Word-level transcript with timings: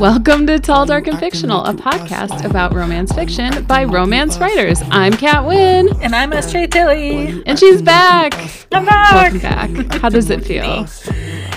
Welcome 0.00 0.46
to 0.46 0.58
Tall, 0.58 0.86
Dark, 0.86 1.08
and 1.08 1.18
Fictional, 1.18 1.62
a 1.64 1.74
podcast 1.74 2.42
about 2.44 2.72
romance 2.74 3.12
fiction 3.12 3.64
by 3.66 3.84
romance 3.84 4.38
writers. 4.38 4.80
I'm 4.90 5.12
Kat 5.12 5.44
Wynn, 5.46 5.88
And 6.00 6.14
I'm 6.14 6.30
SJ 6.30 6.70
Tilly. 6.70 7.42
and 7.44 7.58
she's 7.58 7.82
back. 7.82 8.32
I'm 8.72 8.86
back. 8.86 9.32
Welcome 9.34 9.40
back. 9.40 10.00
How 10.00 10.08
does 10.08 10.30
it 10.30 10.42
feel? 10.44 10.86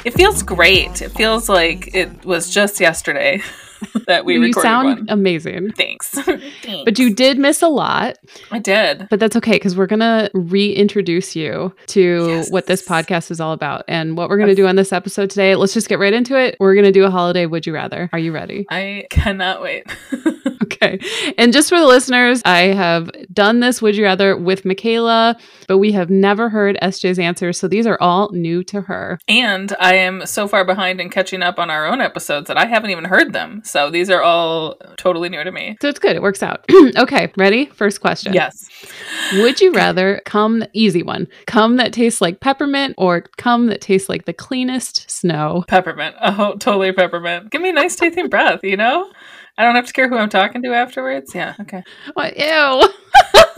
It 0.04 0.14
feels 0.14 0.44
great. 0.44 1.02
It 1.02 1.10
feels 1.14 1.48
like 1.48 1.96
it 1.96 2.26
was 2.26 2.50
just 2.54 2.82
yesterday 2.82 3.42
that 4.08 4.26
we 4.26 4.38
You 4.38 4.54
sound 4.54 4.88
one. 4.88 5.06
amazing. 5.10 5.72
Thanks. 5.74 6.10
Thanks. 6.10 6.84
But 6.86 7.00
you 7.00 7.14
did 7.14 7.38
miss 7.38 7.62
a 7.62 7.68
lot, 7.68 8.18
I 8.52 8.60
did. 8.60 9.08
but 9.10 9.20
that's 9.20 9.36
okay 9.38 9.54
because 9.54 9.76
we're 9.76 9.88
going 9.88 10.00
to 10.02 10.30
reintroduce 10.34 11.36
you 11.36 11.74
to 11.88 12.28
Yes. 12.28 12.52
what 12.52 12.68
this 12.68 12.88
podcast 12.88 13.32
is 13.32 13.40
all 13.40 13.54
about. 13.54 13.84
And 13.88 14.18
what 14.18 14.30
we're 14.30 14.38
going 14.38 14.50
to 14.50 14.56
do 14.56 14.68
on 14.68 14.76
this 14.76 14.94
episode 14.94 15.30
today, 15.30 15.56
let's 15.56 15.74
just 15.74 15.90
get 15.90 16.00
right 16.00 16.14
into 16.14 16.38
it. 16.40 16.56
We're 16.60 16.74
going 16.76 16.86
to 16.86 16.92
do 16.92 17.04
a 17.04 17.10
holiday 17.12 17.46
Would 17.46 17.66
You 17.66 17.74
Rather. 17.74 18.10
Are 18.14 18.20
you 18.20 18.32
ready? 18.32 18.66
I 18.70 19.06
cannot 19.10 19.62
wait. 19.62 19.86
Okay. 20.64 21.00
And 21.38 21.54
just 21.54 21.70
for 21.70 21.78
the 21.80 21.86
listeners, 21.86 22.42
I 22.46 22.62
have 22.74 23.10
done 23.32 23.60
this 23.60 23.82
Would 23.82 23.96
You 23.96 24.04
Rather 24.06 24.36
with 24.36 24.66
Michaela, 24.66 25.38
but 25.68 25.78
we 25.78 25.92
have 25.92 26.10
never 26.10 26.50
heard 26.50 26.78
SJ's 26.82 27.20
answers. 27.20 27.58
So 27.60 27.68
these 27.68 27.86
are 27.86 27.98
all 28.02 28.30
new 28.34 28.64
to 28.66 28.82
her. 28.82 29.20
and 29.28 29.74
I 29.80 29.96
am 29.96 30.26
so 30.26 30.48
far 30.48 30.66
behind 30.66 31.00
in 31.00 31.10
catching 31.10 31.42
up 31.44 31.60
on 31.60 31.70
our 31.70 31.86
own 31.86 32.02
episodes 32.02 32.48
that 32.48 32.58
I 32.58 32.66
haven't 32.66 32.90
even 32.90 33.06
heard 33.06 33.34
them. 33.34 33.62
So 33.74 33.90
these 33.90 34.12
are 34.12 34.22
all 34.22 34.76
totally 34.98 35.30
new 35.30 35.44
to 35.44 35.52
me. 35.52 35.78
So 35.82 35.90
it's 35.90 35.98
good. 35.98 36.16
It 36.16 36.22
works 36.22 36.44
out. 36.44 36.64
okay. 36.96 37.34
Ready? 37.36 37.66
First 37.66 38.02
question. 38.02 38.32
Yes. 38.32 38.70
Would 39.34 39.60
you 39.62 39.74
rather 39.74 40.22
cum, 40.26 40.64
easy 40.74 41.02
one, 41.02 41.28
Come 41.48 41.78
that 41.78 41.92
tastes 41.92 42.22
like 42.22 42.40
peppermint 42.40 42.94
or 43.00 43.22
come 43.38 43.66
that 43.68 43.82
tastes 43.82 44.10
like 44.10 44.26
the 44.26 44.34
cleanest 44.34 45.10
snow? 45.10 45.66
Peppermint. 45.68 46.16
Oh, 46.36 46.56
totally 46.58 46.92
peppermint. 46.92 47.50
Give 47.52 47.62
me 47.62 47.70
a 47.70 47.74
nice 47.74 47.96
tasting 47.96 48.28
breath, 48.28 48.64
you 48.64 48.78
know? 48.78 49.12
I 49.58 49.64
don't 49.64 49.76
have 49.76 49.88
to 49.88 49.94
care 49.94 50.10
who 50.10 50.18
I'm 50.18 50.30
talking 50.30 50.62
to 50.64 50.74
afterwards. 50.74 51.34
Yeah, 51.34 51.56
okay. 51.62 51.84
What? 52.14 52.38
Ew. 52.38 52.90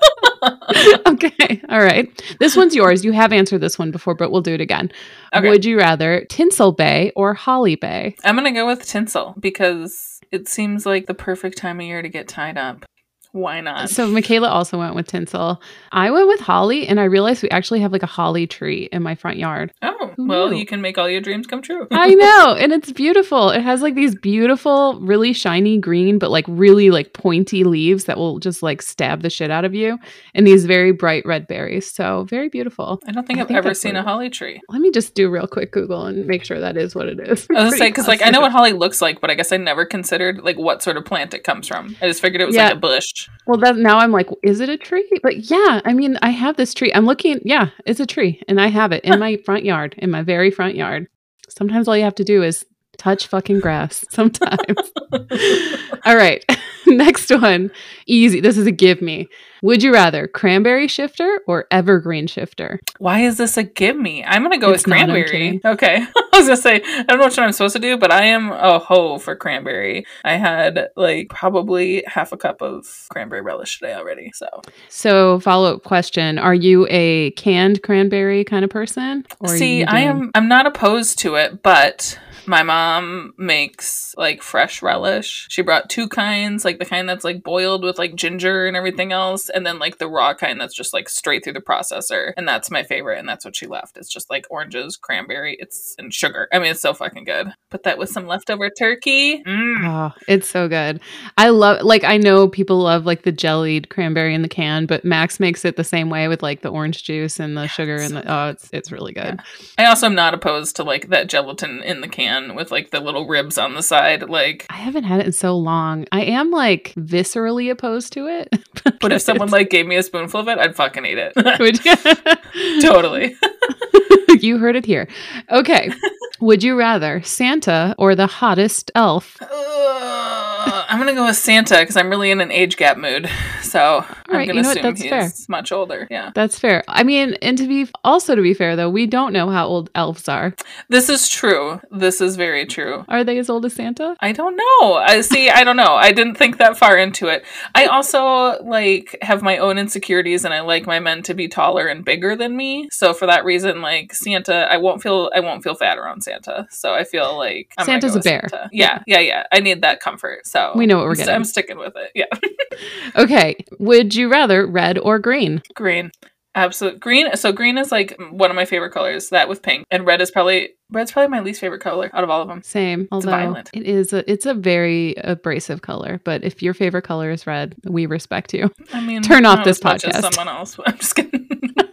All 1.80 1.85
right. 1.85 2.22
This 2.41 2.58
one's 2.58 2.75
yours. 2.75 3.05
You 3.05 3.13
have 3.13 3.31
answered 3.31 3.61
this 3.61 3.80
one 3.80 3.89
before, 3.89 4.13
but 4.13 4.31
we'll 4.31 4.41
do 4.41 4.53
it 4.53 4.59
again. 4.59 4.91
Okay. 5.33 5.47
Would 5.47 5.63
you 5.63 5.77
rather 5.77 6.25
Tinsel 6.30 6.73
Bay 6.73 7.13
or 7.16 7.33
Holly 7.33 7.75
Bay? 7.75 8.17
I'm 8.25 8.36
gonna 8.36 8.52
go 8.52 8.67
with 8.67 8.86
tinsel 8.86 9.33
because 9.39 10.19
it 10.30 10.49
seems 10.49 10.86
like 10.86 11.05
the 11.05 11.13
perfect 11.13 11.58
time 11.58 11.80
of 11.80 11.86
year 11.86 12.02
to 12.02 12.09
get 12.09 12.27
tied 12.27 12.58
up. 12.58 12.83
Why 13.31 13.61
not? 13.61 13.89
So 13.89 14.08
Michaela 14.08 14.47
also 14.49 14.77
went 14.80 14.95
with 14.95 15.08
tinsel. 15.08 15.61
I 15.91 16.09
went 16.09 16.27
with 16.27 16.39
holly, 16.39 16.88
and 16.88 16.99
I 16.99 17.03
realized 17.03 17.44
we 17.44 17.49
actually 17.52 17.80
have 17.81 17.91
like 17.91 18.02
a 18.02 18.08
holly 18.08 18.47
tree 18.47 18.89
in 18.91 19.03
my 19.03 19.13
front 19.13 19.38
yard. 19.38 19.71
oh, 19.83 20.11
Who 20.17 20.27
well, 20.27 20.49
knew? 20.49 20.58
you 20.58 20.66
can 20.66 20.81
make 20.81 20.97
all 20.97 21.08
your 21.08 21.21
dreams 21.21 21.45
come 21.45 21.61
true. 21.61 21.88
I 21.91 22.13
know, 22.16 22.55
and 22.59 22.71
it's 22.73 22.91
beautiful. 22.91 23.52
It 23.52 23.61
has 23.61 23.83
like 23.83 23.94
these 23.94 24.16
beautiful, 24.16 24.99
really 25.02 25.33
shiny 25.33 25.77
green, 25.77 26.17
but 26.17 26.31
like 26.31 26.45
really 26.47 26.89
like 26.89 27.13
pointy 27.13 27.63
leaves 27.63 28.05
that 28.05 28.17
will 28.17 28.39
just 28.39 28.63
like 28.63 28.81
stab 28.81 29.21
the 29.21 29.30
shit 29.30 29.52
out 29.52 29.64
of 29.64 29.75
you, 29.75 29.99
and 30.33 30.47
these 30.47 30.66
very 30.66 30.91
bright 30.91 31.23
red 31.25 31.45
berries. 31.47 31.89
So 31.91 32.23
very 32.30 32.49
beautiful. 32.49 32.99
I 33.08 33.11
don't 33.11 33.27
think 33.27 33.38
I 33.38 33.43
I've 33.43 33.47
think 33.49 33.58
ever 33.59 33.73
seen 33.75 33.95
a 33.95 34.02
holly 34.02 34.31
tree. 34.31 34.59
Let 34.69 34.81
me 34.81 34.89
just 34.89 35.14
do 35.14 35.30
real 35.30 35.45
quick 35.47 35.71
Google 35.71 36.05
and 36.08 36.25
make 36.25 36.43
sure 36.43 36.59
that 36.59 36.77
is 36.77 36.95
what 36.95 37.08
it 37.08 37.19
is. 37.19 37.47
I 37.55 37.64
was 37.64 37.71
gonna 37.71 37.71
say 37.77 37.89
because 37.89 38.08
like 38.08 38.25
I 38.25 38.31
know 38.31 38.41
what 38.41 38.52
holly 38.52 38.73
looks 38.73 39.02
like, 39.03 39.21
but 39.21 39.30
I 39.30 39.36
guess 39.36 39.52
I 39.52 39.58
never 39.58 39.86
considered 39.86 40.41
like 40.41 40.58
what 40.58 40.81
sort 40.81 40.97
of 40.97 41.05
plant 41.05 41.36
it 41.36 41.43
comes 41.43 41.67
from. 41.67 41.95
I 42.02 42.08
just 42.08 42.21
figured 42.21 42.41
it 42.41 42.45
was 42.45 42.55
Yeah. 42.55 42.66
like 42.69 42.73
a 42.77 42.80
bush. 42.80 43.18
Well, 43.47 43.59
that 43.59 43.77
now 43.77 43.97
I'm 43.97 44.11
like, 44.11 44.29
is 44.43 44.59
it 44.59 44.69
a 44.69 44.77
tree? 44.77 45.09
But 45.23 45.49
yeah, 45.49 45.81
I 45.85 45.93
mean, 45.93 46.17
I 46.21 46.29
have 46.29 46.57
this 46.57 46.73
tree. 46.73 46.91
I'm 46.93 47.05
looking. 47.05 47.39
Yeah, 47.43 47.69
it's 47.85 47.99
a 47.99 48.05
tree, 48.05 48.41
and 48.47 48.61
I 48.61 48.67
have 48.67 48.91
it 48.91 49.03
in 49.03 49.19
my 49.19 49.37
front 49.37 49.65
yard, 49.65 49.95
in 49.97 50.11
my 50.11 50.21
very 50.21 50.51
front 50.51 50.75
yard. 50.75 51.07
Sometimes 51.49 51.87
all 51.87 51.97
you 51.97 52.03
have 52.03 52.15
to 52.15 52.23
do 52.23 52.43
is 52.43 52.65
touch 52.97 53.27
fucking 53.27 53.59
grass. 53.59 54.05
Sometimes. 54.11 54.91
all 56.05 56.15
right, 56.15 56.45
next 56.87 57.29
one. 57.31 57.71
Easy. 58.05 58.39
This 58.39 58.57
is 58.57 58.67
a 58.67 58.71
give 58.71 59.01
me. 59.01 59.27
Would 59.61 59.83
you 59.83 59.93
rather 59.93 60.27
cranberry 60.27 60.88
shifter 60.88 61.41
or 61.47 61.65
evergreen 61.71 62.27
shifter? 62.27 62.80
Why 62.99 63.20
is 63.21 63.37
this 63.37 63.58
a 63.58 63.64
give 63.64 63.97
me? 63.97 64.23
I'm 64.23 64.43
gonna 64.43 64.58
go 64.58 64.71
It's 64.71 64.86
with 64.86 64.93
cranberry. 64.93 65.61
Okay, 65.65 65.97
I 66.15 66.37
was 66.37 66.47
gonna 66.47 66.58
say 66.58 66.81
I 66.83 67.03
don't 67.03 67.20
know 67.20 67.25
what 67.25 67.39
I'm 67.39 67.52
supposed 67.52 67.75
to 67.75 67.81
do, 67.81 67.97
but 67.97 68.11
I 68.11 68.25
am 68.25 68.52
a 68.52 68.80
hoe 68.80 69.17
for 69.17 69.36
cranberry. 69.36 70.05
I 70.23 70.37
had 70.37 70.89
like 70.95 71.30
probably 71.30 72.03
half 72.08 72.31
a 72.31 72.37
cup 72.37 72.61
of 72.61 73.08
cranberry 73.09 73.42
relish 73.42 73.80
today 73.80 73.93
already. 73.93 74.31
So 74.33 74.47
So, 74.87 75.39
follow 75.39 75.76
up 75.76 75.83
question: 75.83 76.37
Are 76.37 76.53
you 76.53 76.87
a 76.89 77.31
canned 77.31 77.83
cranberry 77.83 78.43
kind 78.43 78.64
of 78.64 78.70
person? 78.71 79.26
Or 79.39 79.49
See, 79.49 79.80
you 79.80 79.86
I 79.87 80.02
am 80.02 80.31
I'm 80.36 80.47
not 80.47 80.65
opposed 80.65 81.20
to 81.20 81.36
it, 81.36 81.61
but 81.61 82.17
my 82.45 82.64
mom 82.64 83.33
makes 83.37 84.15
like 84.17 84.41
fresh 84.41 84.81
relish. 84.81 85.45
She 85.49 85.61
brought 85.61 85.89
two 85.89 86.08
kinds, 86.09 86.65
like 86.65 86.80
the 86.80 86.86
kind 86.86 87.08
that's 87.08 87.23
like 87.23 87.43
boiled 87.43 87.83
with 87.83 87.99
like 87.99 88.15
ginger 88.15 88.65
and 88.65 88.76
everything 88.76 89.11
else, 89.11 89.48
and 89.49 89.65
then 89.65 89.80
like 89.80 89.98
the 89.98 90.08
raw 90.08 90.33
kind 90.33 90.60
that's 90.60 90.76
just 90.76 90.93
like 90.93 91.10
straight 91.10 91.43
through 91.43 91.54
the 91.54 91.61
processor. 91.61 92.33
And 92.37 92.48
that's 92.48 92.71
my 92.71 92.83
favorite, 92.83 93.20
and 93.20 93.27
that's 93.27 93.45
what 93.45 93.55
she 93.55 93.67
left. 93.67 93.98
It's 93.98 94.11
just 94.11 94.30
like 94.30 94.45
oranges, 94.49 94.98
cranberry, 94.98 95.58
it's 95.60 95.95
and 95.98 96.14
sugar. 96.14 96.48
I 96.52 96.60
mean, 96.60 96.71
it's 96.71 96.82
so 96.82 96.93
fucking 96.93 97.23
good. 97.23 97.54
Put 97.70 97.83
that 97.83 97.98
with 97.98 98.09
some 98.09 98.27
leftover 98.27 98.70
turkey. 98.70 99.43
Mm. 99.43 99.88
Oh, 99.88 100.14
it's 100.27 100.49
so 100.49 100.67
good. 100.67 100.99
I 101.38 101.49
love 101.49 101.83
like 101.83 102.04
I 102.04 102.17
know 102.17 102.48
people 102.48 102.80
love 102.80 103.05
like 103.05 103.23
the 103.23 103.32
jellied 103.32 103.89
cranberry 103.89 104.33
in 104.33 104.42
the 104.42 104.49
can, 104.49 104.86
but 104.86 105.05
Max 105.05 105.39
makes 105.39 105.65
it 105.65 105.76
the 105.76 105.83
same 105.83 106.09
way 106.09 106.27
with 106.27 106.43
like 106.43 106.61
the 106.61 106.70
orange 106.70 107.04
juice 107.04 107.39
and 107.39 107.58
the 107.58 107.67
sugar 107.67 107.95
and 107.95 108.15
the 108.15 108.32
oh, 108.32 108.49
it's 108.49 108.70
it's 108.73 108.92
really 108.92 109.14
good. 109.14 109.39
I 109.77 109.86
also 109.86 110.05
am 110.05 110.15
not 110.15 110.33
opposed 110.33 110.76
to 110.77 110.83
like 110.83 111.09
that 111.09 111.30
gelatin 111.30 111.82
in 111.83 112.02
the 112.02 112.08
can 112.08 112.55
with 112.55 112.71
like 112.71 112.92
the 112.92 112.99
little 112.99 113.27
ribs 113.27 113.58
on 113.58 113.73
the 113.73 113.83
side. 113.83 114.30
Like, 114.30 114.65
I 114.70 114.76
haven't 114.76 115.05
had 115.05 115.20
it 115.21 115.26
in 115.27 115.32
so 115.32 115.55
long. 115.55 116.05
I 116.11 116.23
am 116.23 116.52
like 116.52 116.93
viscerally 116.98 117.71
opposed 117.71 118.14
to 118.14 118.27
it. 118.27 118.49
but 118.99 119.11
if 119.11 119.21
someone 119.21 119.39
like 119.48 119.70
gave 119.70 119.88
me 119.88 119.95
a 119.95 120.04
spoonful 120.04 120.42
of 120.42 120.48
it, 120.48 120.58
I'd 120.60 120.76
fucking 120.76 121.05
eat 121.05 121.17
it. 121.17 121.33
Totally. 122.82 123.36
you 124.44 124.58
heard 124.58 124.76
it 124.76 124.86
here. 124.86 125.08
Okay. 125.50 125.92
Would 126.42 126.64
you 126.64 126.77
rather 126.77 127.22
Santa 127.23 127.94
or 127.98 128.16
the 128.16 128.27
hottest 128.27 128.92
elf? 128.95 129.38
Uh, 129.42 130.86
I'm 130.88 130.98
gonna 130.98 131.13
go 131.13 131.25
with 131.25 131.36
Santa 131.36 131.80
because 131.80 131.98
I'm 131.98 132.10
really 132.10 132.31
in 132.31 132.39
an 132.39 132.51
age 132.51 132.77
gap 132.77 132.98
mood. 132.98 133.30
So 133.62 134.06
I'm 134.27 134.36
right, 134.36 134.48
gonna 134.48 134.60
you 134.60 134.63
know 134.63 134.72
assume 134.72 134.83
that's 134.83 135.01
he's 135.01 135.10
fair. 135.10 135.31
much 135.50 135.72
older. 135.72 136.07
Yeah, 136.10 136.31
That's 136.33 136.57
fair. 136.57 136.83
I 136.88 137.04
mean, 137.04 137.33
and 137.42 137.57
to 137.57 137.68
be 137.68 137.88
also 138.04 138.36
to 138.36 138.42
be 138.42 138.54
fair 138.54 138.75
though, 138.75 138.89
we 138.89 139.06
don't 139.06 139.33
know 139.33 139.50
how 139.50 139.68
old 139.68 139.89
elves 139.95 140.27
are. 140.30 140.54
this 140.88 141.10
is 141.10 141.27
true. 141.30 141.80
This 141.92 142.21
is 142.21 142.36
very 142.36 142.66
true. 142.66 143.06
Are 143.10 143.24
they 143.24 143.38
as 143.38 143.50
old 143.50 143.66
as 143.66 143.74
Santa? 143.74 144.16
I 144.21 144.31
don't 144.31 144.56
know. 144.56 144.94
I 144.94 145.21
see. 145.21 145.50
I 145.50 145.63
don't 145.63 145.77
know. 145.77 145.95
I 145.95 146.12
didn't 146.12 146.36
think 146.36 146.57
that 146.57 146.77
far 146.77 146.98
into 146.98 147.27
it. 147.27 147.44
I 147.75 147.86
also 147.88 148.63
like 148.63 149.18
have 149.21 149.42
my 149.42 149.57
own 149.57 149.77
insecurities, 149.77 150.45
and 150.45 150.54
I 150.54 150.62
like 150.62 150.86
my 150.88 151.00
men 151.00 151.21
to 151.24 151.33
be 151.33 151.48
taller 151.48 151.86
and 151.86 152.06
bigger 152.06 152.36
than 152.36 152.56
me. 152.56 152.88
So 152.92 153.13
for 153.13 153.25
that 153.27 153.45
reason, 153.45 153.81
like 153.81 154.13
Santa, 154.29 154.67
I 154.71 154.77
won't 154.77 155.01
feel 155.01 155.31
I 155.35 155.39
won't 155.39 155.63
feel 155.63 155.75
fat 155.75 155.97
around 155.97 156.21
Santa. 156.23 156.67
So 156.69 156.94
I 156.94 157.03
feel 157.03 157.38
like 157.38 157.73
I'm 157.77 157.85
Santa's 157.85 158.13
go 158.13 158.19
a 158.19 158.23
bear. 158.23 158.47
Santa. 158.50 158.69
Yeah, 158.71 159.01
yeah, 159.07 159.19
yeah. 159.19 159.44
I 159.51 159.59
need 159.59 159.81
that 159.81 160.00
comfort. 160.00 160.45
So 160.45 160.73
We 160.75 160.85
know 160.85 160.97
what 160.97 161.06
we're 161.06 161.12
I'm 161.12 161.17
getting. 161.17 161.35
I'm 161.35 161.44
sticking 161.44 161.77
with 161.77 161.94
it. 161.95 162.12
Yeah. 162.15 162.25
Okay. 163.15 163.57
Would 163.79 164.15
you 164.15 164.29
rather 164.29 164.65
red 164.65 164.97
or 164.97 165.19
green? 165.19 165.62
Green. 165.73 166.12
Absolute 166.56 167.00
green. 167.00 167.35
So 167.35 167.51
green 167.51 167.77
is 167.77 167.91
like 167.91 168.17
one 168.31 168.50
of 168.50 168.56
my 168.56 168.65
favorite 168.65 168.91
colors. 168.91 169.29
That 169.29 169.50
with 169.50 169.62
pink, 169.62 169.85
and 169.91 170.06
red 170.06 170.21
is 170.21 170.31
probably 170.31 170.69
red's 170.91 171.11
probably 171.11 171.29
my 171.29 171.41
least 171.41 171.59
favorite 171.59 171.81
color 171.81 172.09
out 172.13 172.23
of 172.23 172.29
all 172.29 172.41
of 172.41 172.47
them. 172.47 172.61
Same. 172.63 173.07
Although 173.11 173.31
violent. 173.31 173.69
it 173.73 173.83
is 173.83 174.13
a 174.13 174.29
it's 174.31 174.45
a 174.45 174.53
very 174.53 175.15
abrasive 175.17 175.81
color. 175.81 176.21
But 176.23 176.44
if 176.44 176.61
your 176.63 176.73
favorite 176.73 177.03
color 177.03 177.31
is 177.31 177.45
red, 177.45 177.75
we 177.83 178.06
respect 178.06 178.53
you. 178.53 178.71
I 178.94 179.01
mean, 179.01 179.21
Turn 179.21 179.45
off 179.45 179.63
this 179.63 179.77
as 179.79 179.83
much 179.83 180.06
as 180.06 180.15
podcast. 180.15 180.33
Someone 180.33 180.56
else. 180.56 180.79
I'm 180.85 180.97
just 180.97 181.15
kidding. 181.15 181.47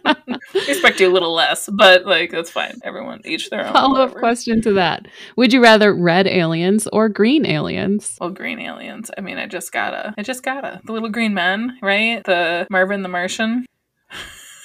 Respect 0.53 0.99
you 0.99 1.09
a 1.09 1.13
little 1.13 1.33
less, 1.33 1.69
but 1.71 2.05
like 2.05 2.31
that's 2.31 2.49
fine. 2.49 2.79
Everyone 2.83 3.21
each 3.25 3.49
their 3.49 3.65
own. 3.65 3.73
Follow 3.73 4.01
up 4.01 4.13
question 4.15 4.61
to 4.61 4.73
that. 4.73 5.07
Would 5.35 5.53
you 5.53 5.61
rather 5.61 5.93
red 5.93 6.27
aliens 6.27 6.87
or 6.93 7.09
green 7.09 7.45
aliens? 7.45 8.17
Well, 8.19 8.29
green 8.29 8.59
aliens. 8.59 9.11
I 9.17 9.21
mean, 9.21 9.37
I 9.37 9.45
just 9.47 9.71
gotta. 9.71 10.13
I 10.17 10.23
just 10.23 10.43
gotta. 10.43 10.81
The 10.85 10.93
little 10.93 11.09
green 11.09 11.33
men, 11.33 11.77
right? 11.81 12.23
The 12.23 12.67
Marvin 12.69 13.03
the 13.03 13.09
Martian. 13.09 13.65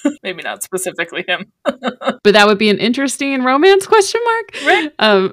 Maybe 0.23 0.43
not 0.43 0.63
specifically 0.63 1.25
him. 1.27 1.53
But 2.25 2.35
that 2.35 2.47
would 2.47 2.59
be 2.59 2.69
an 2.71 2.79
interesting 2.79 3.43
romance 3.43 3.85
question 3.85 4.21
mark. 4.25 4.53
Right. 4.65 4.93
Um, 5.01 5.33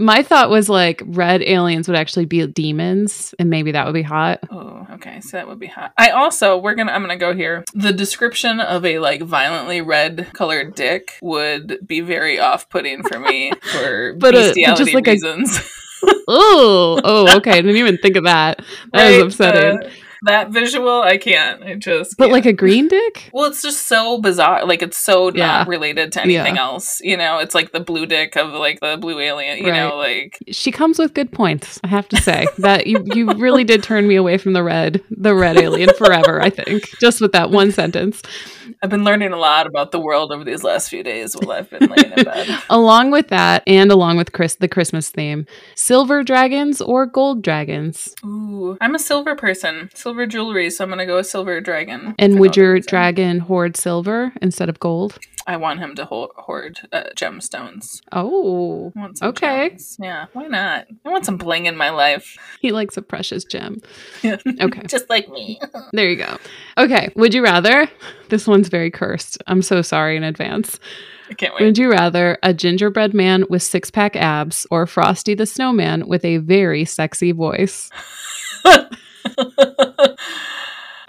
my 0.00 0.22
thought 0.24 0.50
was 0.50 0.68
like 0.68 1.00
red 1.06 1.42
aliens 1.42 1.86
would 1.86 1.96
actually 1.96 2.24
be 2.24 2.44
demons, 2.48 3.34
and 3.38 3.50
maybe 3.50 3.70
that 3.72 3.86
would 3.86 3.94
be 3.94 4.02
hot. 4.02 4.40
Oh, 4.50 4.84
okay. 4.94 5.20
So 5.20 5.36
that 5.36 5.46
would 5.46 5.60
be 5.60 5.68
hot. 5.68 5.92
I 5.96 6.10
also 6.10 6.58
we're 6.58 6.74
gonna 6.74 6.90
I'm 6.90 7.02
gonna 7.02 7.16
go 7.16 7.34
here. 7.34 7.64
The 7.74 7.92
description 7.92 8.58
of 8.58 8.84
a 8.84 8.98
like 8.98 9.22
violently 9.22 9.80
red 9.80 10.32
colored 10.32 10.74
dick 10.74 11.18
would 11.22 11.78
be 11.86 12.00
very 12.00 12.40
off 12.40 12.68
putting 12.68 13.04
for 13.04 13.20
me 13.20 13.52
for 13.62 14.14
But, 14.18 14.34
uh, 14.34 14.38
but 14.38 14.46
bestiality 14.48 14.82
just 14.84 14.94
like 14.94 15.06
a- 15.06 15.12
reasons. 15.12 15.60
Oh, 16.26 17.00
oh, 17.04 17.36
okay. 17.36 17.52
I 17.52 17.60
didn't 17.62 17.76
even 17.76 17.98
think 17.98 18.16
of 18.16 18.24
that. 18.24 18.58
That 18.92 19.10
Right? 19.10 19.22
upsetting. 19.22 19.82
Uh, 19.86 19.90
that 20.24 20.50
visual, 20.50 21.02
I 21.02 21.16
can't. 21.18 21.62
I 21.62 21.74
just. 21.74 22.16
But 22.16 22.24
can't. 22.24 22.32
like 22.32 22.46
a 22.46 22.52
green 22.52 22.88
dick? 22.88 23.30
Well, 23.32 23.46
it's 23.46 23.62
just 23.62 23.86
so 23.86 24.18
bizarre. 24.20 24.64
Like 24.66 24.82
it's 24.82 24.96
so 24.98 25.30
Yeah. 25.34 25.46
not 25.46 25.68
related 25.68 26.12
to 26.12 26.22
anything 26.22 26.56
Yeah. 26.56 26.62
else. 26.62 27.00
You 27.02 27.16
know, 27.16 27.38
it's 27.38 27.54
like 27.54 27.72
the 27.72 27.80
blue 27.80 28.06
dick 28.06 28.36
of 28.36 28.52
like 28.52 28.80
the 28.80 28.96
blue 28.96 29.18
alien. 29.20 29.58
You 29.58 29.72
know, 29.72 29.96
like 29.96 30.38
She 30.50 30.70
comes 30.70 30.98
with 30.98 31.14
good 31.14 31.32
points, 31.32 31.80
I 31.84 31.88
have 31.88 32.08
to 32.10 32.16
say. 32.20 32.46
that 32.58 32.86
you 32.86 33.04
you 33.14 33.32
really 33.34 33.64
did 33.64 33.82
turn 33.82 34.06
me 34.08 34.16
away 34.16 34.38
from 34.38 34.52
the 34.52 34.62
red 34.62 35.02
the 35.10 35.34
red 35.34 35.56
alien 35.56 35.90
forever, 35.94 36.40
I 36.42 36.50
think. 36.50 36.88
Just 37.00 37.20
with 37.20 37.32
that 37.32 37.50
one 37.50 37.72
sentence. 37.72 38.22
I've 38.82 38.90
been 38.90 39.04
learning 39.04 39.32
a 39.32 39.36
lot 39.36 39.66
about 39.66 39.92
the 39.92 40.00
world 40.00 40.32
over 40.32 40.44
these 40.44 40.62
last 40.62 40.88
few 40.88 41.02
days 41.02 41.34
while 41.34 41.52
I've 41.52 41.70
been 41.70 41.88
laying 41.88 42.12
in 42.12 42.24
bed. 42.24 42.62
Along 42.70 43.10
with 43.10 43.28
that, 43.28 43.62
and 43.66 43.90
along 43.90 44.16
with 44.16 44.32
Chris 44.32 44.56
the 44.56 44.68
Christmas 44.68 45.10
theme, 45.10 45.46
silver 45.74 46.22
dragons 46.22 46.80
or 46.80 47.06
gold 47.06 47.42
dragons. 47.42 48.14
Ooh, 48.24 48.76
I'm 48.80 48.94
a 48.94 48.98
silver 48.98 49.34
person, 49.34 49.90
silver 49.94 50.26
jewelry, 50.26 50.70
so 50.70 50.84
I'm 50.84 50.90
gonna 50.90 51.06
go 51.06 51.16
with 51.16 51.26
silver 51.26 51.60
dragon. 51.60 52.14
And 52.18 52.38
would 52.40 52.56
your 52.56 52.74
reason. 52.74 52.88
dragon 52.88 53.38
hoard 53.40 53.76
silver 53.76 54.32
instead 54.40 54.68
of 54.68 54.78
gold? 54.80 55.18
I 55.46 55.56
want 55.58 55.80
him 55.80 55.94
to 55.96 56.04
ho- 56.06 56.32
hoard 56.36 56.80
uh, 56.92 57.04
gemstones. 57.16 58.00
Oh, 58.12 58.92
want 58.96 59.18
some 59.18 59.28
Okay. 59.28 59.70
gems. 59.70 59.96
Yeah, 60.00 60.26
why 60.32 60.46
not? 60.46 60.86
I 61.04 61.08
want 61.10 61.26
some 61.26 61.36
bling 61.36 61.66
in 61.66 61.76
my 61.76 61.90
life. 61.90 62.36
he 62.60 62.72
likes 62.72 62.96
a 62.96 63.02
precious 63.02 63.44
gem. 63.44 63.80
Yeah. 64.22 64.36
Okay. 64.60 64.82
Just 64.86 65.10
like 65.10 65.28
me. 65.28 65.60
There 65.92 66.08
you 66.08 66.16
go. 66.16 66.38
Okay. 66.78 67.10
Would 67.16 67.34
you 67.34 67.42
rather? 67.42 67.88
This 68.30 68.46
one's 68.46 68.68
very 68.68 68.90
cursed. 68.90 69.38
I'm 69.46 69.62
so 69.62 69.82
sorry 69.82 70.16
in 70.16 70.24
advance. 70.24 70.78
I 71.30 71.34
can't 71.34 71.54
wait. 71.54 71.64
Would 71.64 71.78
you 71.78 71.90
rather 71.90 72.38
a 72.42 72.52
gingerbread 72.54 73.14
man 73.14 73.44
with 73.48 73.62
six 73.62 73.90
pack 73.90 74.16
abs 74.16 74.66
or 74.70 74.86
Frosty 74.86 75.34
the 75.34 75.46
Snowman 75.46 76.06
with 76.08 76.24
a 76.24 76.38
very 76.38 76.84
sexy 76.84 77.32
voice? 77.32 77.90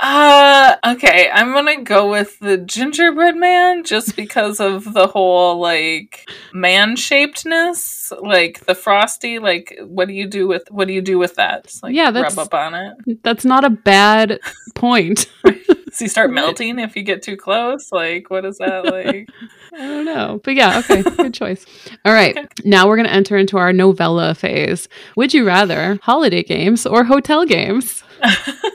uh 0.07 0.75
okay 0.86 1.31
i'm 1.34 1.52
gonna 1.52 1.81
go 1.81 2.12
with 2.12 2.38
the 2.38 2.57
gingerbread 2.60 3.36
man 3.36 3.84
just 3.84 4.16
because 4.16 4.60
of 4.60 4.94
the 4.94 5.07
whole 5.07 5.60
like 5.60 6.30
man 6.54 6.96
shapedness 6.96 8.12
like 8.22 8.63
the 8.68 8.75
frosty 8.75 9.40
like 9.40 9.75
what 9.84 10.07
do 10.07 10.13
you 10.13 10.28
do 10.28 10.48
with 10.48 10.62
what 10.69 10.88
do 10.88 10.94
you 10.94 11.02
do 11.02 11.18
with 11.18 11.34
that 11.36 11.63
Just, 11.63 11.81
like 11.81 11.96
Yeah, 11.96 12.12
that's- 12.12 12.38
rub 12.38 12.46
up 12.48 12.54
on 12.54 12.75
it 12.75 13.24
That's 13.24 13.46
not 13.46 13.63
a 13.66 13.69
bad 13.72 14.40
point. 14.75 15.28
does 15.44 15.98
he 16.00 16.07
start 16.07 16.30
melting 16.30 16.78
if 16.78 16.96
you 16.96 17.02
get 17.02 17.24
too 17.24 17.36
close 17.38 17.92
like 17.92 18.30
what 18.30 18.46
is 18.46 18.60
that 18.60 18.86
like 18.86 19.28
I 19.78 19.80
don't 19.80 20.06
know. 20.06 20.40
But 20.42 20.56
yeah, 20.56 20.80
okay. 20.80 21.02
Good 21.04 21.34
choice. 21.42 21.66
All 22.06 22.13
right. 22.13 22.38
Okay. 22.38 22.48
Now 22.63 22.88
we're 22.88 22.96
to 23.04 23.12
enter 23.12 23.36
into 23.36 23.57
our 23.57 23.74
novella 23.74 24.34
phase. 24.34 24.88
Would 25.18 25.34
you 25.34 25.46
rather 25.46 26.00
holiday 26.02 26.44
games 26.44 26.86
or 26.86 27.04
hotel 27.04 27.46
games? 27.46 28.02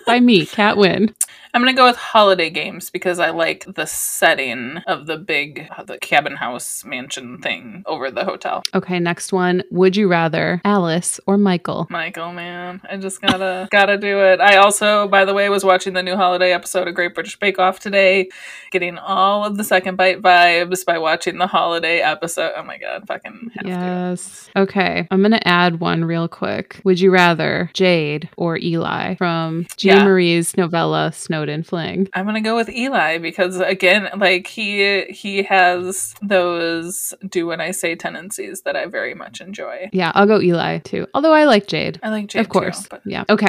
By 0.06 0.20
me, 0.20 0.46
Kat 0.46 0.76
Wynn. 0.76 1.14
I'm 1.54 1.60
gonna 1.60 1.72
go 1.72 1.86
with 1.86 1.96
holiday 1.96 2.50
games 2.50 2.90
because 2.90 3.18
i 3.18 3.30
like 3.30 3.64
the 3.74 3.86
setting 3.86 4.78
of 4.86 5.06
the 5.06 5.16
big 5.16 5.68
the 5.86 5.98
cabin 5.98 6.36
house 6.36 6.84
mansion 6.84 7.38
thing 7.38 7.82
over 7.86 8.10
the 8.10 8.24
hotel 8.24 8.62
Okay, 8.74 8.98
next 9.00 9.32
one. 9.32 9.62
Would 9.70 9.96
you 9.96 10.08
rather 10.08 10.60
Alice 10.64 11.18
or 11.26 11.36
Michael? 11.36 11.86
Michael, 11.90 12.32
man, 12.32 12.80
I 12.88 12.96
just 12.96 13.20
gotta 13.20 13.68
gotta 13.72 13.96
do 13.98 14.20
it. 14.20 14.40
I 14.40 14.56
also, 14.56 15.08
by 15.08 15.24
the 15.24 15.34
way, 15.34 15.48
was 15.48 15.64
watching 15.64 15.92
the 15.94 16.02
new 16.02 16.16
holiday 16.16 16.52
episode 16.52 16.86
of 16.88 16.94
Great 16.94 17.14
British 17.14 17.38
Bake 17.38 17.58
Off 17.58 17.80
today, 17.80 18.28
getting 18.70 18.96
all 18.98 19.44
of 19.44 19.56
the 19.56 19.64
second 19.64 19.96
bite 19.96 20.22
vibes 20.22 20.84
by 20.84 20.98
watching 20.98 21.38
the 21.38 21.46
holiday 21.46 22.00
episode. 22.00 22.52
Oh 22.56 22.62
my 22.62 22.78
god, 22.78 23.06
fucking 23.06 23.50
have 23.56 23.64
to. 23.64 23.68
Yes. 23.70 24.50
Okay. 24.56 25.06
I'm 25.10 25.20
going 25.20 25.32
to 25.32 25.48
add 25.48 25.80
one 25.80 26.04
real 26.04 26.28
quick. 26.28 26.80
Would 26.84 27.00
you 27.00 27.10
rather 27.10 27.70
Jade 27.74 28.28
or 28.36 28.56
Eli 28.58 29.14
from 29.16 29.66
Jean 29.76 29.96
Yeah. 29.98 30.04
Marie's 30.04 30.56
novella 30.56 31.12
Snowden 31.40 31.62
Fling? 31.62 32.08
I'm 32.12 32.26
gonna 32.26 32.42
go 32.42 32.54
with 32.54 32.68
Eli 32.68 33.16
because 33.18 33.58
again, 33.60 34.10
like 34.18 34.46
he 34.46 35.04
he 35.04 35.42
has 35.44 36.14
those 36.20 37.14
do 37.26 37.46
what 37.46 37.60
I 37.62 37.70
say 37.70 37.94
tendencies 37.94 38.60
that 38.62 38.76
I 38.76 38.84
very 38.86 39.14
much 39.14 39.40
enjoy. 39.40 39.88
Yeah, 39.92 40.12
I'll 40.14 40.26
go 40.26 40.40
Eli 40.40 40.78
too. 40.80 41.06
Although 41.14 41.32
I 41.32 41.44
like 41.44 41.66
Jade. 41.66 41.98
I 42.02 42.10
like 42.10 42.26
Jade 42.26 42.40
of 42.40 42.50
course. 42.50 42.82
too, 42.82 42.88
but 42.90 43.00
Yeah. 43.06 43.24
Okay. 43.30 43.48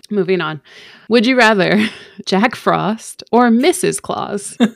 Moving 0.10 0.40
on. 0.40 0.60
Would 1.08 1.26
you 1.26 1.36
rather 1.38 1.86
Jack 2.26 2.56
Frost 2.56 3.22
or 3.30 3.50
Mrs. 3.50 4.02
Claus? 4.02 4.56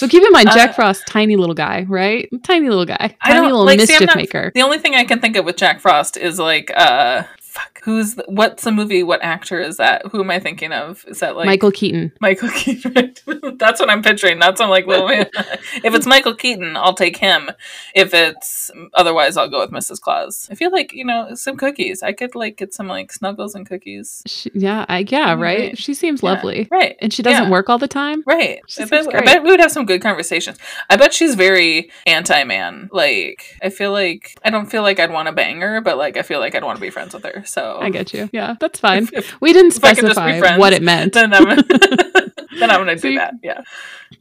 So 0.00 0.08
keep 0.08 0.22
in 0.22 0.32
mind, 0.32 0.48
Jack 0.52 0.70
Uh, 0.70 0.72
Frost, 0.72 1.02
tiny 1.06 1.36
little 1.36 1.54
guy, 1.54 1.84
right? 1.86 2.26
Tiny 2.42 2.70
little 2.70 2.86
guy, 2.86 3.14
tiny 3.22 3.40
little 3.42 3.66
like, 3.66 3.78
see, 3.80 3.86
mischief 3.92 4.06
not- 4.06 4.16
maker. 4.16 4.50
The 4.54 4.62
only 4.62 4.78
thing 4.78 4.94
I 4.94 5.04
can 5.04 5.20
think 5.20 5.36
of 5.36 5.44
with 5.44 5.56
Jack 5.58 5.78
Frost 5.80 6.16
is 6.16 6.38
like, 6.38 6.70
uh, 6.74 7.24
fuck, 7.60 7.80
who's 7.84 8.14
the, 8.14 8.24
what's 8.28 8.64
the 8.64 8.72
movie? 8.72 9.02
What 9.02 9.22
actor 9.22 9.60
is 9.60 9.76
that? 9.78 10.06
Who 10.10 10.20
am 10.20 10.30
I 10.30 10.38
thinking 10.38 10.72
of? 10.72 11.04
Is 11.08 11.20
that 11.20 11.36
like 11.36 11.46
Michael 11.46 11.70
Keaton. 11.70 12.12
Michael 12.20 12.48
Keaton? 12.50 13.14
That's 13.58 13.80
what 13.80 13.90
I'm 13.90 14.02
picturing. 14.02 14.38
Not 14.38 14.58
some 14.58 14.70
like 14.70 14.86
little 14.86 15.08
man. 15.08 15.28
if 15.34 15.94
it's 15.94 16.06
Michael 16.06 16.34
Keaton, 16.34 16.76
I'll 16.76 16.94
take 16.94 17.16
him. 17.16 17.50
If 17.94 18.12
it's 18.14 18.70
otherwise, 18.94 19.36
I'll 19.36 19.48
go 19.50 19.60
with 19.60 19.70
Mrs. 19.70 20.00
Claus. 20.00 20.48
I 20.50 20.54
feel 20.54 20.70
like 20.70 20.92
you 20.92 21.04
know 21.04 21.34
some 21.34 21.56
cookies. 21.56 22.02
I 22.02 22.12
could 22.12 22.34
like 22.34 22.56
get 22.56 22.74
some 22.74 22.88
like 22.88 23.12
snuggles 23.12 23.54
and 23.54 23.66
cookies. 23.66 24.22
She, 24.26 24.50
yeah, 24.54 24.86
I, 24.88 25.04
yeah, 25.08 25.30
right. 25.32 25.38
right. 25.40 25.78
She 25.78 25.94
seems 25.94 26.22
Yeah. 26.22 26.30
lovely, 26.30 26.68
Right. 26.70 26.96
and 27.00 27.12
she 27.12 27.22
doesn't 27.22 27.44
Yeah. 27.44 27.50
work 27.50 27.68
all 27.68 27.78
the 27.78 27.88
time. 27.88 28.22
Right. 28.26 28.60
I 28.78 28.84
bet, 28.84 29.14
I 29.14 29.20
bet 29.22 29.42
we 29.42 29.50
would 29.50 29.60
have 29.60 29.72
some 29.72 29.86
good 29.86 30.02
conversations. 30.02 30.58
I 30.88 30.96
bet 30.96 31.12
she's 31.14 31.34
very 31.34 31.90
anti 32.06 32.44
man. 32.44 32.88
Like, 32.92 33.58
I 33.62 33.68
feel 33.70 33.92
like, 33.92 34.38
I 34.44 34.50
don't 34.50 34.66
feel 34.66 34.82
like 34.82 34.98
I'd 35.00 35.10
want 35.12 35.26
to 35.26 35.32
bang 35.32 35.60
her, 35.60 35.80
but 35.80 35.96
like, 35.98 36.16
I 36.16 36.22
feel 36.22 36.38
like 36.40 36.54
I'd 36.54 36.64
want 36.64 36.76
to 36.76 36.80
be 36.80 36.90
friends 36.90 37.14
with 37.14 37.24
her. 37.24 37.44
So 37.50 37.78
I 37.80 37.90
get 37.90 38.14
you. 38.14 38.30
Yeah, 38.32 38.54
that's 38.60 38.78
fine. 38.78 39.02
If- 39.04 39.12
if- 39.20 39.40
We 39.40 39.52
didn't 39.52 39.76
if 39.76 39.84
I 39.84 39.94
could 39.94 40.02
just 40.06 40.10
be 40.10 40.12
specify 40.14 40.38
friends, 40.38 40.58
what 40.60 40.72
it 40.72 40.82
meant. 40.82 41.12
then 41.14 41.32
then 42.58 42.70
I'm 42.70 42.84
going 42.84 42.96
to 42.96 43.00
do 43.00 43.14
that. 43.16 43.34
Yeah. 43.42 43.62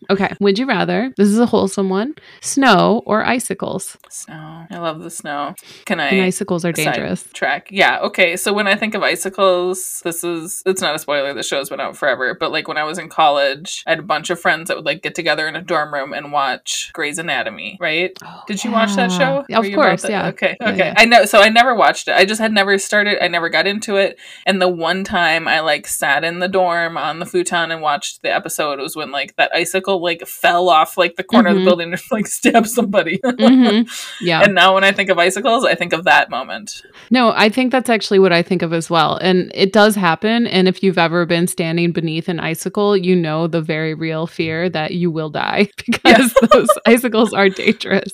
Okay. 0.10 0.34
Would 0.40 0.60
you 0.60 0.66
rather? 0.66 1.14
This 1.18 1.28
is 1.30 1.40
a 1.40 1.46
wholesome 1.46 1.90
one. 1.90 2.16
Snow 2.42 3.02
or 3.06 3.26
icicles? 3.26 3.98
Snow. 4.10 4.66
I 4.70 4.78
love 4.78 5.02
the 5.02 5.10
snow. 5.10 5.56
Can 5.86 6.00
I? 6.00 6.08
And 6.10 6.22
icicles 6.22 6.64
are 6.66 6.72
dangerous. 6.72 7.24
Track. 7.34 7.70
Yeah. 7.72 8.00
Okay. 8.02 8.38
So 8.38 8.54
when 8.54 8.68
I 8.68 8.76
think 8.76 8.94
of 8.94 9.02
icicles, 9.02 10.02
this 10.04 10.24
is 10.24 10.62
it's 10.66 10.82
not 10.82 10.96
a 10.96 11.00
spoiler. 11.00 11.34
The 11.34 11.44
show's 11.44 11.70
been 11.70 11.80
out 11.80 11.98
forever. 11.98 12.36
But 12.40 12.52
like 12.52 12.68
when 12.68 12.78
I 12.78 12.84
was 12.84 12.98
in 13.00 13.10
college, 13.10 13.84
I 13.88 13.92
had 13.92 14.00
a 14.00 14.04
bunch 14.04 14.30
of 14.30 14.40
friends 14.40 14.68
that 14.68 14.78
would 14.78 14.86
like 14.86 15.02
get 15.02 15.16
together 15.16 15.48
in 15.48 15.56
a 15.56 15.62
dorm 15.62 15.94
room 15.94 16.14
and 16.14 16.32
watch 16.32 16.92
Grey's 16.94 17.18
Anatomy. 17.18 17.78
Right? 17.80 18.12
Oh, 18.24 18.44
Did 18.48 18.64
you 18.64 18.72
watch 18.72 18.96
that 18.96 19.12
show? 19.12 19.44
Yeah, 19.50 19.58
Of 19.58 19.64
Were 19.66 19.70
you 19.70 19.76
about 19.78 19.86
course, 19.88 20.10
yeah. 20.10 20.28
Okay. 20.28 20.56
Yeah, 20.62 20.70
Okay. 20.70 20.78
yeah. 20.78 20.94
I 20.98 21.06
know. 21.06 21.26
So 21.26 21.40
I 21.42 21.50
never 21.50 21.74
watched 21.76 22.08
it. 22.08 22.16
I 22.16 22.26
just 22.26 22.40
had 22.42 22.52
never 22.54 22.78
started. 22.78 23.24
I 23.24 23.28
never 23.28 23.50
got 23.50 23.66
into 23.68 23.96
it. 23.96 24.20
And 24.46 24.62
the 24.62 24.70
one 24.70 25.04
time 25.04 25.48
I 25.48 25.62
like 25.62 25.88
sat 25.88 26.24
in 26.24 26.40
the 26.40 26.48
dorm 26.48 26.98
on 26.98 27.20
the 27.20 27.26
futon 27.26 27.72
and 27.72 27.82
watched 27.82 28.19
the 28.22 28.34
episode 28.34 28.80
was 28.80 28.96
when 28.96 29.12
like 29.12 29.36
that 29.38 29.50
icicle 29.54 30.02
like 30.02 30.26
fell 30.28 30.70
off 30.70 30.98
like 30.98 31.16
the 31.16 31.24
corner 31.24 31.50
of 31.50 31.56
Mhm. 31.56 31.60
the 31.60 31.66
building 31.66 31.94
and 31.94 32.02
like 32.12 32.28
stabbed 32.40 32.68
somebody. 32.70 33.20
hmm 33.24 33.82
Yeah. 34.22 34.42
And 34.44 34.54
now 34.56 34.74
when 34.74 34.84
I 34.84 34.92
think 34.92 35.10
of 35.10 35.18
icicles, 35.18 35.64
I 35.66 35.76
think 35.76 35.94
of 35.94 36.04
that 36.04 36.30
moment. 36.30 36.82
No, 37.12 37.32
I 37.36 37.50
think 37.50 37.72
that's 37.72 37.90
actually 37.90 38.20
what 38.20 38.34
I 38.34 38.42
think 38.42 38.62
of 38.62 38.74
as 38.74 38.90
well. 38.90 39.18
And 39.18 39.52
it 39.56 39.72
does 39.74 39.96
happen. 39.96 40.48
And 40.48 40.68
if 40.68 40.84
you've 40.84 40.98
ever 40.98 41.26
been 41.26 41.48
standing 41.48 41.92
beneath 41.92 42.28
an 42.28 42.40
icicle, 42.40 42.98
you 42.98 43.16
know 43.16 43.48
the 43.48 43.62
very 43.62 43.94
real 43.94 44.28
fear 44.28 44.70
that 44.70 44.92
you 44.94 45.10
will 45.12 45.30
die 45.30 45.70
because 45.86 46.34
those 46.52 46.70
icicles 46.86 47.34
are 47.34 47.50
dangerous. 47.50 48.12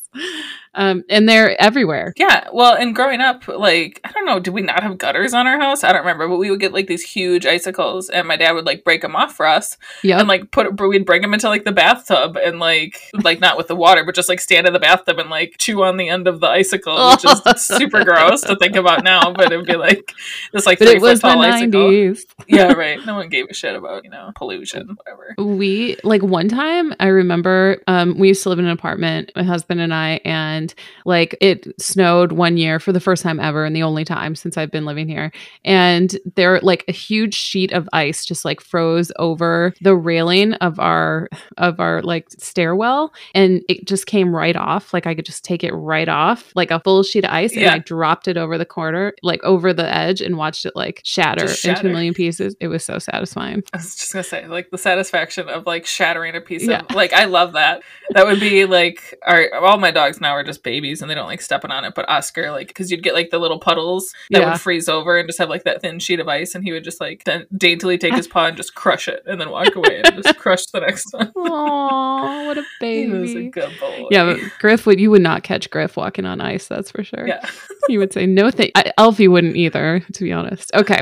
Um, 0.76 1.04
and 1.10 1.28
they're 1.28 1.60
everywhere. 1.62 2.14
Yeah, 2.18 2.48
well, 2.54 2.74
and 2.76 2.94
growing 2.94 3.22
up, 3.22 3.48
like 3.48 4.02
I 4.04 4.12
don't 4.12 4.26
know, 4.26 4.40
did 4.40 4.54
we 4.54 4.62
not 4.62 4.84
have 4.84 4.98
gutters 4.98 5.34
on 5.34 5.48
our 5.48 5.60
house? 5.60 5.84
I 5.84 5.92
don't 5.94 6.02
remember, 6.02 6.28
but 6.28 6.38
we 6.38 6.52
would 6.52 6.60
get 6.60 6.74
like 6.74 6.88
these 6.88 7.04
huge 7.04 7.46
icicles, 7.46 8.10
and 8.10 8.28
my 8.28 8.36
dad 8.36 8.52
would 8.54 8.66
like 8.66 8.84
break 8.84 9.02
them 9.02 9.16
off 9.16 9.36
for 9.36 9.46
us, 9.46 9.78
Yeah. 10.04 10.20
and 10.20 10.28
like 10.28 10.52
put 10.52 10.80
we'd 10.80 11.06
bring 11.06 11.22
them 11.22 11.34
into 11.34 11.48
like 11.50 11.64
the 11.66 11.72
bathtub, 11.72 12.38
and 12.38 12.60
like 12.60 13.00
like 13.24 13.40
not 13.40 13.58
with 13.58 13.68
the 13.68 13.76
water, 13.76 14.04
but 14.04 14.16
just 14.16 14.30
like 14.30 14.40
stand 14.40 14.68
in 14.68 14.74
the 14.74 14.80
bathtub 14.80 15.18
and 15.20 15.30
like 15.30 15.56
chew 15.60 15.84
on 15.84 15.98
the 15.98 16.10
end 16.10 16.28
of 16.28 16.40
the 16.42 16.48
icicle, 16.48 17.12
which 17.12 17.26
is 17.26 17.42
super 17.62 18.04
gross 18.04 18.42
to 18.42 18.56
think 18.58 18.76
about 18.76 19.04
now, 19.04 19.32
but 19.34 19.52
it'd 19.52 19.66
be 19.66 19.76
like 19.76 20.12
this 20.54 20.66
like 20.66 20.80
but 20.80 20.90
three 20.90 21.00
foot 21.00 21.16
the 21.16 21.22
tall 21.22 21.42
icicle. 21.42 21.82
90s. 21.90 22.20
Yeah, 22.48 22.74
right. 22.74 23.04
No 23.06 23.16
one 23.16 23.30
gave 23.30 23.46
a 23.50 23.54
shit 23.54 23.76
about 23.76 24.04
you 24.04 24.10
know 24.10 24.32
pollution, 24.36 24.98
whatever. 24.98 25.36
we 25.56 25.98
like 26.04 26.22
one 26.22 26.50
time 26.50 26.94
i 27.00 27.08
remember 27.08 27.78
um 27.88 28.18
we 28.18 28.28
used 28.30 28.44
to 28.44 28.50
live 28.50 28.60
in 28.60 28.66
an 28.66 28.72
apartment 28.72 29.32
my 29.36 29.44
husband 29.44 29.80
and 29.80 29.94
i 29.94 30.20
and 30.26 30.65
like 31.06 31.38
it 31.42 31.68
snowed 31.80 32.32
one 32.32 32.58
year 32.58 32.80
for 32.80 32.92
the 32.92 33.00
first 33.00 33.22
time 33.24 33.40
ever 33.40 33.66
and 33.66 33.76
the 33.76 33.84
only 33.84 34.06
time 34.06 34.36
since 34.36 34.58
i've 34.58 34.72
been 34.72 34.86
living 34.86 35.08
here. 35.08 35.32
And 35.64 36.18
there 36.36 36.60
like 36.62 36.84
a 36.88 36.92
huge 36.92 37.36
sheet 37.36 37.72
of 37.74 37.88
ice 37.94 38.26
just 38.26 38.46
like 38.46 38.62
froze 38.62 39.12
over 39.18 39.74
the 39.82 39.96
railing 39.96 40.54
of 40.56 40.80
our 40.80 41.28
of 41.58 41.80
our 41.80 42.02
like 42.02 42.30
stairwell. 42.32 43.14
And 43.34 43.62
it 43.70 43.86
just 43.86 44.06
came 44.08 44.36
right 44.36 44.56
off. 44.56 44.94
Like 44.94 45.08
i 45.08 45.16
could 45.16 45.26
just 45.26 45.44
take 45.44 45.64
it 45.64 45.74
right 45.74 46.08
off 46.10 46.52
like 46.56 46.72
a 46.72 46.80
full 46.80 47.04
sheet 47.04 47.26
of 47.26 47.32
ice. 47.32 47.56
And 47.56 47.66
i 47.66 47.80
dropped 47.80 48.28
it 48.28 48.38
over 48.38 48.58
the 48.58 48.66
corner 48.66 49.14
like 49.24 49.44
over 49.44 49.74
the 49.74 49.94
edge 49.94 50.22
and 50.22 50.38
watched 50.38 50.66
it 50.66 50.76
like 50.76 51.02
shatter, 51.04 51.42
Just 51.48 51.66
into 51.66 51.88
a 51.88 51.92
million 51.92 52.14
pieces. 52.14 52.56
It 52.60 52.68
was 52.68 52.84
so 52.84 53.00
satisfying. 53.00 53.64
I 53.74 53.78
was 53.78 53.96
just 53.96 54.14
gonna 54.14 54.24
say, 54.24 54.48
like 54.48 54.70
the 54.72 54.78
satisfaction 54.78 55.50
of 55.50 55.66
like 55.66 55.86
shattering 55.86 56.36
a 56.36 56.42
piece 56.42 56.64
Yeah. 56.68 56.82
of 56.88 56.96
like 56.96 57.14
I 57.14 57.26
love 57.26 57.54
that. 57.54 57.82
That 58.12 58.26
would 58.26 58.40
be 58.40 58.66
like 58.66 59.18
our 59.26 59.54
all 59.56 59.78
my 59.78 59.92
dogs 59.92 60.22
now 60.22 60.32
are 60.32 60.44
just 60.44 60.55
babies 60.58 61.02
and 61.02 61.10
they 61.10 61.16
don't 61.16 61.28
like 61.28 61.42
stepping 61.42 61.72
on 61.72 61.86
it, 61.86 61.94
but 61.96 62.08
Oscar 62.10 62.52
like 62.52 62.68
because 62.68 62.92
you'd 62.92 63.04
get 63.04 63.14
like 63.14 63.30
the 63.30 63.40
little 63.40 63.60
puddles 63.60 64.14
that 64.32 64.42
Yeah. 64.42 64.52
would 64.52 64.62
freeze 64.62 64.88
over 64.90 65.18
and 65.18 65.28
just 65.28 65.40
have 65.40 65.50
like 65.50 65.64
that 65.64 65.82
thin 65.82 66.00
sheet 66.00 66.20
of 66.20 66.28
ice, 66.28 66.56
and 66.56 66.64
he 66.64 66.72
would 66.72 66.84
just 66.84 67.00
like 67.02 67.24
then 67.26 67.46
daintily 67.58 67.98
take 67.98 68.14
his 68.16 68.28
paw 68.36 68.46
and 68.48 68.58
just 68.58 68.76
crush 68.76 69.08
it, 69.08 69.24
and 69.26 69.40
then 69.40 69.50
walk 69.50 69.76
away 69.76 70.02
and 70.04 70.24
just 70.24 70.38
crush 70.40 70.66
the 70.68 70.80
next 70.80 71.14
one. 71.14 71.32
Oh, 71.36 72.46
what 72.48 72.58
a 72.58 72.64
He 72.80 73.08
was 73.08 73.32
a 73.32 73.34
baby. 73.36 73.50
good 73.50 73.72
boy. 73.80 74.08
Yeah, 74.12 74.26
but 74.26 74.40
Griff 74.60 74.86
would 74.86 75.00
you 75.00 75.12
would 75.12 75.22
not 75.22 75.44
catch 75.44 75.70
Griff 75.70 75.98
walking 75.98 76.26
on 76.26 76.42
ice, 76.42 76.68
that's 76.68 76.92
for 76.92 77.04
sure. 77.04 77.28
yeah. 77.28 77.48
He 77.88 77.98
would 77.98 78.14
say 78.14 78.26
no 78.26 78.50
thank 78.52 78.72
I- 78.76 78.92
Elfie 78.98 79.28
wouldn't 79.28 79.56
either, 79.56 80.02
to 80.14 80.24
be 80.24 80.32
honest. 80.32 80.72
Okay. 80.74 81.02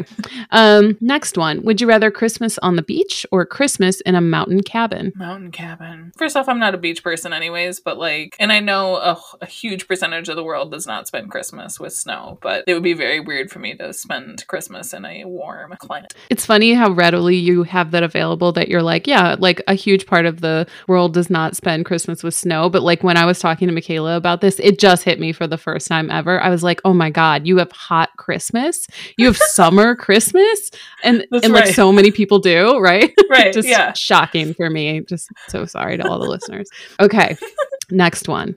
Um, 0.52 0.98
next 1.02 1.38
one. 1.38 1.62
Would 1.64 1.80
you 1.82 1.88
rather 1.88 2.12
Christmas 2.12 2.58
on 2.60 2.76
the 2.76 2.82
beach 2.82 3.26
or 3.32 3.46
Christmas 3.46 4.02
in 4.02 4.16
a 4.16 4.22
mountain 4.22 4.62
cabin? 4.64 5.14
Mountain 5.16 5.52
cabin. 5.52 6.12
First 6.18 6.36
off, 6.36 6.50
I'm 6.50 6.60
not 6.60 6.74
a 6.76 6.78
beach 6.78 7.04
person, 7.04 7.32
anyways, 7.34 7.80
but 7.80 7.98
like, 7.98 8.36
and 8.40 8.52
I 8.52 8.60
know 8.60 8.98
a, 8.98 9.18
a 9.44 9.46
huge 9.46 9.88
percentage 9.88 10.30
of 10.30 10.36
the 10.36 10.44
world 10.44 10.72
does 10.72 10.88
not 10.88 11.06
spend 11.06 11.30
Christmas 11.30 11.80
with 11.80 11.94
snow, 11.94 12.38
but 12.42 12.64
it 12.66 12.74
would 12.74 12.84
be 12.84 12.94
very 12.94 13.20
weird 13.20 13.52
for 13.52 13.60
me 13.60 13.76
to 13.76 13.94
spend 13.94 14.48
Christmas 14.48 14.94
in 14.94 15.06
a 15.06 15.26
warm 15.26 15.76
climate. 15.80 16.14
It's 16.30 16.46
funny 16.46 16.74
how 16.74 16.92
readily 16.92 17.36
you 17.36 17.64
have 17.64 17.92
that 17.92 18.04
available 18.04 18.54
that 18.54 18.70
you're 18.70 18.82
like, 18.82 19.06
yeah, 19.06 19.36
like 19.38 19.62
a 19.68 19.74
huge 19.74 20.06
part 20.06 20.26
of 20.26 20.40
the 20.40 20.66
world 20.88 21.14
does 21.14 21.30
not 21.30 21.56
spend 21.58 21.86
Christmas 21.86 22.24
with 22.24 22.34
snow. 22.34 22.70
But 22.70 22.84
like 22.84 23.04
when 23.04 23.18
I 23.18 23.26
was 23.26 23.40
talking 23.40 23.68
to 23.68 23.74
Michaela 23.74 24.16
about 24.16 24.40
this, 24.40 24.60
it 24.60 24.80
just 24.80 25.04
hit 25.04 25.20
me 25.20 25.34
for 25.34 25.46
the 25.46 25.58
first 25.58 25.88
time 25.88 26.10
ever. 26.10 26.42
I 26.42 26.50
was 26.50 26.64
like, 26.64 26.80
oh 26.86 26.94
my 26.94 27.10
God, 27.10 27.46
you 27.46 27.58
have 27.58 27.72
hot 27.72 28.10
Christmas. 28.18 28.88
You 29.18 29.26
have 29.26 29.38
summer 29.52 29.96
Christmas. 29.96 30.72
And, 31.04 31.28
That's 31.32 31.44
and 31.44 31.54
like 31.54 31.66
right. 31.66 31.76
so 31.76 31.92
many 31.92 32.12
people 32.12 32.40
do, 32.40 32.80
right? 32.80 33.14
Right. 33.30 33.52
just 33.52 33.68
yeah. 33.68 33.94
shocking 33.94 34.54
for 34.54 34.70
me. 34.70 35.02
Just 35.02 35.28
so 35.48 35.66
sorry 35.66 35.98
to 35.98 36.08
all 36.08 36.20
the 36.20 36.30
listeners. 36.30 36.70
Okay. 37.00 37.36
Next 37.90 38.28
one. 38.28 38.56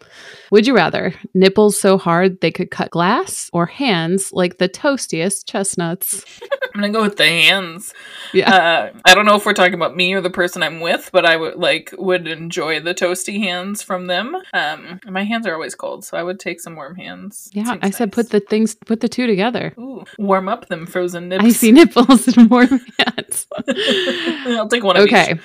Would 0.51 0.67
you 0.67 0.76
rather 0.77 1.15
nipples 1.35 1.81
so 1.81 1.99
hard 1.99 2.41
they 2.41 2.53
could 2.53 2.71
cut 2.71 2.91
glass 2.91 3.51
or 3.53 3.67
hands 3.67 4.33
like 4.33 4.59
the 4.59 4.69
toastiest 4.69 5.47
chestnuts? 5.47 6.25
I'm 6.75 6.83
gonna 6.83 6.93
go 6.93 7.03
with 7.03 7.17
the 7.17 7.25
hands. 7.25 7.95
Yeah. 8.35 8.55
Uh, 8.55 8.99
I 9.07 9.15
don't 9.15 9.25
know 9.25 9.35
if 9.35 9.47
we're 9.47 9.55
talking 9.55 9.75
about 9.75 9.97
me 9.97 10.13
or 10.13 10.21
the 10.21 10.31
person 10.31 10.63
I'm 10.63 10.81
with, 10.81 11.09
but 11.11 11.25
I 11.25 11.37
would 11.37 11.57
like 11.57 11.95
would 11.97 12.29
enjoy 12.29 12.81
the 12.81 12.95
toasty 12.95 13.39
hands 13.43 13.83
from 13.83 14.07
them. 14.09 14.37
Um, 14.53 15.01
my 15.09 15.25
hands 15.25 15.47
are 15.47 15.55
always 15.55 15.75
cold, 15.75 16.05
so 16.05 16.19
I 16.19 16.23
would 16.23 16.39
take 16.39 16.61
some 16.61 16.77
warm 16.77 16.95
hands. 16.95 17.49
Yeah, 17.55 17.65
Seems 17.65 17.79
I 17.83 17.91
said 17.91 18.13
put 18.13 18.29
the 18.29 18.41
things, 18.41 18.75
put 18.75 19.01
the 19.01 19.09
two 19.09 19.27
together. 19.27 19.75
Ooh, 19.79 20.05
warm 20.19 20.49
up 20.51 20.69
them 20.69 20.85
frozen 20.85 21.31
nipples. 21.31 21.55
I 21.55 21.57
see 21.57 21.73
nipples 21.73 22.29
and 22.37 22.51
warm 22.51 22.69
hands. 22.99 23.47
I'll 24.47 24.69
take 24.69 24.85
one 24.85 24.99
of 24.99 25.07
each. 25.07 25.39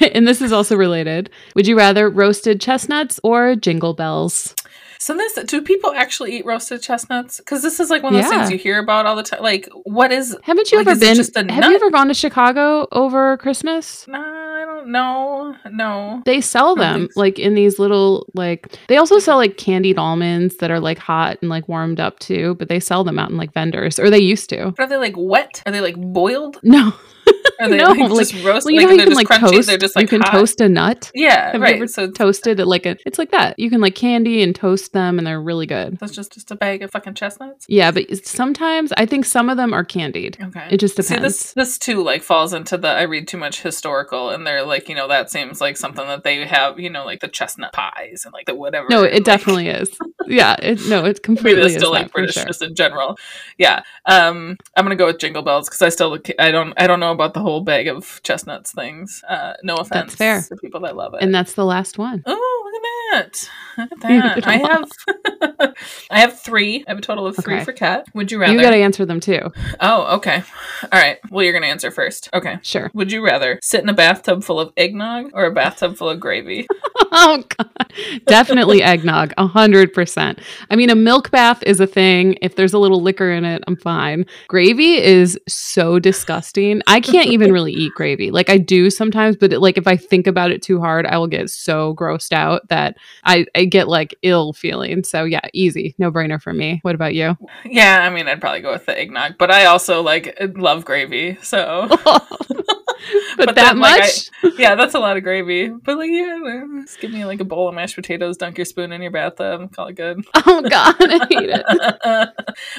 and 0.12 0.26
this 0.26 0.40
is 0.42 0.52
also 0.52 0.76
related. 0.76 1.30
Would 1.54 1.66
you 1.66 1.76
rather 1.76 2.08
roasted 2.08 2.60
chestnuts 2.60 3.20
or 3.22 3.54
jingle 3.56 3.94
bells? 3.94 4.54
So 4.98 5.14
this, 5.14 5.34
do 5.46 5.60
people 5.60 5.92
actually 5.92 6.36
eat 6.38 6.46
roasted 6.46 6.80
chestnuts? 6.82 7.36
Because 7.36 7.60
this 7.62 7.78
is 7.80 7.90
like 7.90 8.02
one 8.02 8.14
of 8.14 8.22
those 8.22 8.32
Yeah. 8.32 8.38
things 8.38 8.50
you 8.50 8.56
hear 8.56 8.78
about 8.78 9.04
all 9.04 9.14
the 9.14 9.22
time. 9.22 9.42
Like, 9.42 9.68
what 9.84 10.10
is? 10.10 10.34
Haven't 10.42 10.72
you 10.72 10.78
Like, 10.78 10.86
ever 10.88 10.98
been? 10.98 11.14
just 11.16 11.36
a 11.36 11.40
Have 11.40 11.46
nut? 11.48 11.68
you 11.70 11.76
ever 11.76 11.90
gone 11.90 12.08
to 12.08 12.14
Chicago 12.14 12.88
over 12.92 13.36
Christmas? 13.36 14.06
Nah, 14.08 14.18
I 14.18 14.64
don't 14.64 14.88
know. 14.88 15.54
No. 15.70 16.22
They 16.24 16.40
sell 16.40 16.74
them 16.74 17.08
so. 17.12 17.20
like 17.20 17.38
in 17.38 17.54
these 17.54 17.78
little 17.78 18.26
like 18.34 18.74
they 18.88 18.96
also 18.96 19.18
sell 19.18 19.36
like 19.36 19.58
candied 19.58 19.98
almonds 19.98 20.56
that 20.56 20.70
are 20.70 20.80
like 20.80 20.98
hot 20.98 21.36
and 21.42 21.50
like 21.50 21.68
warmed 21.68 22.00
up 22.00 22.18
too, 22.18 22.54
but 22.58 22.68
they 22.68 22.80
sell 22.80 23.04
them 23.04 23.18
out 23.18 23.28
in 23.30 23.36
like 23.36 23.52
vendors 23.52 23.98
or 23.98 24.08
they 24.08 24.18
used 24.18 24.48
to. 24.48 24.72
Are 24.78 24.86
they 24.86 24.96
like 24.96 25.14
wet? 25.16 25.62
Are 25.66 25.72
they 25.72 25.82
like 25.82 25.96
boiled? 25.96 26.58
No. 26.62 26.92
Are 27.58 27.70
they 27.70 27.78
No, 27.78 27.86
like, 27.86 27.98
like- 28.10 28.18
just 28.18 28.44
roast? 28.44 28.66
Well, 28.66 28.74
you 28.74 28.80
like 28.80 28.86
know 28.88 28.92
you 28.92 28.98
can 28.98 29.08
just 29.08 29.16
like 29.16 29.26
crunchy. 29.28 29.50
toast. 29.52 29.66
They're 29.68 29.78
just 29.78 29.96
like 29.96 30.02
you 30.02 30.08
can 30.08 30.20
hot? 30.20 30.32
toast 30.32 30.60
a 30.60 30.68
nut. 30.68 31.10
Yeah, 31.14 31.46
Have 31.46 31.54
you 31.54 31.60
right. 31.62 31.76
ever 31.76 31.86
so 31.86 32.10
Toasted 32.10 32.60
it 32.60 32.66
like 32.66 32.84
a 32.84 32.96
it's 33.06 33.18
like 33.18 33.30
that. 33.30 33.58
You 33.58 33.70
can 33.70 33.80
like 33.80 33.94
candy 33.94 34.42
and 34.42 34.54
toast 34.54 34.92
them 34.92 35.16
and 35.18 35.26
they're 35.26 35.40
really 35.40 35.64
good. 35.64 35.98
that's 35.98 36.12
just 36.14 36.32
just 36.34 36.50
a 36.50 36.54
bag 36.54 36.82
of 36.82 36.90
fucking 36.90 37.14
chestnuts. 37.14 37.64
Yeah, 37.66 37.90
but 37.92 38.26
sometimes 38.26 38.92
I 38.98 39.06
think 39.06 39.24
some 39.24 39.48
of 39.48 39.56
them 39.56 39.72
are 39.72 39.84
candied. 39.84 40.36
Okay. 40.42 40.68
It 40.70 40.76
just 40.80 40.96
See, 40.96 41.02
depends. 41.14 41.22
this 41.22 41.52
this 41.54 41.78
too 41.78 42.02
like 42.02 42.22
falls 42.22 42.52
into 42.52 42.76
the 42.76 42.88
I 42.88 43.02
read 43.02 43.26
too 43.26 43.38
much 43.38 43.62
historical, 43.62 44.28
and 44.30 44.46
they're 44.46 44.62
like, 44.64 44.90
you 44.90 44.94
know, 44.94 45.08
that 45.08 45.30
seems 45.30 45.58
like 45.58 45.78
something 45.78 46.06
that 46.06 46.24
they 46.24 46.44
have, 46.44 46.78
you 46.78 46.90
know, 46.90 47.06
like 47.06 47.20
the 47.20 47.28
chestnut 47.28 47.72
pies 47.72 48.22
and 48.26 48.34
like 48.34 48.44
the 48.44 48.54
whatever. 48.54 48.86
no, 48.90 49.02
it 49.02 49.14
like, 49.14 49.24
definally 49.24 49.68
is. 49.68 49.96
Yeah, 50.26 50.56
it, 50.62 50.86
no, 50.88 51.06
it 51.06 51.22
completely 51.22 51.70
still 51.70 51.90
like 51.90 52.12
British 52.12 52.34
sure. 52.34 52.44
just 52.44 52.60
in 52.60 52.74
general. 52.74 53.16
Yeah. 53.56 53.80
Um 54.04 54.58
I'm 54.76 54.84
gonna 54.84 54.94
go 54.96 55.06
with 55.06 55.18
Jingle 55.18 55.42
Bells 55.42 55.68
because 55.70 55.80
I 55.80 55.88
still 55.88 56.18
I 56.38 56.50
don't 56.50 56.74
I 56.76 56.86
don't 56.86 57.00
know 57.00 57.12
about 57.16 57.34
the 57.34 57.40
whole 57.40 57.60
bag 57.60 57.88
of 57.88 58.20
chestnuts 58.22 58.72
things. 58.72 59.22
Uh 59.28 59.54
no 59.62 59.76
offense 59.76 60.14
fair. 60.14 60.42
to 60.42 60.56
people 60.56 60.80
that 60.80 60.96
love 60.96 61.14
it. 61.14 61.22
And 61.22 61.34
that's 61.34 61.54
the 61.54 61.64
last 61.64 61.98
one. 61.98 62.22
Oh, 62.26 62.62
look 62.64 62.74
at 62.74 63.32
that. 63.32 63.50
That. 64.00 64.46
I 64.46 64.56
have 64.58 65.74
I 66.10 66.20
have 66.20 66.40
three. 66.40 66.84
I 66.86 66.90
have 66.90 66.98
a 66.98 67.02
total 67.02 67.26
of 67.26 67.36
three 67.36 67.56
Okay. 67.56 67.64
for 67.64 67.72
Kat. 67.72 68.06
Would 68.14 68.30
you 68.32 68.38
rather? 68.38 68.52
You 68.54 68.60
got 68.60 68.70
to 68.70 68.76
answer 68.76 69.04
them 69.04 69.20
too. 69.20 69.40
oh, 69.80 70.16
okay. 70.16 70.42
All 70.82 70.88
right. 71.00 71.18
Well, 71.30 71.44
you're 71.44 71.52
gonna 71.52 71.66
answer 71.66 71.90
first. 71.90 72.28
Okay. 72.32 72.58
Sure. 72.62 72.90
Would 72.94 73.12
you 73.12 73.24
rather 73.24 73.58
sit 73.62 73.82
in 73.82 73.88
a 73.88 73.94
bathtub 73.94 74.44
full 74.44 74.60
of 74.60 74.72
eggnog 74.76 75.30
or 75.34 75.44
a 75.44 75.52
bathtub 75.52 75.96
full 75.96 76.08
of 76.10 76.20
gravy? 76.20 76.66
oh 77.12 77.44
god 77.56 77.92
definitely 78.26 78.82
eggnog 78.82 79.32
a 79.38 79.46
hundred 79.46 79.92
percent 79.92 80.40
i 80.70 80.76
mean 80.76 80.90
a 80.90 80.94
milk 80.94 81.30
bath 81.30 81.62
is 81.62 81.78
a 81.78 81.86
thing 81.86 82.36
if 82.42 82.56
there's 82.56 82.72
a 82.72 82.78
little 82.78 83.00
liquor 83.00 83.30
in 83.30 83.44
it 83.44 83.62
i'm 83.68 83.76
fine 83.76 84.24
gravy 84.48 84.94
is 84.96 85.38
so 85.46 85.98
disgusting 86.00 86.82
i 86.88 86.98
can't 87.00 87.28
even 87.28 87.52
really 87.52 87.72
eat 87.72 87.92
gravy 87.94 88.30
like 88.32 88.48
i 88.50 88.58
do 88.58 88.90
sometimes 88.90 89.36
but 89.36 89.52
it, 89.52 89.60
like 89.60 89.78
if 89.78 89.86
i 89.86 89.96
think 89.96 90.26
about 90.26 90.50
it 90.50 90.62
too 90.62 90.80
hard 90.80 91.06
i 91.06 91.16
will 91.16 91.28
get 91.28 91.48
so 91.48 91.94
grossed 91.94 92.32
out 92.32 92.66
that 92.68 92.96
i, 93.24 93.46
I 93.54 93.65
get 93.66 93.88
like 93.88 94.14
ill 94.22 94.52
feeling 94.52 95.04
so 95.04 95.24
yeah 95.24 95.40
easy 95.52 95.94
no 95.98 96.10
brainer 96.10 96.40
for 96.40 96.52
me 96.52 96.80
what 96.82 96.94
about 96.94 97.14
you 97.14 97.36
yeah, 97.64 98.00
I 98.00 98.10
mean, 98.10 98.28
I'd 98.28 98.40
probably 98.40 98.60
go 98.60 98.72
with 98.72 98.86
the 98.86 98.98
eggnog, 98.98 99.38
but 99.38 99.50
I 99.50 99.66
also 99.66 100.02
like 100.02 100.36
uh, 100.40 100.48
love 100.56 100.84
gravy. 100.84 101.38
So 101.42 101.88
but, 103.36 103.46
But 103.46 103.54
that 103.54 103.72
then, 103.72 103.78
like, 103.78 104.00
much 104.00 104.30
yeah, 104.58 104.74
that's 104.74 104.94
a 104.94 104.98
lot 104.98 105.16
of 105.16 105.22
gravy. 105.22 105.68
But 105.68 105.98
like, 105.98 106.10
yeah, 106.10 106.64
just 106.82 107.00
give 107.00 107.12
me 107.12 107.24
like 107.24 107.40
a 107.40 107.44
bowl 107.44 107.68
of 107.68 107.74
mashed 107.74 107.96
potatoes, 107.96 108.36
dunk 108.36 108.58
your 108.58 108.64
spoon 108.64 108.92
in 108.92 109.02
your 109.02 109.10
bathtub, 109.10 109.72
call 109.74 109.88
it 109.88 109.94
good. 109.94 110.24
oh 110.34 110.62
god 110.62 110.94
i 111.00 111.26
hate 111.28 111.50
it 111.50 112.28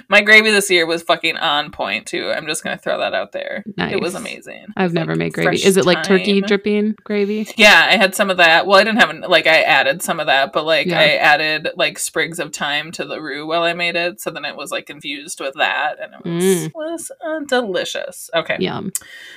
My 0.10 0.22
gravy 0.22 0.52
this 0.52 0.70
year 0.70 0.86
was 0.86 1.04
fucking 1.04 1.38
on 1.38 1.72
point 1.72 2.08
too. 2.08 2.32
I'm 2.32 2.48
just 2.48 2.64
gonna 2.64 2.78
throw 2.78 2.98
that 3.00 3.14
out 3.14 3.32
there. 3.32 3.64
nice 3.76 3.94
It 3.94 4.02
was 4.02 4.16
amazing. 4.16 4.66
i've 4.76 4.94
never 4.94 5.14
like, 5.14 5.20
made 5.20 5.34
gravy 5.34 5.64
is 5.64 5.78
it 5.78 5.86
like 5.86 6.04
turkey 6.04 6.42
dripping 6.42 6.96
gravy 7.04 7.48
Yeah, 7.58 7.88
I 7.92 7.98
had 7.98 8.16
some 8.16 8.30
of 8.30 8.38
that. 8.38 8.66
Well, 8.68 8.80
I 8.80 8.84
didn't 8.84 9.00
have 9.00 9.30
like 9.30 9.48
I 9.48 9.62
added 9.62 10.02
some 10.02 10.20
of 10.20 10.28
that, 10.28 10.54
but 10.54 10.66
like 10.66 10.77
Yeah. 10.86 11.00
I 11.00 11.08
added 11.16 11.70
like 11.76 11.98
sprigs 11.98 12.40
of 12.40 12.54
thyme 12.54 12.92
to 12.92 13.06
the 13.06 13.20
roux 13.22 13.48
while 13.48 13.64
I 13.64 13.74
made 13.74 13.96
it, 13.96 14.22
so 14.22 14.30
then 14.30 14.46
it 14.46 14.56
was 14.56 14.72
like 14.72 14.90
infused 14.90 15.40
with 15.40 15.56
that, 15.56 15.96
and 16.00 16.14
it 16.14 16.24
was 16.30 16.44
Mm. 16.68 16.72
was 16.76 17.12
uh, 17.26 17.40
delicious. 17.48 18.30
Okay, 18.36 18.58
yum 18.60 18.92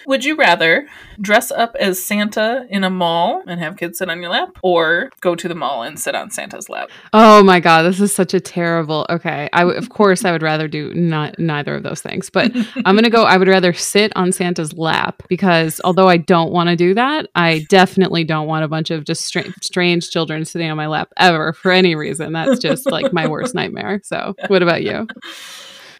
would 0.07 0.25
you 0.25 0.37
rather 0.37 0.87
dress 1.21 1.51
up 1.51 1.77
as 1.79 2.03
Santa 2.03 2.67
in 2.69 2.83
a 2.85 2.91
mall 2.91 3.43
and 3.47 3.61
have 3.61 3.77
kids 3.77 3.99
sit 3.99 4.11
on 4.11 4.21
your 4.21 4.31
lap, 4.31 4.51
or 4.63 5.11
go 5.21 5.35
to 5.35 5.49
the 5.49 5.55
mall 5.55 5.83
and 5.83 5.99
sit 6.01 6.15
on 6.15 6.31
Santa's 6.31 6.69
lap? 6.69 6.91
Oh 7.13 7.43
my 7.43 7.61
god, 7.61 7.83
this 7.83 8.01
is 8.01 8.13
such 8.15 8.35
a 8.35 8.41
terrible. 8.41 9.07
Okay, 9.09 9.49
I 9.53 9.61
w- 9.61 9.79
of 9.79 9.89
course 9.91 10.25
I 10.25 10.33
would 10.33 10.43
rather 10.43 10.67
do 10.69 10.93
not 10.95 11.39
neither 11.39 11.75
of 11.77 11.83
those 11.85 12.01
things, 12.01 12.29
but 12.31 12.51
I'm 12.85 12.95
gonna 12.97 13.11
go. 13.11 13.23
I 13.25 13.37
would 13.37 13.49
rather 13.49 13.73
sit 13.73 14.13
on 14.17 14.33
Santa's 14.33 14.73
lap 14.73 15.23
because 15.29 15.81
although 15.85 16.09
I 16.09 16.17
don't 16.17 16.51
want 16.51 16.69
to 16.71 16.77
do 16.77 16.95
that, 16.95 17.27
I 17.35 17.65
definitely 17.69 18.25
don't 18.25 18.47
want 18.49 18.65
a 18.65 18.69
bunch 18.69 18.91
of 18.91 19.05
just 19.05 19.23
stra- 19.25 19.45
strange 19.63 20.11
children 20.11 20.45
sitting 20.45 20.71
on 20.71 20.77
my 20.77 20.87
lap 20.87 21.09
ever 21.17 21.30
for 21.53 21.73
any 21.73 21.95
reason. 21.95 22.33
That's 22.33 22.59
just 22.59 22.91
like 22.91 23.13
my 23.13 23.27
worst 23.27 23.55
nightmare. 23.55 24.01
So, 24.05 24.35
what 24.49 24.63
about 24.63 24.83
you? 24.83 25.07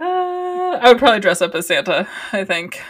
Uh, 0.03 0.79
I 0.81 0.89
would 0.89 0.99
probably 0.99 1.21
dress 1.21 1.43
up 1.43 1.55
as 1.55 1.67
Santa. 1.67 2.09
I 2.33 2.43
think 2.43 2.81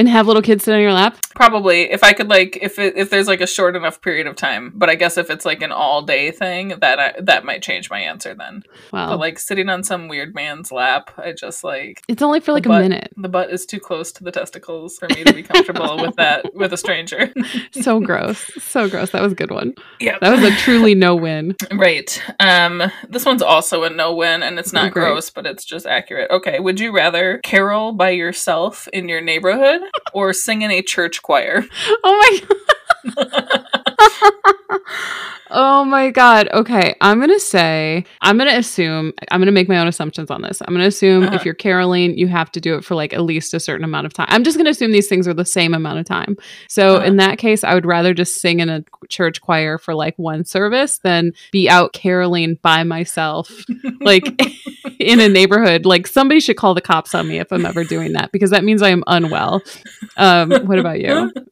And 0.00 0.08
have 0.08 0.26
little 0.26 0.40
kids 0.40 0.64
sit 0.64 0.74
on 0.74 0.80
your 0.80 0.94
lap? 0.94 1.18
probably 1.40 1.90
if 1.90 2.04
I 2.04 2.12
could 2.12 2.28
like 2.28 2.58
if 2.60 2.78
it, 2.78 2.98
if 2.98 3.08
there's 3.08 3.26
like 3.26 3.40
a 3.40 3.46
short 3.46 3.74
enough 3.74 4.02
period 4.02 4.26
of 4.26 4.36
time. 4.36 4.72
But 4.74 4.90
I 4.90 4.94
guess 4.94 5.16
if 5.16 5.30
it's 5.30 5.46
like 5.46 5.62
an 5.62 5.72
all 5.72 6.02
day 6.02 6.30
thing, 6.30 6.74
that 6.80 6.98
I, 7.00 7.14
that 7.20 7.44
might 7.46 7.62
change 7.62 7.88
my 7.88 7.98
answer 8.00 8.34
then. 8.34 8.62
Wow, 8.92 9.08
But 9.10 9.20
like 9.20 9.38
sitting 9.38 9.70
on 9.70 9.82
some 9.82 10.08
weird 10.08 10.34
man's 10.34 10.70
lap, 10.70 11.10
I 11.16 11.32
just 11.32 11.64
like 11.64 12.02
it's 12.08 12.20
only 12.20 12.40
for 12.40 12.52
like 12.52 12.66
a 12.66 12.68
minute. 12.68 13.10
the 13.16 13.28
butt 13.28 13.50
is 13.50 13.64
too 13.64 13.80
close 13.80 14.12
to 14.12 14.24
the 14.24 14.30
testicles 14.32 14.98
for 14.98 15.08
me 15.08 15.24
to 15.24 15.32
be 15.32 15.42
comfortable 15.42 15.96
with 15.98 16.16
that 16.16 16.54
with 16.54 16.72
a 16.72 16.76
stranger. 16.76 17.32
So 17.72 18.00
gross, 18.00 18.50
so 18.62 18.88
gross. 18.88 19.10
That 19.10 19.22
was 19.22 19.32
a 19.32 19.36
good 19.36 19.50
one. 19.50 19.74
yeah, 20.00 20.18
That 20.20 20.30
was 20.30 20.42
a 20.42 20.54
truly 20.56 20.94
no 20.94 21.14
win. 21.14 21.56
right. 21.72 22.22
Um, 22.40 22.82
this 23.08 23.24
one's 23.24 23.42
also 23.42 23.84
a 23.84 23.90
no 23.90 24.14
win, 24.14 24.42
and 24.42 24.58
it's 24.58 24.72
not 24.72 24.88
Oh, 24.88 24.90
gross, 24.90 25.30
but 25.30 25.46
it's 25.46 25.64
just 25.64 25.86
accurate. 25.86 26.30
Okay, 26.30 26.58
would 26.58 26.80
you 26.80 26.92
rather 26.92 27.38
carol 27.44 27.92
by 27.92 28.10
yourself 28.10 28.88
in 28.88 29.08
your 29.08 29.20
neighborhood 29.20 29.82
or 30.12 30.32
sing 30.32 30.62
in 30.62 30.70
a 30.70 30.82
church 30.82 31.22
choir? 31.22 31.64
Oh 32.04 32.16
my 32.22 32.40
god. 32.46 33.66
Oh 35.52 35.84
my 35.84 36.10
god. 36.10 36.48
Okay, 36.52 36.94
I'm 37.00 37.18
going 37.18 37.30
to 37.32 37.40
say 37.40 38.04
I'm 38.20 38.38
going 38.38 38.48
to 38.48 38.56
assume 38.56 39.12
I'm 39.32 39.40
going 39.40 39.46
to 39.46 39.52
make 39.52 39.68
my 39.68 39.78
own 39.78 39.88
assumptions 39.88 40.30
on 40.30 40.42
this. 40.42 40.60
I'm 40.60 40.68
going 40.68 40.82
to 40.82 40.86
assume 40.86 41.24
Uh-huh. 41.24 41.34
if 41.34 41.44
you're 41.44 41.54
caroling, 41.54 42.16
you 42.16 42.28
have 42.28 42.52
to 42.52 42.60
do 42.60 42.76
it 42.76 42.84
for 42.84 42.94
like 42.94 43.12
at 43.12 43.22
least 43.22 43.52
a 43.52 43.58
certain 43.58 43.82
amount 43.84 44.06
of 44.06 44.12
time. 44.12 44.26
I'm 44.30 44.44
just 44.44 44.56
going 44.56 44.66
to 44.66 44.70
assume 44.70 44.92
these 44.92 45.08
things 45.08 45.26
are 45.26 45.34
the 45.34 45.44
same 45.44 45.74
amount 45.74 45.98
of 45.98 46.04
time. 46.06 46.36
So 46.68 46.96
Uh-huh. 46.96 47.04
in 47.06 47.16
that 47.16 47.38
case, 47.38 47.64
I 47.64 47.74
would 47.74 47.84
rather 47.84 48.14
just 48.14 48.36
sing 48.40 48.60
in 48.60 48.68
a 48.68 48.84
church 49.08 49.40
choir 49.40 49.76
for 49.76 49.92
like 49.92 50.16
one 50.20 50.44
service 50.44 50.98
than 50.98 51.32
be 51.50 51.68
out 51.68 51.94
caroling 51.94 52.56
by 52.62 52.84
myself. 52.84 53.50
Like 54.02 54.24
in 54.98 55.20
a 55.20 55.28
neighborhood, 55.28 55.86
like 55.86 56.06
somebody 56.06 56.40
should 56.40 56.56
call 56.56 56.74
the 56.74 56.80
cops 56.80 57.14
on 57.14 57.28
me 57.28 57.38
if 57.38 57.52
I'm 57.52 57.66
ever 57.66 57.84
doing 57.84 58.12
that 58.12 58.32
because 58.32 58.50
that 58.50 58.64
means 58.64 58.82
I 58.82 58.90
am 58.90 59.04
unwell. 59.06 59.62
Um, 60.16 60.50
what 60.66 60.78
about 60.78 61.00
you? 61.00 61.32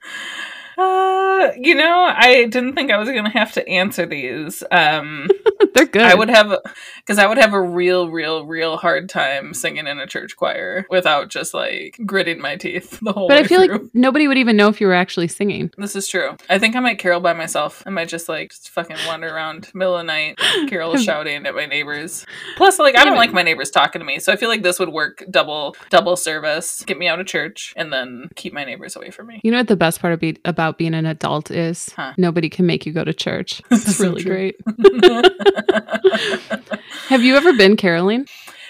Uh, 0.79 1.53
you 1.57 1.75
know, 1.75 2.05
I 2.17 2.47
didn't 2.49 2.75
think 2.75 2.91
I 2.91 2.99
was 2.99 3.09
going 3.09 3.25
to 3.25 3.31
have 3.31 3.53
to 3.53 3.69
answer 3.69 4.07
these. 4.07 4.63
Um, 4.71 5.29
They're 5.75 5.87
good. 5.87 6.03
I 6.03 6.15
would 6.15 6.31
have, 6.31 6.57
because 6.99 7.19
I 7.19 7.27
would 7.27 7.39
have 7.39 7.53
a 7.53 7.61
real, 7.61 8.11
real, 8.11 8.47
real 8.47 8.77
hard 8.77 9.09
time 9.09 9.55
singing 9.55 9.87
in 9.87 9.99
a 9.99 10.07
church 10.07 10.37
choir 10.37 10.87
without 10.91 11.29
just 11.29 11.55
like 11.55 11.99
gritting 12.05 12.41
my 12.41 12.57
teeth 12.57 12.99
the 13.01 13.13
whole 13.13 13.29
but 13.29 13.39
I 13.39 13.45
feel 13.45 13.65
through. 13.65 13.79
like 13.79 13.95
nobody 13.95 14.29
would 14.29 14.39
even 14.39 14.57
know 14.57 14.69
if 14.69 14.81
you 14.81 14.87
were 14.87 14.95
actually 14.95 15.29
singing. 15.29 15.71
This 15.77 15.97
is 15.97 16.09
true. 16.09 16.37
I 16.49 16.59
think 16.59 16.77
I 16.77 16.81
might 16.81 16.99
carol 16.99 17.21
by 17.21 17.33
myself. 17.33 17.83
I 17.87 17.91
might 17.91 18.09
just 18.09 18.29
like 18.29 18.51
just 18.51 18.71
fucking 18.71 18.97
wander 19.07 19.29
around 19.29 19.71
middle 19.75 19.97
of 19.97 20.01
the 20.01 20.05
night, 20.05 20.39
carol 20.69 20.97
shouting 20.99 21.47
at 21.47 21.55
my 21.55 21.67
neighbors. 21.67 22.27
Plus, 22.57 22.79
like 22.79 22.97
I 22.97 23.05
don't 23.05 23.17
like 23.17 23.33
my 23.33 23.43
neighbors 23.43 23.71
talking 23.71 24.01
to 24.01 24.07
me, 24.07 24.19
so 24.19 24.33
I 24.33 24.37
feel 24.37 24.49
like 24.49 24.63
this 24.63 24.79
would 24.79 24.91
work 24.91 25.25
double 25.31 25.77
double 25.91 26.17
service. 26.17 26.83
Get 26.85 26.99
me 26.99 27.09
out 27.09 27.21
of 27.21 27.27
church 27.27 27.73
and 27.77 27.93
then 27.93 28.31
keep 28.35 28.53
my 28.53 28.65
neighbors 28.65 28.97
away 28.97 29.11
from 29.11 29.29
me. 29.29 29.41
You 29.43 29.51
know 29.51 29.59
what 29.59 29.69
the 29.69 29.77
best 29.77 30.01
part 30.01 30.13
of 30.13 30.21
be- 30.21 30.39
about 30.45 30.68
being 30.77 30.95
an 30.95 31.07
adult 31.07 31.51
is? 31.51 31.89
Huh. 31.97 32.13
Nobody 32.19 32.51
can 32.51 32.67
make 32.67 32.85
you 32.85 32.93
go 32.93 33.05
to 33.05 33.15
church. 33.15 33.63
It's 33.71 33.99
really 34.01 34.23
great. 34.23 34.57
Have 37.09 37.23
you 37.23 37.37
ever 37.37 37.55
been 37.55 37.77
caroling? 37.77 38.27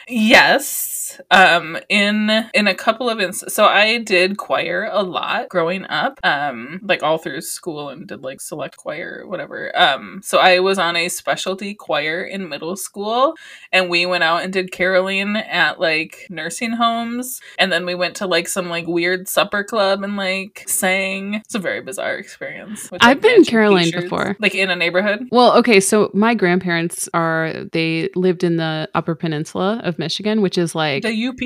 Yes. 0.06 0.97
Um 1.30 1.78
in 1.88 2.30
in 2.54 2.66
a 2.66 2.74
couple 2.74 3.08
of 3.10 3.20
ins- 3.20 3.52
so 3.52 3.64
I 3.66 3.98
did 3.98 4.36
choir 4.38 4.88
a 4.90 5.02
lot 5.02 5.48
growing 5.48 5.84
up. 5.86 6.18
Um 6.22 6.80
like 6.84 7.02
all 7.02 7.18
through 7.18 7.40
school 7.42 7.88
and 7.88 8.06
did 8.06 8.22
like 8.22 8.40
select 8.40 8.76
choir 8.76 9.20
or 9.22 9.28
whatever. 9.28 9.76
Um 9.78 10.20
so 10.22 10.38
I 10.38 10.60
was 10.60 10.78
on 10.78 10.96
a 10.96 11.08
specialty 11.08 11.74
choir 11.74 12.22
in 12.22 12.48
middle 12.48 12.76
school 12.76 13.34
and 13.72 13.90
we 13.90 14.06
went 14.06 14.24
out 14.24 14.42
and 14.42 14.52
did 14.52 14.72
caroling 14.72 15.36
at 15.36 15.80
like 15.80 16.26
nursing 16.30 16.72
homes 16.72 17.40
and 17.58 17.70
then 17.72 17.86
we 17.86 17.94
went 17.94 18.14
to 18.16 18.26
like 18.26 18.48
some 18.48 18.68
like 18.68 18.86
weird 18.86 19.28
supper 19.28 19.64
club 19.64 20.02
and 20.02 20.16
like 20.16 20.64
sang. 20.66 21.34
It's 21.36 21.54
a 21.54 21.58
very 21.58 21.80
bizarre 21.80 22.16
experience. 22.16 22.90
with, 22.90 23.02
like, 23.02 23.10
I've 23.10 23.20
been 23.20 23.44
caroling 23.44 23.84
t-shirts, 23.84 24.04
before. 24.04 24.36
Like 24.40 24.54
in 24.54 24.70
a 24.70 24.76
neighborhood. 24.76 25.28
Well, 25.30 25.56
okay, 25.58 25.80
so 25.80 26.10
my 26.14 26.34
grandparents 26.34 27.08
are 27.14 27.64
they 27.72 28.10
lived 28.14 28.44
in 28.44 28.56
the 28.56 28.88
Upper 28.94 29.14
Peninsula 29.14 29.80
of 29.84 29.98
Michigan, 29.98 30.40
which 30.42 30.58
is 30.58 30.74
like 30.74 30.97
The 31.02 31.26
UP. 31.26 31.38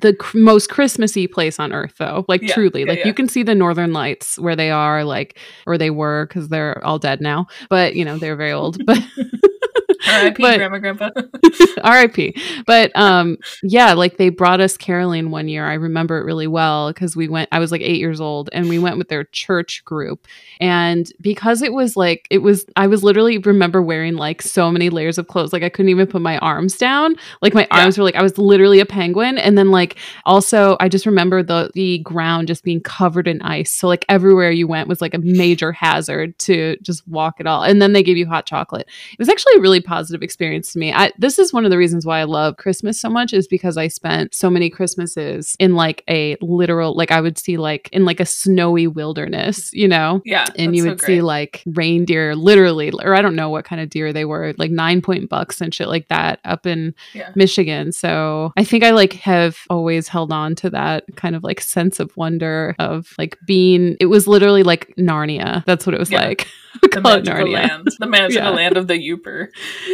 the 0.00 0.14
cr- 0.14 0.38
most 0.38 0.68
Christmassy 0.70 1.26
place 1.26 1.58
on 1.58 1.72
earth, 1.72 1.94
though. 1.98 2.24
Like 2.28 2.42
Yeah, 2.42 2.54
truly, 2.54 2.80
yeah, 2.82 2.88
like 2.88 2.98
yeah. 3.00 3.06
you 3.06 3.14
can 3.14 3.28
see 3.28 3.42
the 3.42 3.54
Northern 3.54 3.92
Lights 3.92 4.38
where 4.38 4.56
they 4.56 4.70
are, 4.70 5.04
like 5.04 5.38
or 5.66 5.76
they 5.78 5.90
were 5.90 6.26
because 6.26 6.48
they're 6.48 6.84
all 6.84 6.98
dead 6.98 7.20
now. 7.20 7.46
But 7.68 7.94
you 7.96 8.04
know 8.04 8.18
they're 8.18 8.36
very 8.36 8.52
old. 8.52 8.84
But 8.86 8.98
R.I.P. 10.08 10.42
But- 10.42 10.56
Grandma 10.58 10.78
Grandpa. 10.78 11.10
R.I.P. 11.82 12.34
But 12.66 12.94
um, 12.96 13.38
yeah, 13.62 13.92
like 13.94 14.16
they 14.16 14.28
brought 14.28 14.60
us 14.60 14.76
caroling 14.76 15.30
one 15.30 15.48
year. 15.48 15.66
I 15.66 15.74
remember 15.74 16.18
it 16.18 16.24
really 16.24 16.46
well 16.46 16.92
because 16.92 17.16
we 17.16 17.28
went. 17.28 17.48
I 17.52 17.58
was 17.58 17.72
like 17.72 17.80
eight 17.80 17.98
years 17.98 18.20
old, 18.20 18.50
and 18.52 18.68
we 18.68 18.78
went 18.78 18.98
with 18.98 19.08
their 19.08 19.24
church 19.24 19.84
group. 19.84 20.26
And 20.60 21.10
because 21.20 21.62
it 21.62 21.72
was 21.72 21.96
like 21.96 22.26
it 22.30 22.38
was, 22.38 22.64
I 22.76 22.86
was 22.86 23.02
literally 23.02 23.38
remember 23.38 23.82
wearing 23.82 24.16
like 24.16 24.42
so 24.42 24.70
many 24.70 24.90
layers 24.90 25.18
of 25.18 25.28
clothes. 25.28 25.52
Like 25.52 25.62
I 25.62 25.68
couldn't 25.68 25.90
even 25.90 26.06
put 26.06 26.22
my 26.22 26.38
arms 26.38 26.76
down. 26.76 27.16
Like 27.42 27.54
my 27.54 27.66
Yeah. 27.70 27.82
arms 27.84 27.98
were 27.98 28.04
like 28.04 28.16
I 28.16 28.22
was 28.22 28.38
literally 28.38 28.80
a 28.80 28.86
penguin. 28.86 29.38
And 29.38 29.56
then 29.56 29.70
like 29.70 29.96
also, 30.26 30.76
I 30.80 30.88
just 30.88 31.06
remember 31.06 31.42
the 31.42 31.70
the 31.74 31.98
ground 32.00 32.48
just 32.48 32.64
being 32.64 32.80
covered 32.80 33.26
in 33.28 33.40
ice. 33.42 33.70
So 33.70 33.86
like 33.88 34.04
everywhere 34.08 34.50
you 34.50 34.66
went 34.66 34.88
was 34.88 35.00
like 35.00 35.14
a 35.14 35.18
major 35.18 35.72
hazard 35.72 36.38
to 36.40 36.76
just 36.82 37.06
walk 37.08 37.36
at 37.40 37.46
all. 37.46 37.62
And 37.62 37.80
then 37.80 37.92
they 37.92 38.02
gave 38.02 38.16
you 38.16 38.26
hot 38.26 38.46
chocolate 38.46 38.88
it 39.12 39.18
was 39.18 39.28
actually 39.28 39.54
a 39.56 39.60
really 39.80 39.86
positive 39.96 40.22
experience 40.22 40.72
to 40.72 40.78
me. 40.78 40.92
I, 40.92 41.12
this 41.18 41.38
is 41.38 41.52
one 41.52 41.64
of 41.64 41.70
the 41.70 41.78
reasons 41.78 42.04
why 42.06 42.20
I 42.20 42.24
love 42.24 42.56
Christmas 42.56 43.00
so 43.00 43.08
much 43.08 43.32
is 43.32 43.46
because 43.46 43.76
I 43.76 43.88
spent 43.88 44.34
so 44.34 44.50
many 44.50 44.68
Christmases 44.70 45.56
in 45.58 45.74
like 45.74 46.02
a 46.08 46.36
literal, 46.40 46.94
like 46.96 47.10
I 47.10 47.20
would 47.20 47.38
see 47.38 47.56
like 47.56 47.88
in 47.92 48.04
like 48.04 48.20
a 48.20 48.26
snowy 48.26 48.86
wilderness, 48.86 49.72
you 49.72 49.88
know? 49.88 50.20
Yeah. 50.24 50.46
And 50.58 50.76
you 50.76 50.82
so 50.82 50.88
would 50.90 51.00
see 51.00 51.22
like 51.22 51.62
reindeer, 51.66 52.34
literally, 52.34 52.90
or 53.02 53.14
I 53.14 53.22
don't 53.22 53.36
know 53.36 53.48
what 53.48 53.64
kind 53.64 53.80
of 53.80 53.88
deer 53.90 54.12
they 54.12 54.24
were, 54.24 54.54
like 54.58 54.70
nine 54.70 55.00
point 55.00 55.28
bucks 55.28 55.60
and 55.60 55.74
shit 55.74 55.88
like 55.88 56.08
that 56.08 56.40
up 56.44 56.66
in 56.66 56.94
Yeah. 57.14 57.30
Michigan. 57.34 57.92
So 57.92 58.52
I 58.56 58.64
think 58.64 58.84
I 58.84 58.90
like 58.90 59.14
have 59.14 59.58
always 59.70 60.08
held 60.08 60.32
on 60.32 60.54
to 60.56 60.70
that 60.70 61.04
kind 61.16 61.34
of 61.34 61.42
like 61.44 61.60
sense 61.60 62.00
of 62.00 62.14
wonder 62.16 62.74
of 62.78 63.14
like 63.18 63.38
being, 63.46 63.96
it 64.00 64.06
was 64.06 64.26
literally 64.26 64.62
like 64.62 64.94
Narnia. 64.98 65.64
That's 65.64 65.86
what 65.86 65.94
it 65.94 65.98
was 66.00 66.10
Yeah. 66.10 66.26
like. 66.26 66.46
the 66.82 66.88
Call 66.88 66.98
it 67.12 67.24
magical 67.26 67.46
Narnia. 67.48 67.52
land. 67.52 67.88
The 67.98 68.06
magical 68.06 68.44
Yeah. 68.44 68.50
land 68.50 68.76
of 68.76 68.86
the 68.86 68.94
Yooper. 68.94 69.48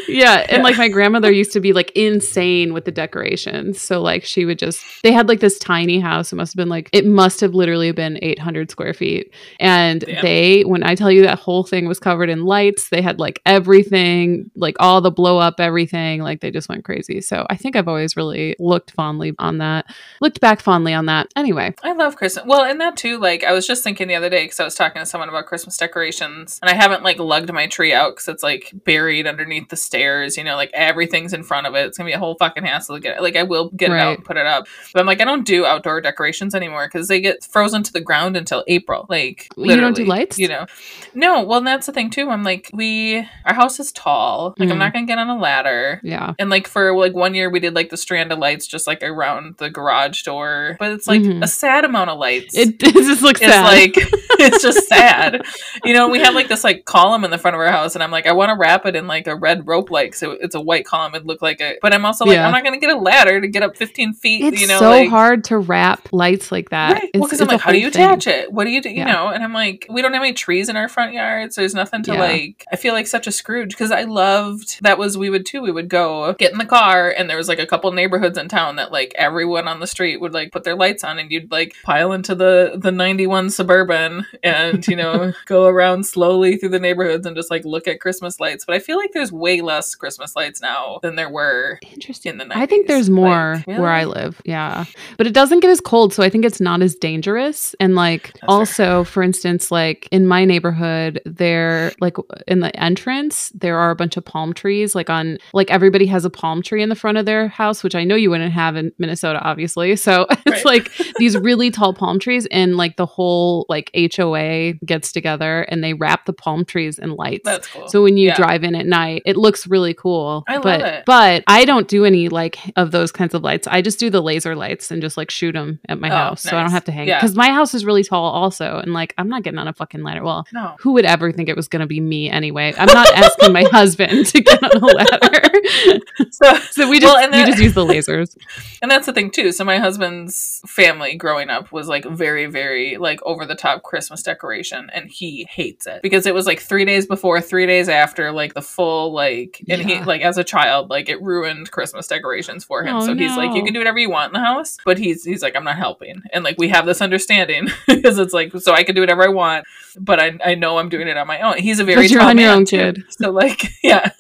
Yeah, 0.08 0.44
and 0.48 0.58
Yeah. 0.58 0.62
like 0.62 0.76
my 0.78 0.88
grandmother 0.88 1.30
used 1.32 1.52
to 1.52 1.60
be 1.60 1.72
like 1.72 1.90
insane 1.92 2.72
with 2.74 2.84
the 2.84 2.90
decorations. 2.90 3.80
So 3.80 4.00
like 4.02 4.24
she 4.24 4.44
would 4.44 4.58
just 4.58 4.84
they 5.02 5.12
had 5.12 5.28
like 5.28 5.40
this 5.40 5.58
tiny 5.58 6.00
house. 6.00 6.32
It 6.32 6.36
must 6.36 6.52
have 6.52 6.56
been 6.56 6.68
like 6.68 6.90
it 6.92 7.06
must 7.06 7.40
have 7.40 7.54
literally 7.54 7.92
been 7.92 8.18
800 8.22 8.70
square 8.70 8.92
feet. 8.94 9.32
And 9.60 10.00
Damn. 10.02 10.22
they 10.22 10.62
when 10.62 10.82
I 10.82 10.94
tell 10.94 11.10
you 11.10 11.22
that 11.22 11.38
whole 11.38 11.64
thing 11.64 11.86
was 11.88 11.98
covered 11.98 12.28
in 12.28 12.44
lights, 12.44 12.88
they 12.90 13.00
had 13.02 13.18
like 13.18 13.40
everything, 13.46 14.50
like 14.54 14.76
all 14.80 15.00
the 15.00 15.10
blow 15.10 15.38
up 15.38 15.60
everything, 15.60 16.22
like 16.22 16.40
they 16.40 16.50
just 16.50 16.68
went 16.68 16.84
crazy. 16.84 17.20
So 17.20 17.46
I 17.50 17.56
think 17.56 17.76
I've 17.76 17.88
always 17.88 18.16
really 18.16 18.54
looked 18.58 18.90
fondly 18.92 19.34
on 19.38 19.58
that. 19.58 19.86
Looked 20.20 20.40
back 20.40 20.60
fondly 20.60 20.92
on 20.94 21.06
that. 21.06 21.28
Anyway, 21.36 21.74
I 21.82 21.92
love 21.92 22.16
Christmas. 22.16 22.44
Well, 22.46 22.62
and 22.64 22.80
that 22.80 22.96
too, 22.96 23.18
like, 23.18 23.44
I 23.44 23.52
was 23.52 23.66
just 23.66 23.82
thinking 23.84 24.08
the 24.08 24.14
other 24.14 24.30
day 24.30 24.44
because 24.44 24.60
I 24.60 24.64
was 24.64 24.74
talking 24.74 25.00
to 25.00 25.06
someone 25.06 25.28
about 25.28 25.46
Christmas 25.46 25.76
decorations, 25.76 26.58
and 26.66 26.74
I 26.74 26.80
haven't, 26.80 27.02
like, 27.04 27.18
lugged 27.18 27.52
my 27.52 27.66
tree 27.66 27.92
out 27.92 28.14
because 28.16 28.28
it's, 28.28 28.42
like, 28.42 28.72
buried 28.84 29.26
underneath 29.26 29.68
the 29.68 29.76
stairs, 29.76 30.36
you 30.36 30.44
know, 30.44 30.56
like, 30.56 30.70
everything's 30.74 31.32
in 31.32 31.42
front 31.42 31.66
of 31.66 31.74
it. 31.74 31.86
It's 31.86 31.96
gonna 31.98 32.08
be 32.08 32.14
a 32.14 32.18
whole 32.18 32.34
fucking 32.38 32.64
hassle 32.64 32.96
to 32.96 33.00
get 33.00 33.16
it. 33.16 33.22
Like, 33.22 33.36
I 33.36 33.42
will 33.44 33.70
get 33.70 33.90
it 33.90 33.98
out 33.98 34.16
and 34.16 34.24
put 34.24 34.36
it 34.36 34.46
up. 34.46 34.66
But 34.92 35.00
I'm 35.00 35.06
like, 35.06 35.20
I 35.20 35.24
don't 35.24 35.46
do 35.46 35.64
outdoor 35.64 36.00
decorations 36.00 36.54
anymore 36.54 36.86
because 36.88 37.08
they 37.08 37.20
get 37.20 37.44
frozen 37.44 37.82
to 37.84 37.92
the 37.92 38.00
ground 38.00 38.36
until 38.36 38.64
April. 38.66 39.06
Like, 39.08 39.48
You 39.56 39.76
don't 39.76 39.94
do 39.96 40.04
lights? 40.04 40.38
You 40.38 40.48
know? 40.48 40.66
No, 41.14 41.42
well, 41.42 41.58
and 41.58 41.66
that's 41.66 41.86
the 41.86 41.92
thing 41.92 42.10
too. 42.10 42.30
I'm 42.30 42.42
like, 42.42 42.70
we, 42.72 43.26
our 43.44 43.54
house 43.54 43.78
is 43.80 43.92
tall. 43.92 44.54
Like, 44.58 44.68
I'm 44.70 44.76
Mm. 44.76 44.78
not 44.80 44.92
gonna 44.92 45.06
get 45.06 45.18
on 45.18 45.28
a 45.28 45.38
ladder. 45.38 46.00
yeah. 46.02 46.34
And 46.38 46.50
like 46.50 46.66
for 46.66 46.96
like 46.96 47.14
one 47.14 47.34
year 47.34 47.48
we 47.50 47.60
did 47.60 47.74
like 47.74 47.90
the 47.90 47.96
strand 47.96 48.32
of 48.32 48.38
lights 48.38 48.66
just 48.66 48.86
like 48.86 49.02
around 49.02 49.56
the 49.58 49.70
garage 49.70 50.22
door. 50.22 50.76
But 50.78 50.92
it's 50.92 51.06
like 51.06 51.22
Mhm. 51.22 51.42
a 51.42 51.46
sad 51.48 51.84
amount 51.84 52.10
of 52.10 52.18
lights. 52.18 52.56
It, 52.56 52.76
it 52.82 52.94
just 52.94 53.22
looks 53.22 53.40
it's 53.40 53.50
sad. 53.52 53.64
like 53.64 53.94
it's 54.40 54.62
just 54.62 54.88
sad. 54.88 55.42
You 55.84 55.94
know, 55.94 56.08
we 56.08 56.18
have 56.20 56.34
like 56.34 56.48
this 56.56 56.64
like 56.64 56.84
column 56.84 57.24
in 57.24 57.30
the 57.30 57.38
front 57.38 57.54
of 57.54 57.60
our 57.60 57.70
house 57.70 57.94
and 57.94 58.02
I'm 58.02 58.10
like, 58.10 58.26
I 58.26 58.32
want 58.32 58.50
to 58.50 58.56
wrap 58.56 58.86
it 58.86 58.96
in 58.96 59.06
like 59.06 59.26
a 59.26 59.36
red 59.36 59.66
rope 59.66 59.90
like 59.90 60.14
so 60.14 60.32
it's 60.32 60.54
a 60.54 60.60
white 60.60 60.84
column. 60.86 61.14
It'd 61.14 61.26
look 61.26 61.42
like 61.42 61.60
it. 61.60 61.78
But 61.82 61.92
I'm 61.94 62.04
also 62.04 62.24
like, 62.24 62.34
Yeah. 62.36 62.46
I'm 62.46 62.52
not 62.52 62.64
gonna 62.64 62.78
get 62.78 62.90
a 62.90 62.96
ladder 62.98 63.40
to 63.40 63.48
get 63.48 63.62
up 63.62 63.76
fifteen 63.76 64.12
feet, 64.12 64.42
it's 64.44 64.60
you 64.60 64.66
know, 64.66 64.78
so 64.78 64.90
like 64.90 65.08
hard 65.10 65.44
to 65.44 65.58
wrap 65.58 66.08
lights 66.12 66.50
like 66.50 66.70
that. 66.70 66.92
Right. 66.94 67.10
Well, 67.14 67.24
because 67.24 67.40
I'm 67.40 67.48
like, 67.48 67.60
how 67.60 67.72
do 67.72 67.78
you 67.78 67.90
thing. 67.90 68.02
attach 68.04 68.26
it? 68.26 68.52
What 68.52 68.64
do 68.64 68.70
you 68.70 68.80
do? 68.80 68.88
You 68.90 68.96
Yeah. 68.98 69.12
know? 69.12 69.28
And 69.28 69.44
I'm 69.44 69.52
like, 69.52 69.86
we 69.90 70.02
don't 70.02 70.12
have 70.14 70.22
any 70.22 70.32
trees 70.32 70.68
in 70.68 70.76
our 70.76 70.88
front 70.88 71.12
yards. 71.12 71.54
So 71.54 71.60
there's 71.60 71.74
nothing 71.74 72.02
to 72.04 72.12
Yeah. 72.14 72.20
like. 72.20 72.64
I 72.72 72.76
feel 72.76 72.94
like 72.94 73.06
such 73.06 73.26
a 73.26 73.32
Scrooge 73.32 73.70
because 73.70 73.90
I 73.92 74.02
loved 74.02 74.78
that 74.82 74.98
was 74.98 75.18
we 75.18 75.30
would 75.30 75.44
too. 75.46 75.60
We 75.60 75.70
would 75.72 75.88
go 75.88 76.34
get 76.38 76.52
in 76.52 76.58
the 76.58 76.64
car 76.64 77.10
and 77.16 77.28
there 77.28 77.36
was 77.36 77.48
like 77.48 77.58
a 77.58 77.66
couple 77.66 77.90
neighborhoods 77.92 78.38
in 78.38 78.48
town 78.48 78.76
that 78.76 78.92
like 78.92 79.12
everyone 79.16 79.68
on 79.68 79.80
the 79.80 79.86
street 79.86 80.20
would 80.20 80.32
like 80.34 80.52
put 80.52 80.64
their 80.64 80.74
lights 80.76 81.04
on 81.04 81.18
and 81.18 81.30
you'd 81.30 81.50
like 81.50 81.74
pile 81.84 82.12
into 82.12 82.34
the 82.34 82.72
the 82.76 82.92
91 82.92 83.50
suburban 83.50 84.26
and 84.42 84.86
you 84.86 84.96
know 84.96 85.32
go 85.46 85.66
around 85.66 86.04
slowly 86.06 86.45
through 86.54 86.68
the 86.68 86.78
neighborhoods 86.78 87.26
and 87.26 87.34
just 87.34 87.50
like 87.50 87.64
look 87.64 87.88
at 87.88 87.98
Christmas 87.98 88.38
lights. 88.38 88.64
But 88.64 88.76
I 88.76 88.78
feel 88.78 88.96
like 88.98 89.10
there's 89.12 89.32
way 89.32 89.60
less 89.60 89.96
Christmas 89.96 90.36
lights 90.36 90.60
now 90.62 91.00
than 91.02 91.16
there 91.16 91.28
were 91.30 91.80
Interesting. 91.92 92.32
in 92.32 92.38
the 92.38 92.44
90s. 92.44 92.56
I 92.56 92.66
think 92.66 92.86
there's 92.86 93.10
more 93.10 93.64
Like, 93.66 93.78
where 93.78 93.90
I 93.90 94.04
live. 94.04 94.40
Yeah. 94.44 94.84
But 95.18 95.26
it 95.26 95.32
doesn't 95.32 95.60
get 95.60 95.70
as 95.70 95.80
cold. 95.80 96.14
So 96.14 96.22
I 96.22 96.30
think 96.30 96.44
it's 96.44 96.60
not 96.60 96.82
as 96.82 96.94
dangerous. 96.94 97.74
And 97.80 97.96
like, 97.96 98.28
fair. 98.38 98.48
also, 98.48 99.02
for 99.02 99.22
instance, 99.24 99.70
like 99.72 100.06
in 100.12 100.28
my 100.28 100.44
neighborhood, 100.44 101.20
there, 101.24 101.90
like 102.00 102.16
in 102.46 102.60
the 102.60 102.74
entrance, 102.80 103.50
there 103.54 103.78
are 103.78 103.90
a 103.90 103.96
bunch 103.96 104.16
of 104.16 104.24
palm 104.24 104.52
trees. 104.52 104.94
Like 104.94 105.10
on, 105.10 105.38
like 105.54 105.70
everybody 105.70 106.06
has 106.06 106.24
a 106.24 106.30
palm 106.30 106.62
tree 106.62 106.82
in 106.82 106.90
the 106.90 106.94
front 106.94 107.16
of 107.18 107.24
their 107.26 107.48
house, 107.48 107.82
which 107.82 107.94
I 107.94 108.04
know 108.04 108.14
you 108.14 108.30
wouldn't 108.30 108.52
have 108.52 108.76
in 108.76 108.92
Minnesota, 108.98 109.40
obviously. 109.42 109.96
So 109.96 110.26
it's 110.46 110.46
Right. 110.46 110.64
like 110.64 110.92
these 111.18 111.36
really 111.36 111.70
tall 111.70 111.94
palm 111.94 112.18
trees. 112.18 112.46
And 112.50 112.76
like 112.76 112.96
the 112.96 113.06
whole 113.06 113.64
like 113.68 113.90
HOA 114.14 114.74
gets 114.84 115.12
together 115.12 115.62
and 115.62 115.82
they 115.82 115.94
wrap 115.94 116.26
the 116.26 116.32
palm 116.36 116.64
trees 116.64 116.98
and 116.98 117.12
lights. 117.14 117.42
That's 117.44 117.66
cool. 117.68 117.88
So 117.88 118.02
when 118.02 118.16
you 118.16 118.28
Yeah. 118.28 118.36
drive 118.36 118.64
in 118.64 118.74
at 118.74 118.86
night, 118.86 119.22
it 119.24 119.36
looks 119.36 119.66
really 119.66 119.94
cool. 119.94 120.44
I 120.48 120.54
love 120.54 120.62
but, 120.62 120.80
it. 120.80 121.02
But 121.06 121.44
I 121.46 121.64
don't 121.64 121.88
do 121.88 122.04
any 122.04 122.28
like 122.28 122.58
of 122.76 122.90
those 122.90 123.12
kinds 123.12 123.34
of 123.34 123.42
lights. 123.42 123.66
I 123.66 123.82
just 123.82 123.98
do 123.98 124.10
the 124.10 124.20
laser 124.22 124.54
lights 124.56 124.90
and 124.90 125.00
just 125.02 125.16
like 125.16 125.30
shoot 125.30 125.52
them 125.52 125.78
at 125.88 126.00
my 126.00 126.08
Oh, 126.10 126.14
house, 126.14 126.42
so 126.42 126.56
I 126.56 126.60
don't 126.62 126.70
have 126.72 126.84
to 126.84 126.92
hang. 126.92 127.08
Yeah. 127.08 127.18
Because 127.18 127.34
my 127.36 127.50
house 127.50 127.74
is 127.74 127.84
really 127.84 128.04
tall, 128.04 128.30
also, 128.32 128.78
and 128.78 128.92
like 128.92 129.14
I'm 129.18 129.28
not 129.28 129.42
getting 129.42 129.58
on 129.58 129.68
a 129.68 129.72
fucking 129.72 130.02
ladder. 130.02 130.22
Well, 130.22 130.46
no. 130.52 130.74
who 130.80 130.92
would 130.92 131.04
ever 131.04 131.32
think 131.32 131.48
it 131.48 131.56
was 131.56 131.68
going 131.68 131.80
to 131.80 131.86
be 131.86 132.00
me 132.00 132.28
anyway? 132.30 132.72
I'm 132.76 132.86
not 132.86 133.12
asking 133.14 133.52
my 133.52 133.64
husband 133.70 134.26
to 134.26 134.40
get 134.40 134.62
on 134.62 134.82
a 134.82 134.86
ladder. 134.86 135.50
So 136.30 136.54
so 136.70 136.88
we 136.88 137.00
just 137.00 137.12
Well, 137.14 137.22
and 137.22 137.32
we 137.32 137.38
that- 137.38 137.46
just 137.46 137.62
use 137.62 137.74
the 137.74 137.84
lasers. 137.84 138.36
And 138.82 138.90
that's 138.90 139.06
the 139.06 139.12
thing 139.12 139.30
too. 139.30 139.52
So 139.52 139.64
my 139.64 139.78
husband's 139.78 140.60
family 140.66 141.16
growing 141.16 141.48
up 141.48 141.72
was 141.72 141.88
like 141.88 142.04
very, 142.04 142.46
very 142.46 142.98
like 142.98 143.20
over 143.24 143.44
the 143.46 143.54
top 143.54 143.82
Christmas 143.82 144.22
decoration, 144.22 144.90
and 144.92 145.10
he 145.10 145.46
hates 145.50 145.86
it 145.86 146.02
because 146.02 146.25
because 146.26 146.32
it 146.32 146.34
was 146.34 146.46
like 146.46 146.60
three 146.60 146.84
days 146.84 147.06
before, 147.06 147.40
three 147.40 147.66
days 147.66 147.88
after, 147.88 148.32
like 148.32 148.54
the 148.54 148.62
full 148.62 149.12
like, 149.12 149.62
and 149.68 149.80
he 149.80 150.00
like 150.02 150.22
as 150.22 150.38
a 150.38 150.44
child, 150.44 150.90
like 150.90 151.08
it 151.08 151.22
ruined 151.22 151.70
Christmas 151.70 152.06
decorations 152.08 152.64
for 152.64 152.82
him. 152.82 152.96
Oh, 152.96 153.06
so 153.06 153.14
he's 153.14 153.36
like, 153.36 153.54
you 153.54 153.62
can 153.62 153.72
do 153.72 153.78
whatever 153.80 153.98
you 153.98 154.10
want 154.10 154.34
in 154.34 154.40
the 154.40 154.46
house, 154.46 154.76
but 154.84 154.98
he's 154.98 155.24
he's 155.24 155.42
like, 155.42 155.54
I'm 155.54 155.64
not 155.64 155.76
helping, 155.76 156.22
and 156.32 156.42
like 156.42 156.58
we 156.58 156.68
have 156.68 156.86
this 156.86 157.00
understanding 157.00 157.68
because 157.86 158.18
it's 158.18 158.32
like, 158.32 158.52
so 158.58 158.74
I 158.74 158.82
can 158.82 158.94
do 158.94 159.02
whatever 159.02 159.24
I 159.24 159.28
want, 159.28 159.64
but 159.98 160.18
I 160.18 160.36
I 160.44 160.54
know 160.54 160.78
I'm 160.78 160.88
doing 160.88 161.08
it 161.08 161.16
on 161.16 161.26
my 161.26 161.40
own. 161.40 161.58
He's 161.58 161.78
a 161.78 161.84
very 161.84 162.06
you're 162.06 162.22
on 162.22 162.38
your 162.38 162.52
own, 162.52 162.64
kid. 162.64 163.04
So 163.10 163.30
like, 163.30 163.62
yeah. 163.82 164.10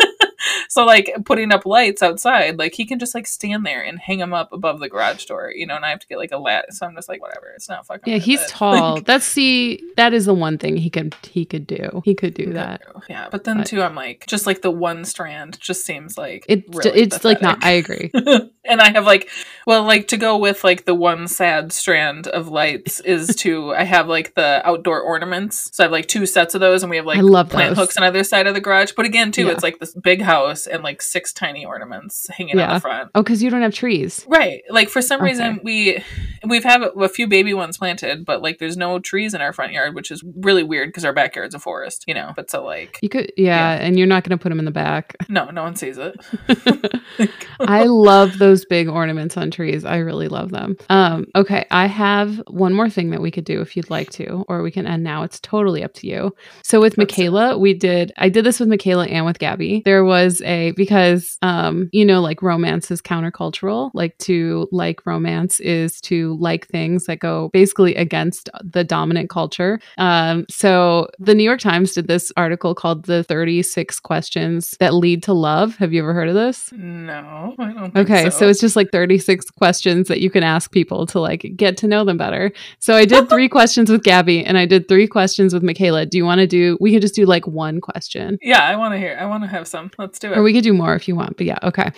So 0.68 0.84
like 0.84 1.12
putting 1.24 1.52
up 1.52 1.66
lights 1.66 2.02
outside, 2.02 2.58
like 2.58 2.74
he 2.74 2.84
can 2.84 2.98
just 2.98 3.14
like 3.14 3.26
stand 3.26 3.64
there 3.66 3.82
and 3.82 3.98
hang 3.98 4.18
them 4.18 4.32
up 4.34 4.52
above 4.52 4.80
the 4.80 4.88
garage 4.88 5.24
door, 5.26 5.52
you 5.54 5.66
know, 5.66 5.76
and 5.76 5.84
I 5.84 5.90
have 5.90 6.00
to 6.00 6.06
get 6.06 6.18
like 6.18 6.32
a 6.32 6.38
lat. 6.38 6.72
So 6.74 6.86
I'm 6.86 6.94
just 6.94 7.08
like, 7.08 7.20
whatever, 7.20 7.52
it's 7.54 7.68
not 7.68 7.86
fucking. 7.86 8.12
Yeah, 8.12 8.18
he's 8.18 8.42
it. 8.42 8.48
tall. 8.48 8.94
Like, 8.94 9.04
That's 9.04 9.34
the 9.34 9.82
that 9.96 10.12
is 10.12 10.26
the 10.26 10.34
one 10.34 10.58
thing 10.58 10.76
he 10.76 10.90
could 10.90 11.14
he 11.30 11.44
could 11.44 11.66
do. 11.66 12.02
He 12.04 12.14
could 12.14 12.34
do 12.34 12.52
that. 12.54 12.82
Yeah, 13.08 13.28
but 13.30 13.44
then 13.44 13.58
But- 13.58 13.66
too, 13.66 13.82
I'm 13.82 13.94
like, 13.94 14.24
just 14.26 14.46
like 14.46 14.62
the 14.62 14.70
one 14.70 15.04
strand 15.04 15.58
just 15.60 15.84
seems 15.84 16.16
like 16.18 16.44
It 16.48 16.64
really 16.74 17.00
it's 17.00 17.24
like 17.24 17.42
not. 17.42 17.64
I 17.64 17.70
agree. 17.72 18.10
and 18.64 18.80
I 18.80 18.90
have 18.92 19.04
like, 19.06 19.28
well, 19.66 19.82
like 19.84 20.08
to 20.08 20.16
go 20.16 20.36
with 20.38 20.64
like 20.64 20.84
the 20.84 20.94
one 20.94 21.28
sad 21.28 21.72
strand 21.72 22.26
of 22.28 22.48
lights 22.48 23.00
is 23.00 23.34
to 23.36 23.72
I 23.74 23.84
have 23.84 24.08
like 24.08 24.34
the 24.34 24.60
outdoor 24.64 25.00
ornaments. 25.00 25.70
So 25.72 25.82
I 25.82 25.86
have 25.86 25.92
like 25.92 26.06
two 26.06 26.26
sets 26.26 26.54
of 26.54 26.60
those, 26.60 26.82
and 26.82 26.90
we 26.90 26.96
have 26.96 27.06
like 27.06 27.18
I 27.18 27.22
love 27.22 27.50
plant 27.50 27.76
those. 27.76 27.84
hooks 27.86 27.96
on 27.96 28.04
either 28.04 28.24
side 28.24 28.46
of 28.46 28.54
the 28.54 28.60
garage. 28.60 28.92
But 28.96 29.06
again, 29.06 29.32
too, 29.32 29.46
Yeah. 29.46 29.52
it's 29.52 29.62
like 29.62 29.78
this 29.78 29.94
big 29.94 30.22
house 30.22 30.55
and 30.64 30.84
like 30.84 31.02
six 31.02 31.32
tiny 31.32 31.66
ornaments 31.66 32.28
hanging 32.30 32.54
on 32.54 32.58
Yeah. 32.60 32.74
the 32.74 32.80
front. 32.80 33.10
Oh, 33.16 33.22
because 33.24 33.42
you 33.42 33.50
don't 33.50 33.62
have 33.62 33.74
trees. 33.74 34.24
Right. 34.28 34.62
Like 34.70 34.88
for 34.88 35.02
some 35.02 35.20
reason 35.20 35.58
we 35.64 36.04
we've 36.46 36.62
had 36.62 36.82
a 36.82 37.08
few 37.08 37.26
baby 37.26 37.52
ones 37.52 37.78
planted, 37.78 38.24
but 38.24 38.42
like 38.42 38.58
there's 38.58 38.76
no 38.76 39.00
trees 39.00 39.34
in 39.34 39.40
our 39.40 39.52
front 39.52 39.72
yard, 39.72 39.96
which 39.96 40.12
is 40.12 40.22
really 40.36 40.62
weird 40.62 40.90
because 40.90 41.04
our 41.04 41.12
backyard's 41.12 41.56
a 41.56 41.58
forest, 41.58 42.04
you 42.06 42.14
know. 42.14 42.32
But 42.36 42.48
so 42.48 42.64
like 42.64 43.00
You 43.02 43.08
could, 43.08 43.32
yeah, 43.36 43.72
and 43.72 43.98
you're 43.98 44.06
not 44.06 44.22
going 44.22 44.38
to 44.38 44.40
put 44.40 44.50
them 44.50 44.60
in 44.60 44.64
the 44.64 44.70
back. 44.70 45.16
no, 45.28 45.50
no 45.50 45.64
one 45.64 45.74
sees 45.74 45.98
it. 45.98 46.14
I 47.60 47.84
love 47.84 48.38
those 48.38 48.64
big 48.64 48.88
ornaments 48.88 49.36
on 49.36 49.50
trees. 49.50 49.84
I 49.84 49.96
really 49.98 50.28
love 50.28 50.50
them. 50.50 50.76
Um, 50.90 51.26
okay, 51.34 51.66
I 51.70 51.86
have 51.86 52.36
one 52.48 52.74
more 52.74 52.90
thing 52.90 53.10
that 53.10 53.20
we 53.22 53.30
could 53.30 53.44
do 53.44 53.60
if 53.60 53.76
you'd 53.76 53.90
like 53.90 54.10
to, 54.12 54.44
or 54.48 54.62
we 54.62 54.70
can 54.70 54.86
end 54.86 55.02
now. 55.02 55.22
It's 55.22 55.40
totally 55.40 55.82
up 55.82 55.94
to 55.94 56.06
you. 56.06 56.34
So 56.62 56.80
with 56.80 56.96
Let's 56.98 57.14
do 57.14 57.22
it. 57.22 57.30
Michaela, 57.30 57.58
we 57.58 57.74
did. 57.74 58.12
I 58.18 58.28
did 58.28 58.44
this 58.44 58.60
with 58.60 58.68
Michaela 58.68 59.06
and 59.06 59.24
with 59.26 59.38
Gabby. 59.38 59.82
There 59.84 60.04
was 60.04 60.40
a 60.46 60.70
because 60.72 61.38
um, 61.42 61.88
you 61.92 62.04
know, 62.04 62.20
like 62.20 62.42
romance 62.42 62.90
is 62.90 63.02
countercultural. 63.02 63.90
Like 63.94 64.16
to 64.18 64.68
like 64.72 65.04
romance 65.06 65.60
is 65.60 66.00
to 66.02 66.36
like 66.40 66.66
things 66.68 67.04
that 67.04 67.18
go 67.18 67.50
basically 67.52 67.94
against 67.96 68.48
the 68.62 68.84
dominant 68.84 69.30
culture. 69.30 69.80
Um, 69.98 70.46
so 70.50 71.08
the 71.18 71.34
New 71.34 71.44
York 71.44 71.60
Times 71.60 71.92
did 71.92 72.08
this 72.08 72.32
article 72.36 72.74
called 72.74 73.04
"The 73.06 73.24
36 73.24 74.00
Questions 74.00 74.76
That 74.80 74.94
Lead 74.94 75.22
to 75.24 75.32
Love." 75.32 75.76
Have 75.76 75.92
you 75.92 76.02
ever 76.02 76.14
heard 76.14 76.28
of 76.28 76.34
this? 76.34 76.72
no, 76.72 77.54
I 77.58 77.72
don't 77.72 77.92
think 77.92 77.96
Okay, 78.08 78.30
so. 78.30 78.48
it's 78.48 78.60
just 78.60 78.76
like 78.76 78.90
36 78.90 79.50
questions 79.50 80.08
that 80.08 80.20
you 80.20 80.30
can 80.30 80.42
ask 80.42 80.70
people 80.72 81.06
to 81.06 81.20
like 81.20 81.52
get 81.56 81.76
to 81.78 81.86
know 81.88 82.04
them 82.04 82.16
better. 82.16 82.52
So 82.78 82.94
I 82.94 83.04
did 83.04 83.28
three 83.28 83.48
questions 83.56 83.90
with 83.90 84.02
Gabby 84.02 84.44
and 84.44 84.56
I 84.58 84.66
did 84.66 84.88
three 84.88 85.06
questions 85.06 85.52
with 85.52 85.62
Michaela. 85.62 86.06
Do 86.06 86.16
you 86.18 86.24
want 86.24 86.40
to 86.40 86.46
do 86.46 86.76
we 86.80 86.92
could 86.92 87.02
just 87.02 87.14
do 87.14 87.26
like 87.26 87.46
one 87.46 87.80
question. 87.80 88.38
yeah, 88.42 88.62
I 88.64 88.76
want 88.76 88.94
to 88.94 88.98
hear. 88.98 89.16
I 89.20 89.26
want 89.26 89.42
to 89.42 89.48
have 89.48 89.66
some. 89.66 89.90
Let's 89.98 90.18
do 90.18 90.32
it. 90.32 90.35
Or 90.36 90.42
we 90.42 90.52
could 90.52 90.62
do 90.64 90.74
more 90.74 90.94
if 90.94 91.08
you 91.08 91.16
want. 91.16 91.36
But 91.36 91.46
yeah, 91.46 91.58
okay. 91.62 91.90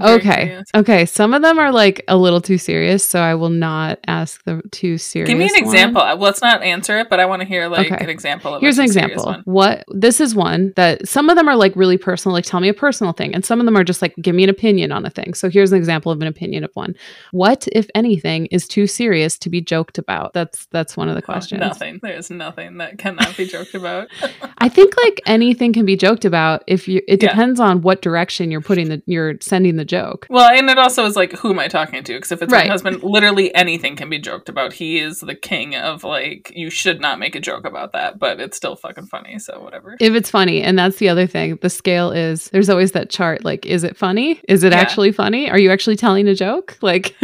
Okay. 0.00 0.44
curious. 0.46 0.68
Okay, 0.74 1.06
some 1.06 1.34
of 1.34 1.42
them 1.42 1.58
are 1.58 1.72
like 1.72 2.04
a 2.08 2.16
little 2.16 2.40
too 2.40 2.58
serious, 2.58 3.04
so 3.04 3.20
I 3.20 3.34
will 3.34 3.48
not 3.50 3.98
ask 4.06 4.42
the 4.44 4.62
too 4.72 4.98
serious. 4.98 5.28
Give 5.28 5.38
me 5.38 5.44
an 5.46 5.50
one. 5.64 5.74
example. 5.74 6.02
Let's 6.16 6.42
not 6.42 6.62
answer 6.62 6.98
it, 6.98 7.08
but 7.08 7.20
I 7.20 7.26
want 7.26 7.42
to 7.42 7.48
hear 7.48 7.68
like 7.68 7.90
Okay. 7.92 8.02
an 8.04 8.10
example 8.10 8.54
of. 8.54 8.60
Here's 8.60 8.78
an 8.78 8.84
example. 8.84 9.36
What 9.44 9.84
this 9.88 10.20
is 10.20 10.34
one 10.34 10.72
that 10.76 11.06
some 11.08 11.30
of 11.30 11.36
them 11.36 11.48
are 11.48 11.56
like 11.56 11.74
really 11.76 11.98
personal, 11.98 12.34
like 12.34 12.44
tell 12.44 12.60
me 12.60 12.68
a 12.68 12.74
personal 12.74 13.12
thing, 13.12 13.34
and 13.34 13.44
some 13.44 13.60
of 13.60 13.66
them 13.66 13.76
are 13.76 13.84
just 13.84 14.02
like 14.02 14.14
give 14.20 14.34
me 14.34 14.44
an 14.44 14.50
opinion 14.50 14.92
on 14.92 15.06
a 15.06 15.10
thing. 15.10 15.34
So 15.34 15.48
here's 15.48 15.72
an 15.72 15.78
example 15.78 16.12
of 16.12 16.20
an 16.20 16.26
opinion 16.28 16.64
of 16.64 16.70
one. 16.74 16.94
What, 17.32 17.66
if 17.72 17.88
anything, 17.94 18.46
is 18.46 18.66
too 18.68 18.86
serious 18.86 19.38
to 19.38 19.48
be 19.50 19.60
joked 19.60 19.98
about? 19.98 20.32
That's 20.34 20.66
that's 20.72 20.96
one 20.96 21.08
of 21.08 21.14
the 21.14 21.22
Oh, 21.22 21.24
questions. 21.24 21.60
nothing. 21.60 22.00
There's 22.02 22.30
nothing 22.30 22.76
that 22.78 22.98
cannot 22.98 23.36
be 23.36 23.46
joked 23.46 23.74
about. 23.74 24.08
I 24.58 24.68
think 24.68 24.94
like 25.02 25.20
anything 25.26 25.72
can 25.72 25.86
be 25.86 25.96
joked 25.96 26.24
about 26.24 26.64
if 26.66 26.86
you. 26.88 27.00
It 27.08 27.22
Yeah. 27.22 27.30
depends 27.30 27.60
on 27.60 27.80
what 27.82 28.02
direction 28.02 28.50
you're 28.50 28.60
putting 28.60 28.88
the 28.88 29.02
you're 29.06 29.34
sending 29.40 29.76
the 29.76 29.84
joke. 29.86 30.26
Well, 30.30 30.48
and 30.50 30.68
it 30.68 30.78
also 30.78 31.04
is 31.04 31.16
like, 31.16 31.32
who 31.32 31.50
am 31.50 31.58
I 31.58 31.68
talking 31.68 32.02
to? 32.04 32.14
Because 32.14 32.32
if 32.32 32.42
it's 32.42 32.52
Right. 32.52 32.66
my 32.66 32.72
husband, 32.72 33.02
literally 33.02 33.54
anything 33.54 33.96
can 33.96 34.08
be 34.10 34.18
joked 34.18 34.48
about. 34.48 34.72
He 34.74 34.98
is 34.98 35.20
the 35.20 35.34
king 35.34 35.74
of 35.74 36.04
like, 36.04 36.52
you 36.54 36.70
should 36.70 37.00
not 37.00 37.18
make 37.18 37.34
a 37.34 37.40
joke 37.40 37.64
about 37.64 37.92
that, 37.92 38.18
but 38.18 38.40
it's 38.40 38.56
still 38.56 38.76
fucking 38.76 39.06
funny. 39.06 39.38
So 39.38 39.60
whatever. 39.60 39.96
If 40.00 40.14
it's 40.14 40.30
funny, 40.30 40.62
and 40.62 40.78
that's 40.78 40.96
the 40.96 41.08
other 41.08 41.26
thing, 41.26 41.58
the 41.62 41.70
scale 41.70 42.10
is 42.12 42.50
there's 42.50 42.68
always 42.70 42.92
that 42.92 43.10
chart. 43.10 43.44
Like, 43.44 43.64
is 43.66 43.84
it 43.84 43.96
funny? 43.96 44.40
Is 44.48 44.64
it 44.64 44.72
Yeah. 44.72 44.78
actually 44.78 45.12
funny? 45.12 45.50
Are 45.50 45.58
you 45.58 45.70
actually 45.70 45.96
telling 45.96 46.28
a 46.28 46.34
joke? 46.34 46.76
Like, 46.82 47.14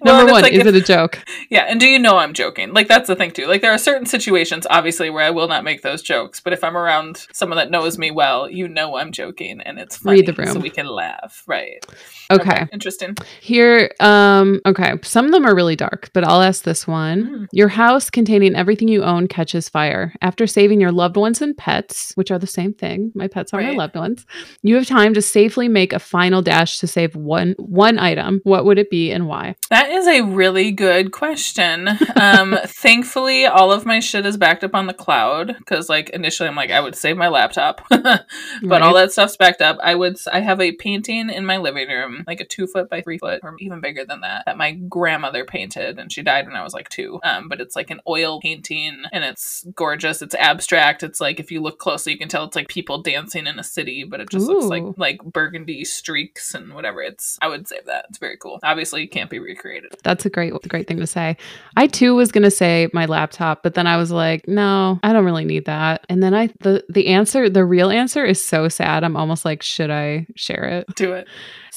Well, 0.00 0.16
number 0.18 0.32
one, 0.32 0.42
like 0.42 0.52
is 0.52 0.60
if- 0.60 0.66
it 0.66 0.74
a 0.74 0.80
joke? 0.80 1.18
Yeah, 1.50 1.62
and 1.68 1.78
do 1.78 1.86
you 1.86 1.98
know 1.98 2.16
I'm 2.18 2.32
joking? 2.34 2.72
Like 2.72 2.88
that's 2.88 3.06
the 3.08 3.14
thing 3.16 3.30
too. 3.30 3.46
Like 3.46 3.60
there 3.62 3.72
are 3.72 3.78
certain 3.78 4.06
situations, 4.06 4.66
obviously, 4.68 5.10
where 5.10 5.24
I 5.24 5.30
will 5.30 5.48
not 5.48 5.64
make 5.64 5.82
those 5.82 6.02
jokes. 6.02 6.40
But 6.40 6.52
if 6.52 6.64
I'm 6.64 6.76
around 6.76 7.26
someone 7.32 7.56
that 7.58 7.70
knows 7.70 7.98
me 7.98 8.10
well, 8.10 8.50
you 8.50 8.68
know 8.68 8.96
I'm 8.96 9.12
joking, 9.12 9.60
and 9.60 9.78
it's 9.78 9.96
funny, 9.96 10.20
Read 10.22 10.26
the 10.26 10.32
room. 10.32 10.52
so 10.52 10.58
we 10.60 10.70
can 10.70 10.86
laugh. 10.86 11.42
Right. 11.46 11.84
Okay. 12.30 12.66
Interesting. 12.72 13.16
Here, 13.40 13.90
um, 14.00 14.60
okay, 14.66 14.94
some 15.02 15.26
of 15.26 15.32
them 15.32 15.46
are 15.46 15.54
really 15.54 15.76
dark, 15.76 16.10
but 16.12 16.24
I'll 16.24 16.42
ask 16.42 16.64
this 16.64 16.86
one. 16.86 17.24
Mm. 17.24 17.46
Your 17.52 17.68
house 17.68 18.10
containing 18.10 18.56
everything 18.56 18.88
you 18.88 19.04
own 19.04 19.28
catches 19.28 19.68
fire. 19.68 20.12
After 20.20 20.46
saving 20.46 20.80
your 20.80 20.92
loved 20.92 21.16
ones 21.16 21.40
and 21.40 21.56
pets, 21.56 22.12
which 22.16 22.30
are 22.30 22.38
the 22.38 22.46
same 22.46 22.72
thing, 22.74 23.12
my 23.14 23.28
pets 23.28 23.52
are 23.52 23.60
my 23.60 23.72
loved 23.72 23.94
ones, 23.94 24.26
you 24.62 24.74
have 24.74 24.86
time 24.86 25.14
to 25.14 25.22
safely 25.22 25.68
make 25.68 25.92
a 25.92 25.98
final 25.98 26.42
dash 26.42 26.78
to 26.80 26.86
save 26.86 27.14
one 27.14 27.54
one 27.58 27.98
item. 27.98 28.40
What 28.44 28.64
would 28.64 28.78
it 28.78 28.90
be 28.90 29.10
and 29.12 29.26
why? 29.26 29.54
That 29.70 29.90
is 29.90 30.06
a 30.06 30.22
really 30.22 30.72
good 30.72 31.12
question. 31.12 31.88
Um, 32.20 32.58
thankfully, 32.66 33.46
all 33.46 33.72
of 33.72 33.86
my 33.86 34.00
shit 34.00 34.26
is 34.26 34.36
backed 34.36 34.64
up 34.64 34.74
on 34.74 34.86
the 34.86 34.94
cloud 34.94 35.56
because, 35.58 35.88
like, 35.88 36.10
initially 36.10 36.48
I'm 36.48 36.56
like, 36.56 36.70
I 36.70 36.80
would 36.80 36.96
save 36.96 37.16
my 37.16 37.28
laptop, 37.28 37.82
but 37.90 38.82
all 38.82 38.94
that 38.94 39.12
stuff's 39.12 39.36
backed 39.36 39.62
up. 39.62 39.78
I 39.82 39.94
would. 39.94 40.16
I 40.32 40.40
have 40.40 40.60
a 40.60 40.72
painting 40.72 41.30
in 41.30 41.46
my 41.46 41.56
living 41.58 41.85
room, 41.88 42.24
like 42.26 42.40
a 42.40 42.44
two 42.44 42.66
foot 42.66 42.88
by 42.88 43.00
three 43.00 43.18
foot, 43.18 43.40
or 43.42 43.56
even 43.58 43.80
bigger 43.80 44.04
than 44.04 44.20
that, 44.20 44.44
that 44.46 44.56
my 44.56 44.72
grandmother 44.72 45.44
painted, 45.44 45.98
and 45.98 46.12
she 46.12 46.22
died 46.22 46.46
when 46.46 46.56
I 46.56 46.62
was 46.62 46.74
like 46.74 46.88
two. 46.88 47.20
Um, 47.24 47.48
but 47.48 47.60
it's 47.60 47.76
like 47.76 47.90
an 47.90 48.00
oil 48.08 48.40
painting, 48.40 49.04
and 49.12 49.24
it's 49.24 49.66
gorgeous. 49.74 50.22
It's 50.22 50.34
abstract. 50.34 51.02
It's 51.02 51.20
like 51.20 51.40
if 51.40 51.50
you 51.50 51.60
look 51.60 51.78
closely, 51.78 52.12
you 52.12 52.18
can 52.18 52.28
tell 52.28 52.44
it's 52.44 52.56
like 52.56 52.68
people 52.68 53.02
dancing 53.02 53.46
in 53.46 53.58
a 53.58 53.64
city, 53.64 54.04
but 54.04 54.20
it 54.20 54.30
just 54.30 54.46
looks 54.46 54.66
like 54.66 54.84
like 54.96 55.22
burgundy 55.22 55.84
streaks 55.84 56.54
and 56.54 56.74
whatever. 56.74 57.02
It's. 57.02 57.38
I 57.42 57.48
would 57.48 57.68
say 57.68 57.80
that. 57.86 58.06
It's 58.08 58.18
very 58.18 58.36
cool. 58.36 58.58
Obviously, 58.62 59.04
it 59.04 59.08
can't 59.08 59.30
be 59.30 59.38
recreated. 59.38 59.96
That's 60.02 60.26
a 60.26 60.30
great 60.30 60.52
great 60.68 60.86
thing 60.86 60.98
to 60.98 61.06
say. 61.06 61.36
I 61.76 61.86
too 61.86 62.14
was 62.14 62.32
gonna 62.32 62.50
say 62.50 62.88
my 62.92 63.06
laptop, 63.06 63.62
but 63.62 63.74
then 63.74 63.86
I 63.86 63.96
was 63.96 64.10
like, 64.10 64.46
no, 64.48 64.98
I 65.02 65.12
don't 65.12 65.24
really 65.24 65.44
need 65.44 65.66
that. 65.66 66.04
And 66.08 66.22
then 66.22 66.34
I 66.34 66.48
the 66.60 66.84
the 66.88 67.08
answer, 67.08 67.48
the 67.48 67.64
real 67.64 67.90
answer 67.90 68.24
is 68.24 68.42
so 68.44 68.68
sad. 68.68 69.04
I'm 69.04 69.16
almost 69.16 69.44
like, 69.44 69.62
should 69.62 69.90
I 69.90 70.26
share 70.34 70.64
it? 70.64 70.94
Do 70.96 71.12
it. 71.12 71.26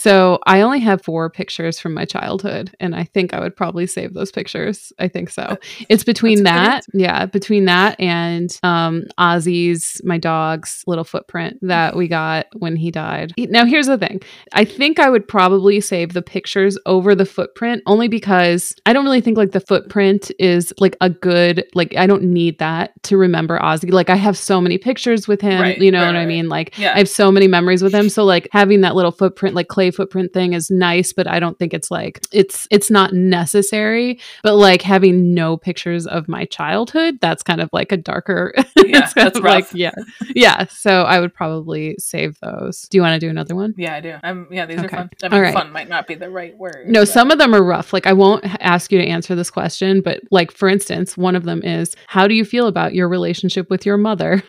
So 0.01 0.39
I 0.47 0.61
only 0.61 0.79
have 0.79 1.01
four 1.01 1.29
pictures 1.29 1.77
from 1.77 1.93
my 1.93 2.05
childhood, 2.05 2.73
and 2.79 2.95
I 2.95 3.03
think 3.03 3.33
I 3.33 3.41
would 3.41 3.53
probably 3.53 3.85
save 3.85 4.13
those 4.13 4.31
pictures. 4.31 4.93
I 4.97 5.09
think 5.09 5.29
so. 5.29 5.57
It's 5.89 6.05
between 6.05 6.43
That's 6.43 6.85
that, 6.85 6.97
yeah, 6.97 7.25
between 7.25 7.65
that 7.65 7.99
and 7.99 8.57
um 8.63 9.03
Ozzy's, 9.19 9.99
my 10.05 10.17
dog's 10.17 10.85
little 10.87 11.03
footprint 11.03 11.57
that 11.63 11.97
we 11.97 12.07
got 12.07 12.45
when 12.55 12.77
he 12.77 12.91
died. 12.91 13.33
Now 13.37 13.65
here's 13.65 13.87
the 13.87 13.97
thing. 13.97 14.21
I 14.53 14.63
think 14.63 14.99
I 14.99 15.09
would 15.09 15.27
probably 15.27 15.81
save 15.81 16.13
the 16.13 16.21
pictures 16.21 16.77
over 16.85 17.13
the 17.13 17.25
footprint 17.25 17.83
only 17.85 18.07
because 18.07 18.73
I 18.85 18.93
don't 18.93 19.03
really 19.03 19.19
think 19.19 19.35
like 19.35 19.51
the 19.51 19.59
footprint 19.59 20.31
is 20.39 20.73
like 20.79 20.95
a 21.01 21.09
good 21.09 21.65
like 21.73 21.93
I 21.97 22.07
don't 22.07 22.23
need 22.23 22.59
that 22.59 22.91
to 23.03 23.17
remember 23.17 23.59
Ozzy. 23.59 23.91
Like 23.91 24.09
I 24.09 24.15
have 24.15 24.37
so 24.37 24.61
many 24.61 24.77
pictures 24.77 25.27
with 25.27 25.41
him, 25.41 25.61
Right, 25.61 25.77
you 25.77 25.91
know 25.91 26.03
right, 26.03 26.13
what 26.13 26.15
I 26.15 26.25
mean? 26.25 26.47
Like 26.47 26.77
Yeah. 26.77 26.93
I 26.95 26.99
have 26.99 27.09
so 27.09 27.33
many 27.33 27.49
memories 27.49 27.83
with 27.83 27.93
him. 27.93 28.07
So 28.07 28.23
like 28.23 28.47
having 28.53 28.79
that 28.79 28.95
little 28.95 29.11
footprint, 29.11 29.55
like 29.55 29.67
clay 29.67 29.88
footprint 29.91 30.33
thing 30.33 30.53
is 30.53 30.69
nice, 30.69 31.13
but 31.13 31.27
I 31.27 31.39
don't 31.39 31.57
think 31.57 31.73
it's 31.73 31.89
like 31.91 32.21
it's 32.31 32.67
it's 32.71 32.89
not 32.89 33.13
necessary. 33.13 34.19
But 34.43 34.55
like 34.55 34.81
having 34.81 35.33
no 35.33 35.57
pictures 35.57 36.05
of 36.07 36.27
my 36.27 36.45
childhood, 36.45 37.19
that's 37.21 37.43
kind 37.43 37.61
of 37.61 37.69
like 37.73 37.91
a 37.91 37.97
darker 37.97 38.53
Yeah, 38.85 39.09
that's 39.15 39.39
like 39.39 39.67
yeah. 39.73 39.91
Yeah. 40.35 40.65
So 40.67 41.03
I 41.03 41.19
would 41.19 41.33
probably 41.33 41.95
save 41.99 42.39
those. 42.41 42.83
Do 42.89 42.97
you 42.97 43.01
want 43.01 43.19
to 43.19 43.25
do 43.25 43.29
another 43.29 43.55
one? 43.55 43.73
Yeah, 43.77 43.95
I 43.95 44.01
do. 44.01 44.15
I'm 44.23 44.47
yeah, 44.51 44.65
these 44.65 44.79
Okay. 44.79 44.87
are 44.87 44.89
fun. 44.89 45.09
I 45.23 45.29
mean, 45.29 45.41
right. 45.41 45.53
fun 45.53 45.71
might 45.71 45.89
not 45.89 46.07
be 46.07 46.15
the 46.15 46.29
right 46.29 46.57
word. 46.57 46.87
No, 46.87 47.01
but- 47.01 47.09
some 47.09 47.31
of 47.31 47.37
them 47.37 47.53
are 47.55 47.63
rough. 47.63 47.93
Like 47.93 48.05
I 48.07 48.13
won't 48.13 48.45
ask 48.61 48.91
you 48.91 48.99
to 48.99 49.05
answer 49.05 49.35
this 49.35 49.49
question, 49.49 50.01
but 50.01 50.21
like 50.31 50.51
for 50.51 50.69
instance, 50.69 51.17
one 51.17 51.35
of 51.35 51.43
them 51.43 51.61
is 51.63 51.95
how 52.07 52.27
do 52.27 52.33
you 52.33 52.45
feel 52.45 52.67
about 52.67 52.93
your 52.93 53.07
relationship 53.09 53.69
with 53.69 53.85
your 53.85 53.97
mother? 53.97 54.43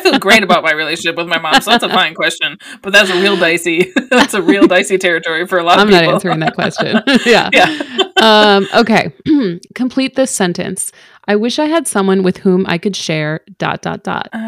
I 0.00 0.10
feel 0.10 0.18
great 0.18 0.42
about 0.42 0.62
my 0.62 0.72
relationship 0.72 1.16
with 1.16 1.28
my 1.28 1.38
mom, 1.38 1.60
so 1.60 1.70
that's 1.70 1.84
a 1.84 1.88
fine 1.88 2.14
question. 2.14 2.58
But 2.80 2.92
that's 2.92 3.10
a 3.10 3.20
real 3.20 3.36
dicey. 3.36 3.92
that's 4.10 4.34
a 4.34 4.40
real 4.40 4.66
dicey 4.66 4.96
territory 4.96 5.46
for 5.46 5.58
a 5.58 5.62
lot 5.62 5.78
of 5.78 5.86
people. 5.86 5.98
I'm 5.98 6.04
not 6.06 6.14
answering 6.14 6.40
that 6.40 6.54
question. 6.54 7.02
yeah. 7.26 7.50
yeah. 7.52 8.02
um, 8.16 8.66
okay. 8.74 9.12
Complete 9.74 10.16
this 10.16 10.30
sentence. 10.30 10.90
I 11.26 11.36
wish 11.36 11.58
I 11.58 11.66
had 11.66 11.86
someone 11.86 12.22
with 12.22 12.38
whom 12.38 12.64
I 12.66 12.78
could 12.78 12.96
share 12.96 13.40
dot 13.58 13.82
dot 13.82 14.02
dot. 14.02 14.28
Uh, 14.32 14.38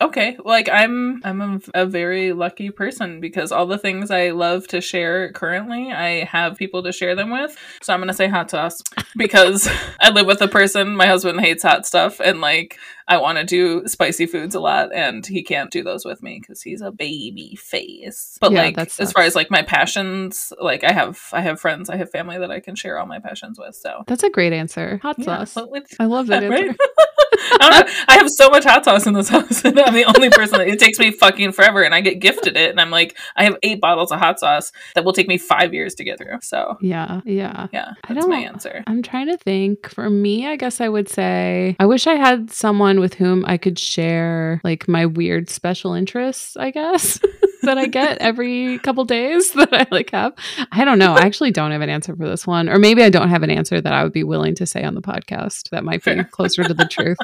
okay, 0.00 0.36
like 0.44 0.68
I'm 0.68 1.20
I'm 1.24 1.40
a, 1.40 1.82
a 1.82 1.86
very 1.86 2.32
lucky 2.32 2.70
person 2.70 3.20
because 3.20 3.52
all 3.52 3.66
the 3.66 3.78
things 3.78 4.10
I 4.10 4.30
love 4.30 4.66
to 4.68 4.80
share 4.80 5.32
currently, 5.32 5.92
I 5.92 6.24
have 6.24 6.56
people 6.56 6.82
to 6.84 6.92
share 6.92 7.14
them 7.14 7.30
with. 7.30 7.56
So 7.82 7.92
I'm 7.92 8.00
gonna 8.00 8.14
say 8.14 8.28
hot 8.28 8.50
sauce 8.50 8.82
because 9.16 9.68
I 10.00 10.10
live 10.10 10.26
with 10.26 10.40
a 10.40 10.48
person. 10.48 10.96
My 10.96 11.06
husband 11.06 11.40
hates 11.40 11.62
hot 11.62 11.86
stuff, 11.86 12.20
and 12.20 12.40
like 12.40 12.78
I 13.10 13.18
want 13.18 13.38
to 13.38 13.44
do 13.44 13.86
spicy 13.88 14.26
foods 14.26 14.54
a 14.54 14.60
lot, 14.60 14.94
and 14.94 15.26
he 15.26 15.42
can't 15.42 15.70
do 15.70 15.82
those 15.82 16.04
with 16.04 16.22
me 16.22 16.38
because 16.40 16.62
he's 16.62 16.80
a 16.80 16.92
baby 16.92 17.56
face. 17.56 18.38
But 18.40 18.52
Yeah, 18.52 18.62
like 18.62 18.78
as 18.78 19.12
far 19.12 19.24
as 19.24 19.34
like 19.34 19.50
my 19.50 19.62
passions, 19.62 20.52
like 20.60 20.84
I 20.84 20.92
have 20.92 21.20
I 21.32 21.40
have 21.40 21.60
friends, 21.60 21.90
I 21.90 21.96
have 21.96 22.10
family 22.10 22.38
that 22.38 22.50
I 22.50 22.60
can 22.60 22.76
share 22.76 22.98
all 22.98 23.06
my 23.06 23.18
passions 23.18 23.58
with. 23.58 23.74
So 23.74 24.04
That's 24.06 24.22
a 24.22 24.30
great 24.30 24.52
answer. 24.52 24.98
Hot 25.02 25.16
yeah, 25.18 25.44
sauce. 25.44 25.56
I 25.98 26.04
love 26.04 26.28
that 26.28 26.44
answer. 26.44 26.68
Right? 26.68 26.76
I. 27.32 28.04
I 28.08 28.14
have 28.14 28.28
so 28.30 28.50
much 28.50 28.64
hot 28.64 28.84
sauce 28.84 29.06
in 29.06 29.14
this 29.14 29.28
house, 29.28 29.64
and 29.64 29.78
I'm 29.78 29.94
the 29.94 30.04
only 30.04 30.30
person 30.30 30.58
that 30.58 30.68
it 30.68 30.78
takes 30.78 30.98
me 30.98 31.10
fucking 31.10 31.52
forever, 31.52 31.82
and 31.82 31.94
I 31.94 32.00
get 32.00 32.18
gifted 32.20 32.56
it, 32.56 32.70
and 32.70 32.80
I'm 32.80 32.90
like, 32.90 33.16
I 33.36 33.44
have 33.44 33.56
eight 33.62 33.80
bottles 33.80 34.10
of 34.12 34.18
hot 34.18 34.38
sauce 34.40 34.72
that 34.94 35.04
will 35.04 35.12
take 35.12 35.28
me 35.28 35.38
five 35.38 35.72
years 35.74 35.94
to 35.96 36.04
get 36.04 36.18
through. 36.18 36.38
So 36.42 36.76
Yeah, 36.80 37.20
yeah. 37.24 37.68
yeah, 37.72 37.92
I 38.04 38.14
that's 38.14 38.26
my 38.26 38.36
don't- 38.42 38.48
answer. 38.54 38.82
I'm 38.86 39.02
trying 39.02 39.26
to 39.28 39.36
think. 39.36 39.88
For 39.90 40.08
me, 40.10 40.46
I 40.46 40.56
guess 40.56 40.80
I 40.80 40.88
would 40.88 41.08
say 41.08 41.76
I 41.78 41.86
wish 41.86 42.06
I 42.06 42.14
had 42.14 42.50
someone 42.50 43.00
with 43.00 43.14
whom 43.14 43.44
I 43.46 43.56
could 43.56 43.78
share 43.78 44.60
like 44.64 44.88
my 44.88 45.06
weird 45.06 45.48
special 45.50 45.92
interests, 45.94 46.56
I 46.56 46.70
guess, 46.70 47.20
that 47.62 47.78
I 47.78 47.86
get 47.86 48.18
every 48.18 48.78
couple 48.78 49.04
days 49.04 49.52
that 49.54 49.72
I 49.72 49.86
like 49.90 50.10
have. 50.10 50.34
I 50.72 50.84
don't 50.84 50.98
know. 50.98 51.14
I 51.14 51.22
actually 51.22 51.50
don't 51.50 51.70
have 51.70 51.80
an 51.80 51.90
answer 51.90 52.14
for 52.16 52.28
this 52.28 52.46
one. 52.46 52.68
Or 52.68 52.78
maybe 52.78 53.02
I 53.02 53.10
don't 53.10 53.28
have 53.28 53.42
an 53.42 53.50
answer 53.50 53.80
that 53.80 53.92
I 53.92 54.02
would 54.02 54.12
be 54.12 54.24
willing 54.24 54.54
to 54.56 54.66
say 54.66 54.82
on 54.82 54.94
the 54.94 55.02
podcast. 55.02 55.70
That 55.70 55.84
might 55.84 56.04
be 56.04 56.22
closer 56.24 56.64
to 56.64 56.74
the 56.74 56.84
truth. 56.90 57.18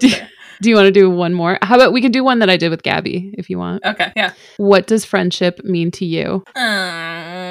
Fair. 0.00 0.28
Do 0.60 0.70
you 0.70 0.76
want 0.76 0.86
to 0.86 0.92
do 0.92 1.10
one 1.10 1.34
more? 1.34 1.58
How 1.62 1.74
about 1.76 1.92
we 1.92 2.00
could 2.00 2.12
do 2.12 2.22
one 2.22 2.38
that 2.40 2.50
I 2.50 2.56
did 2.56 2.70
with 2.70 2.82
Gabby 2.82 3.34
if 3.36 3.50
you 3.50 3.58
want? 3.58 3.84
Okay, 3.84 4.12
yeah. 4.14 4.32
What 4.58 4.86
does 4.86 5.04
friendship 5.04 5.64
mean 5.64 5.90
to 5.92 6.04
you? 6.04 6.44
Um, 6.54 7.41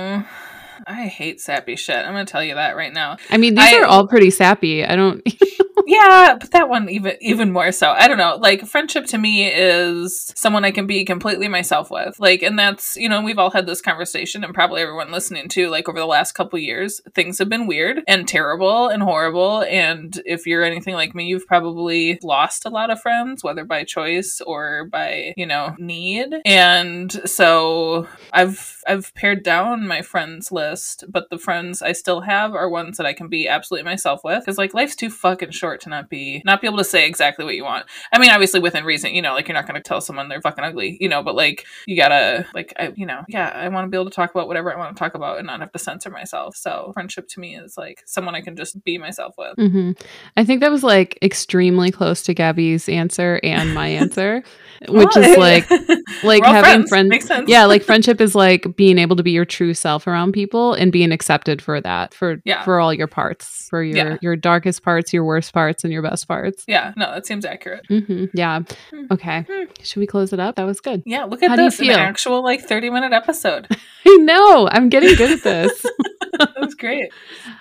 I 0.87 1.07
hate 1.07 1.41
sappy 1.41 1.75
shit. 1.75 1.97
I'm 1.97 2.13
gonna 2.13 2.25
tell 2.25 2.43
you 2.43 2.55
that 2.55 2.75
right 2.75 2.93
now. 2.93 3.17
I 3.29 3.37
mean, 3.37 3.55
these 3.55 3.73
I- 3.73 3.79
are 3.79 3.85
all 3.85 4.07
pretty 4.07 4.29
sappy. 4.31 4.83
I 4.85 4.95
don't 4.95 5.21
yeah, 5.87 6.37
but 6.39 6.51
that 6.51 6.69
one 6.69 6.89
even 6.89 7.13
even 7.21 7.51
more 7.51 7.71
so. 7.71 7.91
I 7.91 8.07
don't 8.07 8.17
know. 8.17 8.37
Like 8.39 8.65
friendship 8.65 9.05
to 9.07 9.17
me 9.17 9.47
is 9.51 10.31
someone 10.35 10.65
I 10.65 10.71
can 10.71 10.87
be 10.87 11.03
completely 11.05 11.47
myself 11.47 11.91
with. 11.91 12.19
Like 12.19 12.41
and 12.43 12.57
that's, 12.57 12.95
you 12.97 13.09
know, 13.09 13.21
we've 13.21 13.39
all 13.39 13.51
had 13.51 13.65
this 13.65 13.81
conversation 13.81 14.43
and 14.43 14.53
probably 14.53 14.81
everyone 14.81 15.11
listening 15.11 15.49
too 15.49 15.69
like 15.69 15.89
over 15.89 15.99
the 15.99 16.05
last 16.05 16.33
couple 16.33 16.59
years, 16.59 17.01
things 17.13 17.37
have 17.39 17.49
been 17.49 17.67
weird 17.67 18.01
and 18.07 18.27
terrible 18.27 18.87
and 18.87 19.03
horrible 19.03 19.61
and 19.63 20.21
if 20.25 20.45
you're 20.45 20.63
anything 20.63 20.93
like 20.93 21.15
me, 21.15 21.25
you've 21.27 21.47
probably 21.47 22.19
lost 22.23 22.65
a 22.65 22.69
lot 22.69 22.89
of 22.89 23.01
friends 23.01 23.43
whether 23.43 23.65
by 23.65 23.83
choice 23.83 24.41
or 24.45 24.85
by, 24.85 25.33
you 25.37 25.45
know, 25.45 25.75
need. 25.77 26.33
And 26.45 27.11
so 27.29 28.07
I've 28.31 28.80
I've 28.87 29.13
pared 29.15 29.43
down 29.43 29.87
my 29.87 30.01
friends 30.01 30.51
list, 30.51 31.03
but 31.09 31.29
the 31.29 31.37
friends 31.37 31.81
I 31.81 31.91
still 31.91 32.21
have 32.21 32.53
are 32.53 32.69
ones 32.69 32.97
that 32.97 33.05
I 33.05 33.13
can 33.13 33.27
be 33.27 33.47
absolutely 33.47 33.85
myself 33.89 34.21
with. 34.23 34.39
Because 34.39 34.57
like 34.57 34.73
life's 34.73 34.95
too 34.95 35.09
fucking 35.09 35.51
short 35.51 35.81
to 35.81 35.89
not 35.89 36.09
be 36.09 36.41
not 36.45 36.61
be 36.61 36.67
able 36.67 36.77
to 36.77 36.83
say 36.83 37.07
exactly 37.07 37.45
what 37.45 37.55
you 37.55 37.63
want. 37.63 37.85
I 38.11 38.19
mean, 38.19 38.29
obviously 38.29 38.59
within 38.59 38.83
reason, 38.83 39.13
you 39.13 39.21
know, 39.21 39.33
like 39.33 39.47
you're 39.47 39.55
not 39.55 39.67
gonna 39.67 39.81
tell 39.81 40.01
someone 40.01 40.29
they're 40.29 40.41
fucking 40.41 40.63
ugly, 40.63 40.97
you 40.99 41.09
know, 41.09 41.23
but 41.23 41.35
like 41.35 41.65
you 41.85 41.95
gotta 41.95 42.45
like 42.53 42.73
I 42.77 42.91
you 42.95 43.05
know, 43.05 43.23
yeah, 43.27 43.49
I 43.49 43.67
wanna 43.69 43.87
be 43.87 43.97
able 43.97 44.09
to 44.09 44.15
talk 44.15 44.31
about 44.31 44.47
whatever 44.47 44.73
I 44.73 44.77
want 44.77 44.95
to 44.95 44.99
talk 44.99 45.15
about 45.15 45.37
and 45.37 45.47
not 45.47 45.59
have 45.59 45.71
to 45.71 45.79
censor 45.79 46.09
myself. 46.09 46.55
So 46.55 46.91
friendship 46.93 47.27
to 47.29 47.39
me 47.39 47.55
is 47.55 47.77
like 47.77 48.03
someone 48.05 48.35
I 48.35 48.41
can 48.41 48.55
just 48.55 48.83
be 48.83 48.97
myself 48.97 49.35
with. 49.37 49.55
hmm 49.55 49.91
I 50.37 50.43
think 50.43 50.61
that 50.61 50.71
was 50.71 50.83
like 50.83 51.17
extremely 51.21 51.91
close 51.91 52.23
to 52.23 52.33
Gabby's 52.33 52.87
answer 52.89 53.39
and 53.43 53.73
my 53.73 53.87
answer, 54.01 54.43
which 54.89 55.15
is 55.17 55.37
like 55.37 55.69
like 56.23 56.43
having 56.43 56.87
friends. 56.87 57.25
friends. 57.27 57.49
Yeah, 57.49 57.65
like 57.65 57.83
friendship 57.83 58.21
is 58.21 58.35
like 58.35 58.70
being 58.75 58.97
able 58.97 59.15
to 59.15 59.23
be 59.23 59.31
your 59.31 59.45
true 59.45 59.73
self 59.73 60.07
around 60.07 60.31
people 60.33 60.73
and 60.73 60.91
being 60.91 61.11
accepted 61.11 61.61
for 61.61 61.79
that, 61.81 62.13
for 62.13 62.41
Yeah. 62.45 62.63
for 62.63 62.79
all 62.79 62.93
your 62.93 63.07
parts, 63.07 63.67
for 63.69 63.83
your 63.83 63.95
Yeah. 64.11 64.17
your 64.21 64.35
darkest 64.35 64.83
parts, 64.83 65.13
your 65.13 65.23
worst 65.23 65.53
parts, 65.53 65.83
and 65.83 65.91
your 65.93 66.01
best 66.01 66.27
parts. 66.27 66.63
yeah, 66.67 66.93
no, 66.95 67.11
that 67.13 67.25
seems 67.25 67.45
accurate. 67.45 67.85
hmm 67.87 68.25
Yeah. 68.33 68.59
Hmm. 68.91 69.05
Okay. 69.11 69.45
Should 69.83 69.99
we 69.99 70.07
close 70.07 70.33
it 70.33 70.39
up? 70.39 70.55
That 70.55 70.65
was 70.65 70.79
good. 70.81 71.03
Yeah, 71.05 71.23
look 71.25 71.43
at 71.43 71.49
How 71.51 71.55
this. 71.55 71.79
An 71.79 71.89
actual 71.91 72.43
like 72.43 72.61
30 72.61 72.89
minute 72.89 73.13
episode. 73.13 73.67
I 74.07 74.17
know. 74.17 74.67
I'm 74.71 74.89
getting 74.89 75.15
good 75.15 75.31
at 75.31 75.43
this. 75.43 75.85
that 76.39 76.53
was 76.59 76.73
great. 76.75 77.09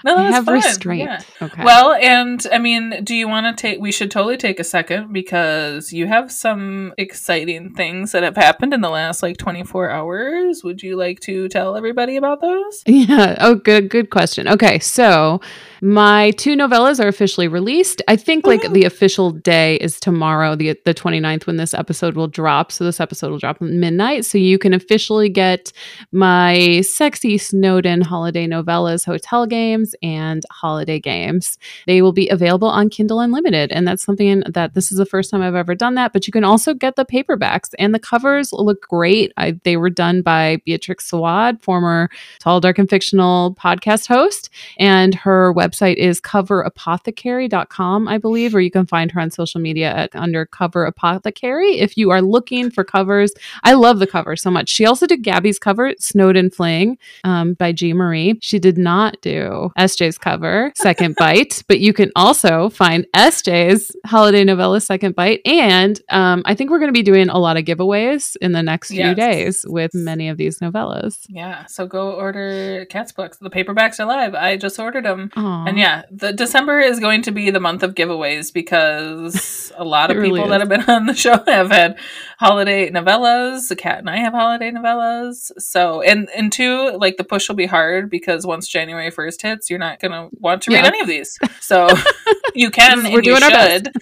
No, 0.05 0.17
that 0.17 0.21
I 0.23 0.27
was 0.27 0.35
have 0.35 0.45
fun. 0.47 0.55
restraint. 0.55 1.03
Yeah. 1.03 1.21
Okay. 1.43 1.63
Well, 1.65 1.93
and 1.93 2.45
I 2.53 2.59
mean, 2.59 3.05
do 3.05 3.15
you 3.15 3.29
want 3.29 3.57
to 3.57 3.61
take? 3.61 3.79
We 3.81 3.93
should 3.93 4.11
totally 4.11 4.37
take 4.39 4.59
a 4.59 4.65
second 4.65 5.13
because 5.13 5.93
you 5.93 6.07
have 6.07 6.33
some 6.33 6.95
exciting 6.97 7.75
things 7.75 8.13
that 8.13 8.23
have 8.23 8.37
happened 8.37 8.73
in 8.73 8.81
the 8.81 8.89
last 8.89 9.23
like 9.23 9.37
24 9.37 9.91
hours. 9.91 10.63
Would 10.65 10.83
you 10.83 10.97
like 11.01 11.19
to 11.21 11.49
tell 11.49 11.77
everybody 11.77 12.17
about 12.17 12.41
those? 12.41 12.85
Yeah. 12.87 13.37
Oh, 13.41 13.57
good. 13.57 13.89
Good 13.91 14.11
question. 14.11 14.47
Okay. 14.47 14.79
So 14.79 15.41
my 15.83 16.33
two 16.33 16.57
novellas 16.57 17.03
are 17.03 17.09
officially 17.09 17.49
released. 17.49 18.03
I 18.07 18.17
think 18.17 18.47
like 18.47 18.61
Woohoo. 18.63 18.75
the 18.75 18.85
official 18.85 19.31
day 19.31 19.77
is 19.77 19.99
tomorrow, 19.99 20.55
the 20.55 20.79
the 20.85 20.95
29th, 20.95 21.47
when 21.47 21.57
this 21.57 21.73
episode 21.73 22.17
will 22.17 22.29
drop. 22.29 22.71
So 22.71 22.85
this 22.85 23.01
episode 23.01 23.31
will 23.31 23.39
drop 23.39 23.63
at 23.63 23.69
midnight. 23.69 24.25
So 24.27 24.37
you 24.37 24.59
can 24.59 24.75
officially 24.75 25.29
get 25.29 25.73
my 26.13 26.83
sexy 26.83 27.39
Snowden 27.39 28.03
holiday 28.03 28.47
novellas, 28.47 29.07
hotel 29.07 29.47
games, 29.47 29.95
and 30.03 30.43
holiday 30.51 31.01
games. 31.01 31.57
They 31.87 32.03
will 32.03 32.13
be 32.13 32.29
available 32.29 32.69
on 32.69 32.91
Kindle 32.91 33.21
Unlimited. 33.21 33.73
And 33.73 33.89
that's 33.89 34.05
something 34.05 34.43
that 34.47 34.75
this 34.75 34.93
is 34.93 34.99
the 34.99 35.07
first 35.07 35.31
time 35.31 35.41
I've 35.41 35.55
ever 35.55 35.75
done 35.75 35.95
that. 35.95 36.13
But 36.13 36.27
you 36.27 36.33
can 36.33 36.45
also 36.45 36.75
get 36.75 36.97
the 36.97 37.07
paperbacks 37.07 37.71
and 37.79 37.95
the 37.95 37.99
covers 37.99 38.53
look 38.53 38.83
great. 38.83 39.33
I, 39.39 39.53
they 39.65 39.77
were 39.79 39.91
done 39.91 40.21
by 40.21 40.61
Beatrix 40.67 41.11
Sawad, 41.11 41.63
former 41.63 42.11
Tall, 42.39 42.61
Dark, 42.61 42.79
and 42.79 42.91
Fictional 42.91 43.55
podcast 43.55 44.07
host. 44.07 44.51
And 44.79 45.15
her 45.15 45.55
website 45.55 45.70
is 45.81 46.21
coverapothecary.com, 46.21 48.09
I 48.09 48.19
believe, 48.19 48.55
or 48.55 48.61
you 48.61 48.71
can 48.71 48.87
find 48.87 49.11
her 49.13 49.21
on 49.21 49.31
social 49.31 49.61
media 49.61 49.91
at 49.93 50.15
under 50.15 50.47
Cover 50.47 50.85
Apothecary. 50.85 51.79
If 51.79 51.97
you 51.97 52.11
are 52.11 52.23
looking 52.23 52.71
for 52.71 52.85
covers, 52.85 53.33
I 53.65 53.75
love 53.75 53.99
the 53.99 54.07
cover 54.07 54.37
so 54.37 54.51
much. 54.51 54.69
She 54.69 54.87
also 54.87 55.07
did 55.07 55.23
Gabby's 55.23 55.59
cover, 55.59 55.95
Snowden 55.99 56.51
Fling, 56.51 56.99
um, 57.25 57.55
by 57.55 57.73
G. 57.73 57.93
Marie. 57.93 58.39
She 58.43 58.59
did 58.59 58.79
not 58.79 59.21
do 59.21 59.71
SJ's 59.79 60.19
cover, 60.19 60.73
Second 60.77 61.17
Bite, 61.17 61.63
but 61.69 61.81
you 61.81 61.93
can 61.93 62.11
also 62.17 62.69
find 62.71 63.07
SJ's 63.15 63.95
holiday 64.07 64.45
novella, 64.45 64.81
Second 64.81 65.15
Bite. 65.15 65.41
And 65.45 66.01
um, 66.11 66.43
I 66.45 66.55
think 66.55 66.71
we're 66.71 66.79
going 66.79 66.89
to 66.89 66.93
be 66.93 67.03
doing 67.03 67.29
a 67.29 67.39
lot 67.39 67.57
of 67.57 67.65
giveaways 67.65 68.37
in 68.41 68.53
the 68.53 68.63
next 68.63 68.89
few 68.89 69.01
Yes. 69.01 69.17
days 69.17 69.65
with 69.69 69.93
many 69.95 70.29
of 70.29 70.37
these 70.37 70.59
novellas. 70.59 71.19
Yeah, 71.29 71.65
so 71.67 71.87
go 71.87 72.13
order 72.13 72.87
Kat's 72.91 73.13
books. 73.13 73.39
The 73.39 73.51
paperbacks 73.51 73.99
are 74.01 74.05
live. 74.07 74.35
I 74.35 74.57
just 74.57 74.79
ordered 74.79 75.05
them. 75.05 75.31
And 75.67 75.79
yeah, 75.79 76.03
the 76.11 76.33
December 76.33 76.81
is 76.81 77.01
going 77.01 77.23
to 77.23 77.31
be 77.31 77.51
the 77.51 77.61
month 77.61 77.83
of 77.83 77.95
giveaways 77.95 78.53
because 78.53 79.73
a 79.77 79.85
lot 79.85 80.11
of 80.11 80.17
really 80.17 80.41
people 80.41 80.51
that 80.51 80.61
have 80.61 80.69
been 80.69 80.83
on 80.89 81.07
the 81.07 81.15
show 81.15 81.43
have 81.47 81.71
had 81.71 81.99
holiday 82.39 82.91
novellas. 82.91 83.69
The 83.69 83.77
Kat 83.77 83.99
and 83.99 84.09
I 84.11 84.17
have 84.19 84.33
holiday 84.33 84.71
novellas. 84.71 85.51
So 85.59 86.03
and 86.03 86.29
and 86.37 86.53
two, 86.53 86.97
like 86.99 87.17
the 87.17 87.25
push 87.25 87.49
will 87.49 87.57
be 87.57 87.67
hard 87.67 88.11
because 88.11 88.47
once 88.47 88.67
January 88.69 89.11
first 89.11 89.43
hits, 89.43 89.69
you're 89.71 89.79
not 89.79 90.01
gonna 90.01 90.29
want 90.39 90.63
to 90.63 90.71
read 90.71 90.79
Yeah. 90.81 90.87
any 90.87 91.01
of 91.01 91.07
these. 91.07 91.39
So 91.61 91.89
you 92.55 92.71
can 92.71 92.99
We're 92.99 93.07
and 93.07 93.15
you 93.15 93.23
doing 93.23 93.43
our 93.43 93.51
should, 93.51 93.93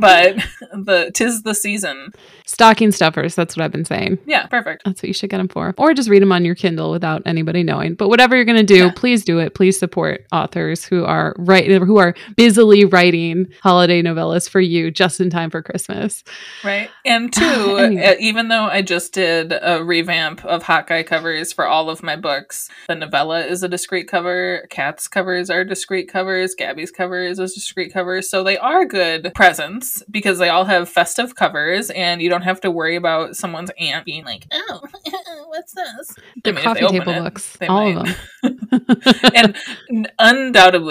but 0.00 0.36
the 0.72 1.10
tis 1.14 1.42
the 1.42 1.54
season. 1.54 2.12
Stocking 2.46 2.92
stuffers. 2.92 3.34
That's 3.34 3.56
what 3.56 3.64
I've 3.64 3.72
been 3.72 3.84
saying. 3.84 4.18
Yeah, 4.26 4.46
perfect. 4.46 4.82
That's 4.84 5.02
what 5.02 5.08
you 5.08 5.12
should 5.14 5.28
get 5.30 5.36
them 5.38 5.48
for. 5.48 5.74
Or 5.76 5.92
just 5.92 6.08
read 6.08 6.22
them 6.22 6.32
on 6.32 6.44
your 6.46 6.54
Kindle 6.54 6.90
without 6.90 7.22
anybody 7.26 7.62
knowing. 7.62 7.94
But 7.94 8.08
whatever 8.08 8.34
you're 8.36 8.46
going 8.46 8.56
to 8.56 8.62
do, 8.62 8.86
Yeah. 8.86 8.92
please 8.96 9.22
do 9.24 9.38
it. 9.38 9.54
Please 9.54 9.78
support 9.78 10.24
authors 10.32 10.82
who 10.84 11.04
are 11.08 11.34
right 11.38 11.68
who 11.68 11.98
are 11.98 12.14
busily 12.36 12.84
writing 12.84 13.46
holiday 13.62 14.02
novellas 14.02 14.48
for 14.48 14.60
you 14.60 14.90
just 14.90 15.20
in 15.20 15.30
time 15.30 15.50
for 15.50 15.62
Christmas. 15.62 16.22
Right. 16.64 16.90
And 17.04 17.32
two, 17.32 17.42
Anyway. 17.78 18.04
uh, 18.04 18.14
even 18.20 18.48
though 18.48 18.64
I 18.64 18.82
just 18.82 19.12
did 19.12 19.52
a 19.60 19.82
revamp 19.82 20.44
of 20.44 20.62
Hawkeye 20.64 21.02
covers 21.02 21.52
for 21.52 21.66
all 21.66 21.90
of 21.90 22.02
my 22.02 22.16
books, 22.16 22.68
the 22.88 22.94
novella 22.94 23.40
is 23.40 23.62
a 23.62 23.68
discreet 23.68 24.08
cover, 24.08 24.66
Kat's 24.70 25.08
covers 25.08 25.50
are 25.50 25.64
discreet 25.64 26.08
covers, 26.10 26.54
Gabby's 26.54 26.90
cover 26.90 27.22
is 27.22 27.38
a 27.38 27.46
discrete 27.46 27.92
cover. 27.92 28.22
So 28.22 28.44
they 28.44 28.58
are 28.58 28.84
good 28.84 29.32
presents 29.34 30.02
because 30.10 30.38
they 30.38 30.48
all 30.48 30.64
have 30.66 30.88
festive 30.88 31.34
covers 31.34 31.90
and 31.90 32.20
you 32.20 32.28
don't 32.28 32.42
have 32.42 32.60
to 32.62 32.70
worry 32.70 32.96
about 32.96 33.36
someone's 33.36 33.70
aunt 33.78 34.04
being 34.04 34.24
like, 34.24 34.46
oh, 34.52 34.80
what's 35.48 35.72
this? 35.72 36.14
The 36.44 36.50
I 36.50 36.52
mean, 36.52 36.64
coffee 36.64 36.80
they 36.80 36.86
table 36.98 37.12
it, 37.12 37.22
books. 37.22 37.56
All 37.68 37.92
might. 37.92 37.96
of 37.96 38.06
them. 38.06 38.16
and 39.34 39.56
n- 39.90 40.06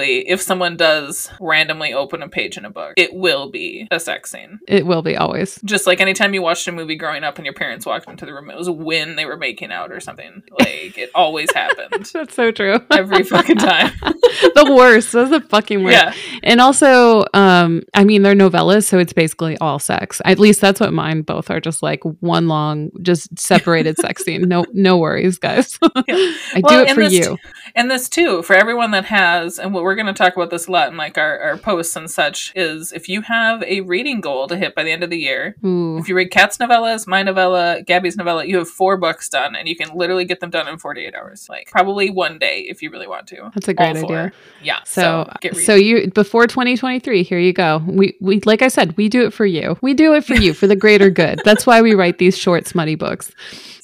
undoubtedly, 0.08 0.30
if 0.30 0.41
someone 0.41 0.78
does 0.78 1.30
randomly 1.39 1.93
open 1.93 2.22
a 2.22 2.30
page 2.30 2.58
in 2.58 2.65
a 2.65 2.70
book, 2.70 2.93
it 2.98 3.13
will 3.13 3.50
be 3.50 3.88
a 3.91 4.00
sex 4.00 4.32
scene. 4.32 4.60
it 4.67 4.86
will 4.86 5.02
be 5.02 5.15
always. 5.15 5.60
Just 5.63 5.88
like 5.88 6.02
anytime 6.02 6.34
you 6.34 6.41
watched 6.41 6.67
a 6.67 6.72
movie 6.72 6.96
growing 6.96 7.24
up 7.24 7.38
and 7.38 7.46
your 7.46 7.54
parents 7.54 7.86
walked 7.86 8.10
into 8.10 8.26
the 8.26 8.34
room, 8.34 8.50
it 8.50 8.58
was 8.58 8.70
when 8.70 9.15
they 9.15 9.26
were 9.26 9.38
making 9.38 9.72
out 9.72 9.91
or 9.91 10.00
something. 10.00 10.43
Like 10.60 10.98
it 10.98 11.10
always 11.15 11.52
happened 11.54 12.06
That's 12.13 12.34
so 12.34 12.52
true. 12.52 12.80
every 12.91 13.24
fucking 13.24 13.58
time. 13.58 13.91
the 14.02 14.74
worst. 14.76 15.12
That's 15.12 15.30
the 15.30 15.41
fucking 15.41 15.84
worst. 15.84 15.96
Yeah. 15.98 16.13
And 16.43 16.62
also, 16.62 17.26
um, 17.34 17.84
I 17.93 18.04
mean, 18.04 18.24
they're 18.24 18.36
novellas, 18.36 18.86
so 18.86 18.98
it's 19.00 19.13
basically 19.13 19.58
all 19.60 19.80
sex. 19.80 20.22
At 20.26 20.39
least 20.39 20.62
that's 20.62 20.80
what 20.80 20.93
mine 20.93 21.22
both 21.22 21.50
are. 21.50 21.60
Just 21.60 21.82
like 21.84 22.02
one 22.20 22.48
long, 22.48 22.91
just 23.02 23.38
separated 23.38 23.98
sex 24.00 24.24
scene. 24.24 24.43
No, 24.48 24.65
no 24.74 24.98
worries, 24.98 25.38
guys. 25.38 25.78
I 25.82 26.62
Well, 26.63 26.86
do 26.86 26.91
it 26.91 26.93
for 26.93 27.04
this 27.04 27.13
you. 27.13 27.38
And 27.76 27.89
this 27.91 28.10
too, 28.10 28.41
for 28.43 28.54
everyone 28.56 28.91
that 28.91 29.06
has, 29.06 29.60
and 29.60 29.74
what 29.74 29.84
we're 29.88 29.95
going 29.95 30.08
to 30.08 30.13
talk 30.13 30.36
about 30.36 30.50
this 30.50 30.67
a 30.67 30.71
lot 30.71 30.89
in 30.89 30.97
like 30.97 31.17
our, 31.17 31.39
our 31.39 31.58
posts 31.58 31.95
and 31.95 32.12
such, 32.12 32.52
is 32.56 32.91
if 32.91 33.08
you 33.08 33.21
have 33.21 33.63
a 33.63 33.82
reading 33.82 34.19
goal 34.19 34.45
to 34.47 34.58
hit 34.58 34.76
by 34.76 34.84
the 34.84 34.91
end 34.91 35.02
of 35.02 35.10
the 35.10 35.17
year, 35.17 35.56
Ooh, 35.65 35.97
if 35.97 36.10
you 36.10 36.15
read 36.15 36.30
Kat's 36.30 36.58
novellas, 36.58 37.08
my 37.08 37.23
novella, 37.23 37.82
Gabby's 37.82 38.17
novella, 38.17 38.43
you 38.43 38.58
have 38.58 38.69
four 38.69 38.97
books 38.97 39.30
done, 39.30 39.56
and 39.56 39.67
you 39.67 39.78
can 39.78 39.95
literally 39.95 40.26
get 40.26 40.41
them 40.41 40.50
done 40.50 40.67
in 40.67 40.78
48 40.78 41.15
hours. 41.15 41.47
Like 41.50 41.69
probably 41.71 42.10
one 42.10 42.38
day 42.38 42.65
if 42.67 42.82
you 42.82 42.91
really 42.91 43.08
want 43.08 43.28
to. 43.28 43.50
that's 43.54 43.69
a 43.69 43.73
great 43.73 43.95
idea. 43.95 44.34
Yeah. 44.62 44.84
So, 44.84 45.30
So, 45.41 45.52
so 45.54 45.76
you 45.76 46.12
before 46.12 46.47
2023, 46.47 47.23
here 47.23 47.39
you 47.39 47.54
go. 47.54 47.82
We 47.88 48.17
we 48.19 48.41
like 48.41 48.62
I 48.62 48.67
said, 48.67 48.97
we 48.97 49.08
do 49.08 49.26
it 49.26 49.34
for 49.34 49.45
you. 49.45 49.78
We 49.82 49.93
do 49.93 50.13
it 50.15 50.26
for 50.26 50.36
you 50.36 50.54
for 50.54 50.67
the 50.67 50.76
greater 50.76 51.10
good. 51.10 51.39
That's 51.45 51.65
why 51.65 51.82
we 51.82 51.93
write 51.93 52.17
these 52.17 52.38
short, 52.38 52.67
smutty 52.67 52.95
books. 52.95 53.32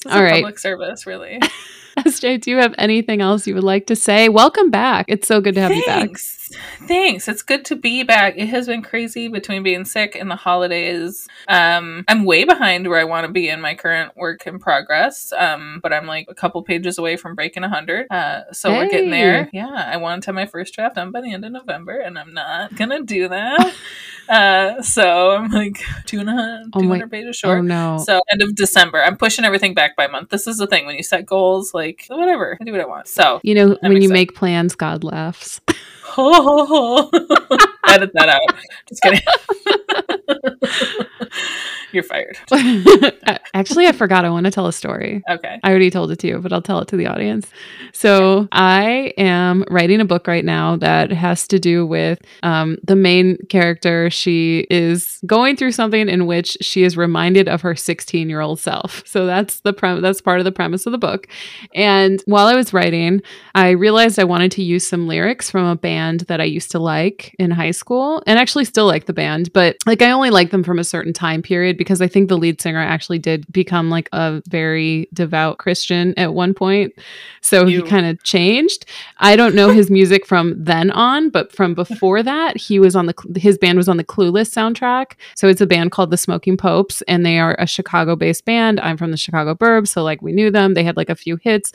All 0.06 0.22
a 0.22 0.32
public 0.32 0.60
service, 0.60 1.08
really. 1.08 1.40
SJ, 2.00 2.42
do 2.42 2.52
you 2.52 2.58
have 2.58 2.74
anything 2.78 3.22
else 3.22 3.46
you 3.46 3.54
would 3.54 3.64
like 3.64 3.86
to 3.88 3.96
say? 3.96 4.30
Welcome 4.30 4.72
back. 4.72 5.06
It's 5.08 5.28
so 5.28 5.42
good 5.42 5.56
to 5.56 5.62
have 5.62 5.72
you 5.76 5.86
back. 5.86 6.10
Thanks. 6.88 7.28
It's 7.28 7.42
good 7.42 7.66
to 7.66 7.76
be 7.76 8.04
back. 8.04 8.36
It 8.38 8.48
has 8.48 8.68
been 8.68 8.82
crazy 8.82 9.28
between 9.28 9.64
being 9.64 9.86
sick 9.86 10.16
and 10.16 10.30
the 10.30 10.36
holidays. 10.36 11.28
Um, 11.48 12.04
I'm 12.08 12.26
way 12.26 12.44
behind 12.44 12.88
where 12.88 13.00
I 13.00 13.04
want 13.06 13.26
to 13.26 13.32
be 13.32 13.50
in 13.50 13.62
my 13.62 13.76
current 13.76 14.16
work 14.18 14.46
in 14.48 14.60
progress. 14.60 15.32
Um, 15.38 15.80
but 15.82 15.94
I'm 15.94 16.06
like 16.08 16.28
a 16.30 16.36
couple 16.36 16.62
pages 16.64 16.98
away 16.98 17.16
from 17.18 17.36
breaking 17.36 17.62
100. 17.62 18.08
Uh, 18.12 18.42
so 18.52 18.72
we're 18.72 18.90
getting 18.90 19.12
there. 19.12 19.50
Yeah, 19.54 19.70
I 19.92 19.98
want 19.98 20.24
to 20.24 20.28
have 20.28 20.36
my 20.36 20.46
first 20.46 20.74
draft 20.74 20.96
done 20.96 21.12
by 21.12 21.22
the 21.22 21.32
end 21.34 21.46
of 21.46 21.52
November, 21.52 21.98
and 22.00 22.18
I'm 22.20 22.34
not 22.34 22.76
gonna 22.76 23.02
do 23.04 23.28
that. 23.30 23.74
uh, 24.30 24.82
so 24.82 25.32
I'm 25.32 25.50
like 25.52 25.82
two 26.06 26.20
and 26.20 26.30
a 26.30 26.34
half, 26.34 26.60
Oh 26.74 26.80
my- 26.80 26.98
200 26.98 27.12
pages 27.12 27.36
short. 27.38 27.60
Oh 27.60 27.62
no. 27.62 27.98
So 28.06 28.22
end 28.32 28.42
of 28.42 28.56
December. 28.56 29.02
I'm 29.04 29.18
pushing 29.18 29.46
everything 29.46 29.74
back 29.74 29.96
by 29.96 30.08
month. 30.08 30.30
This 30.30 30.48
is 30.48 30.58
the 30.58 30.68
thing 30.68 30.86
when 30.86 30.96
you 30.96 31.04
set 31.04 31.26
goals, 31.26 31.74
like 31.74 32.06
whatever, 32.08 32.58
I 32.60 32.64
do 32.64 32.72
what 32.72 32.82
I 32.82 32.86
want. 32.86 33.08
So 33.08 33.40
you 33.44 33.56
know, 33.56 33.78
I'm 33.84 33.94
when 33.94 34.02
you 34.02 34.10
make 34.10 34.36
plans, 34.36 34.76
God 34.76 35.04
laughs. 35.04 35.62
edit 37.88 38.12
that 38.14 38.30
out. 38.30 38.56
Just 38.88 39.02
kidding. 39.02 39.22
You're 41.92 42.04
fired. 42.04 42.38
Actually, 43.54 43.86
I 43.86 43.92
forgot. 43.92 44.26
I 44.26 44.30
want 44.30 44.46
to 44.46 44.52
tell 44.52 44.66
a 44.66 44.74
story. 44.74 45.22
Okay. 45.30 45.60
I 45.64 45.70
already 45.70 45.92
told 45.92 46.10
it 46.12 46.18
to 46.20 46.28
you, 46.28 46.40
but 46.40 46.52
I'll 46.52 46.62
tell 46.62 46.80
it 46.80 46.88
to 46.88 46.98
the 46.98 47.06
audience. 47.06 47.48
So, 47.94 48.48
I 48.52 49.14
am 49.18 49.64
writing 49.70 50.02
a 50.02 50.06
book 50.06 50.26
right 50.26 50.44
now 50.44 50.76
that 50.78 51.12
has 51.12 51.48
to 51.50 51.60
do 51.60 51.86
with 51.86 52.20
um, 52.42 52.78
the 52.84 52.96
main 52.96 53.38
character. 53.50 54.10
She 54.10 54.66
is 54.72 55.20
going 55.28 55.56
through 55.56 55.74
something 55.74 56.10
in 56.10 56.26
which 56.26 56.58
she 56.62 56.84
is 56.84 56.98
reminded 56.98 57.48
of 57.48 57.62
her 57.62 57.76
16 57.76 58.28
year 58.28 58.42
old 58.42 58.60
self. 58.60 59.04
So 59.06 59.28
that's 59.28 59.60
the 59.60 59.74
prem- 59.74 60.02
that's 60.02 60.22
part 60.22 60.40
of 60.40 60.46
the 60.46 60.52
premise 60.52 60.88
of 60.88 60.92
the 60.92 60.98
book. 60.98 61.28
And 61.76 62.24
while 62.26 62.48
I 62.48 62.56
was 62.56 62.74
writing, 62.74 63.22
I 63.54 63.70
realized 63.72 64.18
I 64.18 64.24
wanted 64.24 64.52
to 64.54 64.64
use 64.64 64.88
some 64.88 65.08
lyrics 65.08 65.52
from 65.52 65.66
a 65.66 65.76
band 65.76 66.03
that 66.22 66.40
I 66.42 66.46
used 66.46 66.72
to 66.72 66.80
like 66.80 67.36
in 67.40 67.52
high 67.52 67.72
school, 67.72 68.22
and 68.28 68.38
actually 68.40 68.66
still 68.66 68.86
like 68.86 69.06
the 69.06 69.14
band, 69.14 69.52
but 69.54 69.78
like 69.86 70.02
I 70.02 70.12
only 70.12 70.30
like 70.30 70.52
them 70.52 70.64
from 70.64 70.80
a 70.80 70.84
certain 70.84 71.14
time 71.14 71.42
period 71.42 71.78
because 71.78 72.02
I 72.02 72.08
think 72.08 72.30
the 72.30 72.38
lead 72.38 72.62
singer 72.62 72.80
actually 72.80 73.20
did 73.20 73.52
become 73.52 73.90
like 73.90 74.10
a 74.12 74.42
very 74.48 75.08
devout 75.14 75.58
Christian 75.58 76.14
at 76.18 76.34
one 76.34 76.54
point. 76.54 76.94
So 77.42 77.66
You- 77.66 77.84
he 77.84 77.90
kind 77.90 78.06
of 78.06 78.22
changed. 78.24 78.86
I 79.18 79.36
don't 79.36 79.56
know 79.56 79.70
his 79.70 79.90
music 79.90 80.26
from 80.26 80.56
then 80.64 80.92
on, 80.92 81.30
but 81.30 81.52
from 81.52 81.74
before 81.74 82.24
that, 82.24 82.58
he 82.58 82.80
was 82.80 82.96
on 82.96 83.06
the 83.08 83.14
his 83.40 83.58
band 83.58 83.78
was 83.78 83.90
on 83.90 83.98
the 83.98 84.04
Clueless 84.04 84.50
soundtrack. 84.54 85.14
So 85.36 85.48
it's 85.48 85.62
a 85.62 85.66
band 85.68 85.92
called 85.92 86.12
the 86.12 86.18
Smoking 86.18 86.58
Popes, 86.58 87.02
and 87.04 87.26
they 87.26 87.40
are 87.40 87.56
a 87.60 87.66
Chicago-based 87.68 88.46
band. 88.46 88.80
I'm 88.80 88.98
from 88.98 89.12
the 89.12 89.18
Chicago 89.18 89.54
Burbs, 89.56 89.90
so 89.90 90.04
like 90.04 90.22
we 90.22 90.32
knew 90.32 90.52
them. 90.52 90.74
They 90.74 90.84
had 90.84 90.98
like 90.98 91.10
a 91.10 91.16
few 91.16 91.38
hits, 91.38 91.72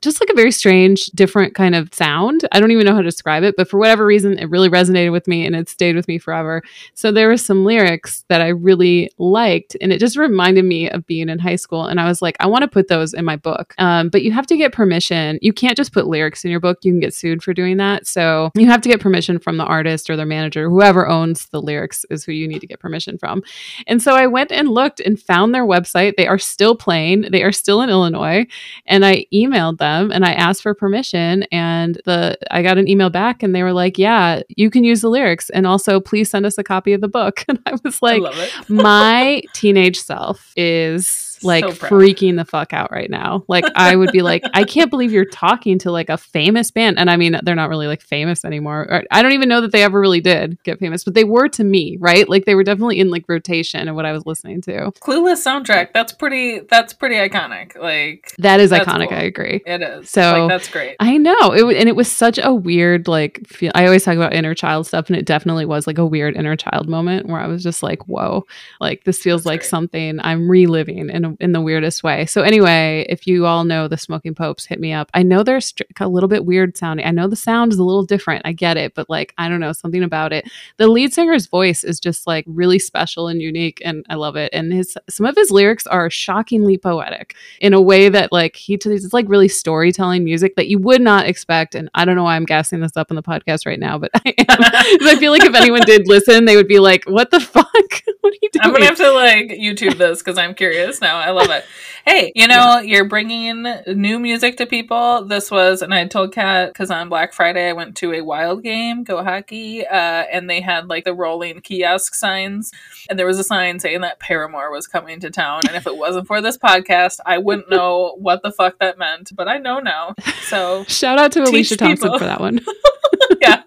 just 0.00 0.20
like 0.20 0.30
a 0.30 0.34
very 0.34 0.50
strange, 0.52 1.06
different 1.06 1.54
kind 1.54 1.74
of 1.74 1.92
sound. 1.92 2.46
I 2.52 2.60
don't 2.60 2.70
even 2.70 2.86
know 2.86 2.92
how 2.94 2.98
to 3.02 3.04
describe 3.04 3.42
it, 3.42 3.54
but 3.56 3.61
for 3.68 3.78
whatever 3.78 4.04
reason, 4.04 4.38
it 4.38 4.50
really 4.50 4.68
resonated 4.68 5.12
with 5.12 5.26
me, 5.28 5.46
and 5.46 5.54
it 5.54 5.68
stayed 5.68 5.96
with 5.96 6.08
me 6.08 6.18
forever. 6.18 6.62
So 6.94 7.12
there 7.12 7.28
were 7.28 7.36
some 7.36 7.64
lyrics 7.64 8.24
that 8.28 8.40
I 8.40 8.48
really 8.48 9.10
liked, 9.18 9.76
and 9.80 9.92
it 9.92 10.00
just 10.00 10.16
reminded 10.16 10.64
me 10.64 10.90
of 10.90 11.06
being 11.06 11.28
in 11.28 11.38
high 11.38 11.56
school. 11.56 11.86
And 11.86 12.00
I 12.00 12.06
was 12.06 12.22
like, 12.22 12.36
I 12.40 12.46
want 12.46 12.62
to 12.62 12.68
put 12.68 12.88
those 12.88 13.14
in 13.14 13.24
my 13.24 13.36
book. 13.36 13.74
Um, 13.78 14.08
but 14.08 14.22
you 14.22 14.32
have 14.32 14.46
to 14.48 14.56
get 14.56 14.72
permission. 14.72 15.38
You 15.42 15.52
can't 15.52 15.76
just 15.76 15.92
put 15.92 16.06
lyrics 16.06 16.44
in 16.44 16.50
your 16.50 16.60
book. 16.60 16.78
You 16.82 16.92
can 16.92 17.00
get 17.00 17.14
sued 17.14 17.42
for 17.42 17.52
doing 17.52 17.76
that. 17.78 18.06
So 18.06 18.50
you 18.54 18.66
have 18.66 18.80
to 18.82 18.88
get 18.88 19.00
permission 19.00 19.38
from 19.38 19.56
the 19.56 19.64
artist 19.64 20.10
or 20.10 20.16
their 20.16 20.26
manager. 20.26 20.68
Whoever 20.68 21.08
owns 21.08 21.46
the 21.46 21.60
lyrics 21.60 22.04
is 22.10 22.24
who 22.24 22.32
you 22.32 22.48
need 22.48 22.60
to 22.60 22.66
get 22.66 22.80
permission 22.80 23.18
from. 23.18 23.42
And 23.86 24.02
so 24.02 24.14
I 24.14 24.26
went 24.26 24.52
and 24.52 24.68
looked 24.68 25.00
and 25.00 25.20
found 25.20 25.54
their 25.54 25.66
website. 25.66 26.16
They 26.16 26.26
are 26.26 26.38
still 26.38 26.76
playing. 26.76 27.26
They 27.30 27.42
are 27.42 27.52
still 27.52 27.82
in 27.82 27.90
Illinois. 27.90 28.46
And 28.86 29.04
I 29.04 29.26
emailed 29.32 29.78
them 29.78 30.10
and 30.10 30.24
I 30.24 30.32
asked 30.32 30.62
for 30.62 30.74
permission. 30.74 31.44
And 31.52 32.00
the 32.04 32.38
I 32.50 32.62
got 32.62 32.78
an 32.78 32.88
email 32.88 33.10
back 33.10 33.42
and 33.42 33.51
they 33.54 33.62
were 33.62 33.72
like, 33.72 33.98
Yeah, 33.98 34.42
you 34.48 34.70
can 34.70 34.84
use 34.84 35.00
the 35.00 35.08
lyrics. 35.08 35.50
And 35.50 35.66
also 35.66 36.00
please 36.00 36.30
send 36.30 36.46
us 36.46 36.58
a 36.58 36.64
copy 36.64 36.92
of 36.92 37.00
the 37.00 37.08
book. 37.08 37.44
And 37.52 37.58
I 37.66 37.76
was 37.84 38.00
like, 38.00 38.22
it. 38.24 38.70
my 38.70 39.42
teenage 39.52 40.00
self 40.00 40.52
is 40.56 41.31
like 41.44 41.64
So 41.64 41.70
freaking 41.72 42.36
the 42.36 42.44
fuck 42.44 42.72
out 42.72 42.90
right 42.90 43.10
now. 43.10 43.44
Like 43.48 43.64
I 43.74 43.96
would 43.96 44.12
be 44.12 44.22
like, 44.22 44.42
I 44.54 44.64
can't 44.64 44.90
believe 44.90 45.12
you're 45.12 45.24
talking 45.24 45.78
to 45.80 45.90
like 45.90 46.08
a 46.08 46.16
famous 46.16 46.70
band. 46.70 46.98
And 46.98 47.10
I 47.10 47.16
mean, 47.16 47.38
they're 47.42 47.54
not 47.54 47.68
really 47.68 47.86
like 47.86 48.02
famous 48.02 48.44
anymore. 48.44 48.86
Or, 48.90 49.02
I 49.10 49.22
don't 49.22 49.32
even 49.32 49.48
know 49.48 49.60
that 49.60 49.72
they 49.72 49.82
ever 49.82 50.00
really 50.00 50.20
did 50.20 50.62
get 50.64 50.78
famous, 50.78 51.04
but 51.04 51.14
they 51.14 51.24
were 51.24 51.48
to 51.50 51.64
me, 51.64 51.96
right? 52.00 52.28
Like 52.28 52.44
they 52.44 52.54
were 52.54 52.64
definitely 52.64 53.00
in 53.00 53.10
like 53.10 53.24
rotation 53.28 53.88
of 53.88 53.96
what 53.96 54.06
I 54.06 54.12
was 54.12 54.26
listening 54.26 54.60
to. 54.62 54.92
Clueless 55.00 55.44
soundtrack. 55.44 55.92
That's 55.92 56.12
pretty. 56.12 56.60
That's 56.60 56.92
pretty 56.92 57.16
iconic. 57.16 57.76
Like 57.80 58.32
That 58.38 58.60
is 58.60 58.70
iconic. 58.70 59.08
cool. 59.08 59.18
I 59.18 59.22
agree. 59.22 59.60
it 59.66 59.82
is. 59.82 60.10
So- 60.10 60.46
like, 60.46 60.48
that's 60.48 60.68
great. 60.68 60.96
I 61.00 61.16
know 61.18 61.52
it, 61.52 61.76
and 61.76 61.88
it 61.88 61.96
was 61.96 62.10
such 62.10 62.38
a 62.42 62.54
weird 62.54 63.08
like. 63.08 63.40
Feel, 63.46 63.72
I 63.74 63.84
always 63.86 64.04
talk 64.04 64.14
about 64.16 64.32
inner 64.34 64.54
child 64.54 64.86
stuff, 64.86 65.08
and 65.08 65.16
it 65.16 65.26
definitely 65.26 65.66
was 65.66 65.86
like 65.86 65.98
a 65.98 66.06
weird 66.06 66.36
inner 66.36 66.56
child 66.56 66.88
moment 66.88 67.26
where 67.26 67.40
I 67.40 67.46
was 67.46 67.62
just 67.62 67.82
like, 67.82 68.06
"Whoa!" 68.08 68.46
Like 68.80 69.04
this 69.04 69.20
feels 69.20 69.42
That's 69.42 69.46
like 69.46 69.60
great. 69.60 69.68
something 69.70 70.20
I'm 70.22 70.48
reliving 70.48 71.10
in 71.10 71.24
a, 71.24 71.31
in 71.40 71.52
the 71.52 71.60
weirdest 71.60 72.02
way. 72.02 72.26
So 72.26 72.42
anyway, 72.42 73.06
if 73.08 73.26
you 73.26 73.46
all 73.46 73.64
know 73.64 73.88
the 73.88 73.96
Smoking 73.96 74.34
Popes, 74.34 74.66
hit 74.66 74.80
me 74.80 74.92
up. 74.92 75.10
I 75.14 75.22
know 75.22 75.42
they're 75.42 75.60
a 76.00 76.08
little 76.08 76.28
bit 76.28 76.44
weird 76.44 76.76
sounding. 76.76 77.06
I 77.06 77.10
know 77.10 77.28
the 77.28 77.36
sound 77.36 77.72
is 77.72 77.78
a 77.78 77.84
little 77.84 78.04
different. 78.04 78.42
I 78.44 78.52
get 78.52 78.76
it, 78.76 78.94
but 78.94 79.08
like 79.08 79.34
I 79.38 79.48
don't 79.48 79.60
know 79.60 79.72
something 79.72 80.02
about 80.02 80.32
it. 80.32 80.50
The 80.76 80.88
lead 80.88 81.12
singer's 81.12 81.46
voice 81.46 81.84
is 81.84 82.00
just 82.00 82.26
like 82.26 82.44
really 82.46 82.78
special 82.78 83.28
and 83.28 83.40
unique, 83.40 83.80
and 83.84 84.04
I 84.08 84.14
love 84.14 84.36
it. 84.36 84.52
And 84.52 84.72
his 84.72 84.96
some 85.08 85.26
of 85.26 85.36
his 85.36 85.50
lyrics 85.50 85.86
are 85.86 86.10
shockingly 86.10 86.78
poetic 86.78 87.34
in 87.60 87.74
a 87.74 87.80
way 87.80 88.08
that 88.08 88.32
like 88.32 88.56
he 88.56 88.76
t- 88.76 88.90
it's 88.90 89.12
like 89.12 89.28
really 89.28 89.48
storytelling 89.48 90.24
music 90.24 90.56
that 90.56 90.68
you 90.68 90.78
would 90.78 91.00
not 91.00 91.26
expect. 91.26 91.74
And 91.74 91.90
I 91.94 92.04
don't 92.04 92.16
know 92.16 92.24
why 92.24 92.36
I'm 92.36 92.44
gassing 92.44 92.80
this 92.80 92.96
up 92.96 93.10
in 93.10 93.16
the 93.16 93.22
podcast 93.22 93.66
right 93.66 93.80
now, 93.80 93.98
but 93.98 94.10
I 94.14 94.34
am. 94.38 95.06
I 95.06 95.16
feel 95.18 95.32
like 95.32 95.44
if 95.44 95.54
anyone 95.54 95.82
did 95.82 96.08
listen, 96.08 96.44
they 96.44 96.56
would 96.56 96.68
be 96.68 96.78
like, 96.78 97.04
"What 97.04 97.30
the 97.30 97.40
fuck? 97.40 97.66
what 98.20 98.32
are 98.32 98.38
you 98.42 98.50
doing?" 98.50 98.62
I'm 98.62 98.72
gonna 98.72 98.86
have 98.86 98.96
to 98.96 99.12
like 99.12 99.48
YouTube 99.48 99.98
this 99.98 100.18
because 100.18 100.38
I'm 100.38 100.54
curious 100.54 101.00
now. 101.00 101.18
I 101.22 101.30
love 101.30 101.50
it. 101.50 101.64
Hey, 102.04 102.32
you 102.34 102.48
know, 102.48 102.80
you're 102.80 103.04
bringing 103.04 103.62
new 103.86 104.18
music 104.18 104.56
to 104.56 104.66
people. 104.66 105.24
This 105.24 105.52
was, 105.52 105.82
and 105.82 105.94
I 105.94 106.04
told 106.08 106.34
Kat 106.34 106.70
because 106.70 106.90
on 106.90 107.08
Black 107.08 107.32
Friday 107.32 107.68
I 107.68 107.72
went 107.74 107.96
to 107.98 108.12
a 108.12 108.22
wild 108.22 108.64
game, 108.64 109.04
Go 109.04 109.22
Hockey, 109.22 109.86
uh, 109.86 109.94
and 109.94 110.50
they 110.50 110.60
had 110.60 110.88
like 110.88 111.04
the 111.04 111.14
rolling 111.14 111.60
kiosk 111.60 112.16
signs, 112.16 112.72
and 113.08 113.16
there 113.18 113.26
was 113.26 113.38
a 113.38 113.44
sign 113.44 113.78
saying 113.78 114.00
that 114.00 114.18
Paramore 114.18 114.72
was 114.72 114.88
coming 114.88 115.20
to 115.20 115.30
town. 115.30 115.62
And 115.68 115.76
if 115.76 115.86
it 115.86 115.96
wasn't 115.96 116.26
for 116.26 116.40
this 116.40 116.58
podcast, 116.58 117.20
I 117.24 117.38
wouldn't 117.38 117.70
know 117.70 118.16
what 118.18 118.42
the 118.42 118.50
fuck 118.50 118.80
that 118.80 118.98
meant, 118.98 119.30
but 119.36 119.46
I 119.46 119.58
know 119.58 119.78
now. 119.78 120.14
So 120.42 120.82
Shout 120.88 121.20
out 121.20 121.30
to 121.32 121.42
Alicia 121.42 121.76
Thompson 121.76 122.08
people. 122.08 122.18
for 122.18 122.24
that 122.24 122.40
one. 122.40 122.60
yeah, 123.40 123.62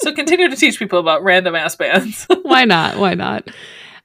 so 0.00 0.12
continue 0.12 0.48
to 0.48 0.56
teach 0.56 0.78
people 0.78 0.98
about 0.98 1.22
random 1.22 1.54
ass 1.54 1.76
bands. 1.76 2.26
Why 2.42 2.64
not? 2.64 2.98
Why 2.98 3.14
not? 3.14 3.46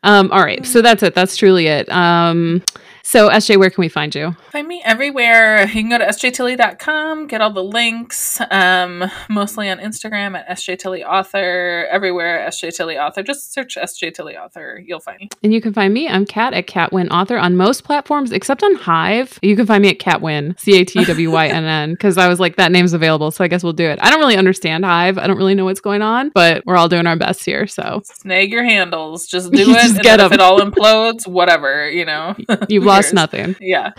Um, 0.04 0.32
all 0.32 0.44
right, 0.44 0.66
so 0.66 0.82
that's 0.82 1.04
it. 1.04 1.14
That's 1.14 1.36
truly 1.36 1.68
it. 1.68 1.90
Um, 1.90 2.64
So, 3.10 3.28
SJ, 3.28 3.58
where 3.58 3.72
can 3.72 3.82
we 3.82 3.90
find 3.90 4.14
you? 4.14 4.36
Find 4.52 4.68
me 4.68 4.84
everywhere. 4.86 5.66
You 5.66 5.82
can 5.82 5.90
go 5.90 5.98
to 5.98 6.06
sjtilly.com, 6.06 7.26
get 7.26 7.42
all 7.42 7.50
the 7.50 7.64
links, 7.64 8.40
um, 8.52 9.04
mostly 9.28 9.68
on 9.68 9.80
Instagram 9.80 10.38
at 10.38 10.60
sjtillyauthor, 10.60 11.88
everywhere 11.88 12.48
sjtillyauthor. 12.50 13.26
Just 13.26 13.52
search 13.52 13.78
sjtillyauthor, 13.78 14.84
you'll 14.86 15.00
find 15.00 15.22
me. 15.22 15.30
And 15.42 15.52
you 15.52 15.60
can 15.60 15.74
find 15.74 15.92
me. 15.92 16.08
I'm 16.08 16.24
Kat 16.24 16.54
at 16.54 16.68
KatWynn 16.68 17.10
Author 17.10 17.40
on 17.40 17.56
most 17.56 17.84
platforms 17.84 18.32
except 18.32 18.62
on 18.62 18.76
Hive. 18.76 19.40
You 19.42 19.56
can 19.56 19.66
find 19.66 19.82
me 19.82 19.90
at 19.90 19.98
CatWynn, 19.98 20.60
C 20.60 20.80
A 20.80 20.86
T 20.86 21.04
W 21.04 21.32
Y 21.32 21.48
N 21.48 21.64
N, 21.64 21.94
because 21.94 22.20
I 22.20 22.28
was 22.28 22.40
like, 22.40 22.58
that 22.58 22.72
name's 22.72 22.94
available. 22.94 23.32
So 23.32 23.44
I 23.44 23.48
guess 23.48 23.64
we'll 23.64 23.74
do 23.74 23.86
it. 23.86 23.98
I 24.04 24.12
don't 24.12 24.20
really 24.20 24.38
understand 24.38 24.86
Hive. 24.86 25.18
I 25.18 25.26
don't 25.26 25.38
really 25.38 25.56
know 25.56 25.66
what's 25.66 25.82
going 25.82 26.04
on, 26.04 26.30
but 26.36 26.64
we're 26.68 26.78
all 26.78 26.88
doing 26.88 27.08
our 27.08 27.16
best 27.16 27.44
here. 27.44 27.66
So 27.66 28.04
Snag 28.06 28.52
your 28.52 28.64
handles. 28.64 29.26
Just 29.26 29.52
do 29.52 29.72
it. 29.72 29.74
just 29.82 30.04
get 30.04 30.20
if 30.20 30.32
it 30.32 30.40
all 30.40 30.60
implodes, 30.60 31.26
whatever, 31.26 31.90
you 31.90 32.06
know. 32.06 32.36
you've 32.70 32.84
Who 32.84 32.99
lost 33.00 33.14
nothing. 33.14 33.56
Yeah. 33.60 33.92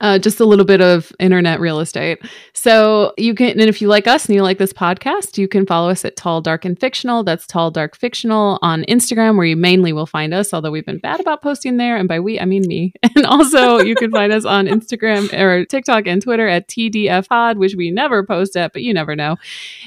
uh, 0.00 0.18
just 0.18 0.40
a 0.40 0.44
little 0.44 0.64
bit 0.64 0.80
of 0.80 1.12
internet 1.18 1.60
real 1.60 1.80
estate. 1.80 2.18
So 2.54 3.14
you 3.16 3.34
can, 3.34 3.50
and 3.50 3.62
if 3.62 3.80
you 3.80 3.88
like 3.88 4.06
us 4.06 4.26
and 4.26 4.34
you 4.34 4.42
like 4.42 4.58
this 4.58 4.72
podcast, 4.72 5.38
you 5.38 5.48
can 5.48 5.66
follow 5.66 5.90
us 5.90 6.04
at 6.04 6.16
Tall 6.16 6.40
Dark 6.40 6.64
and 6.64 6.78
Fictional. 6.78 7.24
That's 7.24 7.46
Tall 7.46 7.70
Dark 7.70 7.96
Fictional 7.96 8.58
on 8.62 8.84
Instagram, 8.84 9.36
where 9.36 9.46
you 9.46 9.56
mainly 9.56 9.92
will 9.92 10.06
find 10.06 10.32
us. 10.34 10.52
Although 10.52 10.70
we've 10.70 10.86
been 10.86 10.98
bad 10.98 11.20
about 11.20 11.42
posting 11.42 11.76
there, 11.76 11.96
and 11.96 12.08
by 12.08 12.20
we 12.20 12.38
I 12.40 12.44
mean 12.44 12.66
me. 12.66 12.92
And 13.16 13.26
also 13.26 13.78
you 13.78 13.96
can 13.96 14.12
find 14.12 14.32
us 14.32 14.44
on 14.44 14.66
Instagram 14.66 15.32
or 15.32 15.64
TikTok 15.64 16.06
and 16.06 16.22
Twitter 16.22 16.46
at 16.46 16.68
TDFPod, 16.68 17.56
which 17.56 17.74
we 17.74 17.90
never 17.90 18.24
post 18.24 18.56
at, 18.56 18.72
but 18.72 18.82
you 18.82 18.94
never 18.94 19.16
know. 19.16 19.36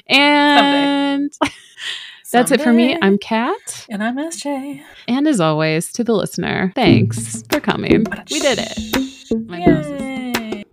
And 0.07 1.31
that's 2.31 2.51
it 2.51 2.61
for 2.61 2.73
me. 2.73 2.97
I'm 3.01 3.17
Kat, 3.17 3.85
And 3.89 4.03
I'm 4.03 4.17
SJ. 4.17 4.81
and 5.07 5.27
as 5.27 5.39
always, 5.39 5.91
to 5.93 6.03
the 6.03 6.13
listener, 6.13 6.71
thanks 6.75 7.43
for 7.51 7.59
coming. 7.59 8.05
We 8.31 8.39
did 8.39 8.59
it. 8.59 9.47
My 9.47 9.59
Yay. 9.59 10.63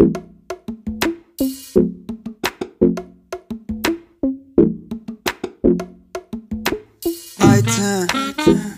I 7.41 7.61
ten. 7.63 8.09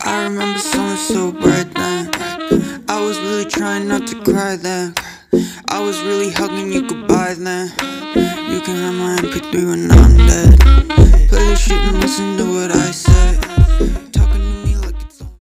I 0.04 0.24
remember 0.24 0.58
something 0.58 0.96
so 0.96 1.32
bright 1.32 1.72
then. 1.74 2.10
I 2.88 3.00
was 3.00 3.18
really 3.20 3.44
trying 3.44 3.88
not 3.88 4.06
to 4.08 4.16
cry 4.22 4.56
then. 4.56 4.94
I 5.68 5.80
was 5.80 6.00
really 6.02 6.30
hugging 6.30 6.72
you 6.72 6.86
goodbye 6.86 7.34
then. 7.38 7.70
You 8.50 8.60
can 8.60 8.74
have 8.74 8.94
my 8.94 9.16
MP3 9.16 9.70
when 9.70 9.92
I'm 9.92 10.16
dead. 10.26 10.58
Play 11.28 11.46
the 11.50 11.54
shit 11.54 11.78
and 11.78 12.00
listen 12.00 12.36
to 12.36 12.52
what 12.52 12.72
I 12.72 12.90
say. 12.90 13.59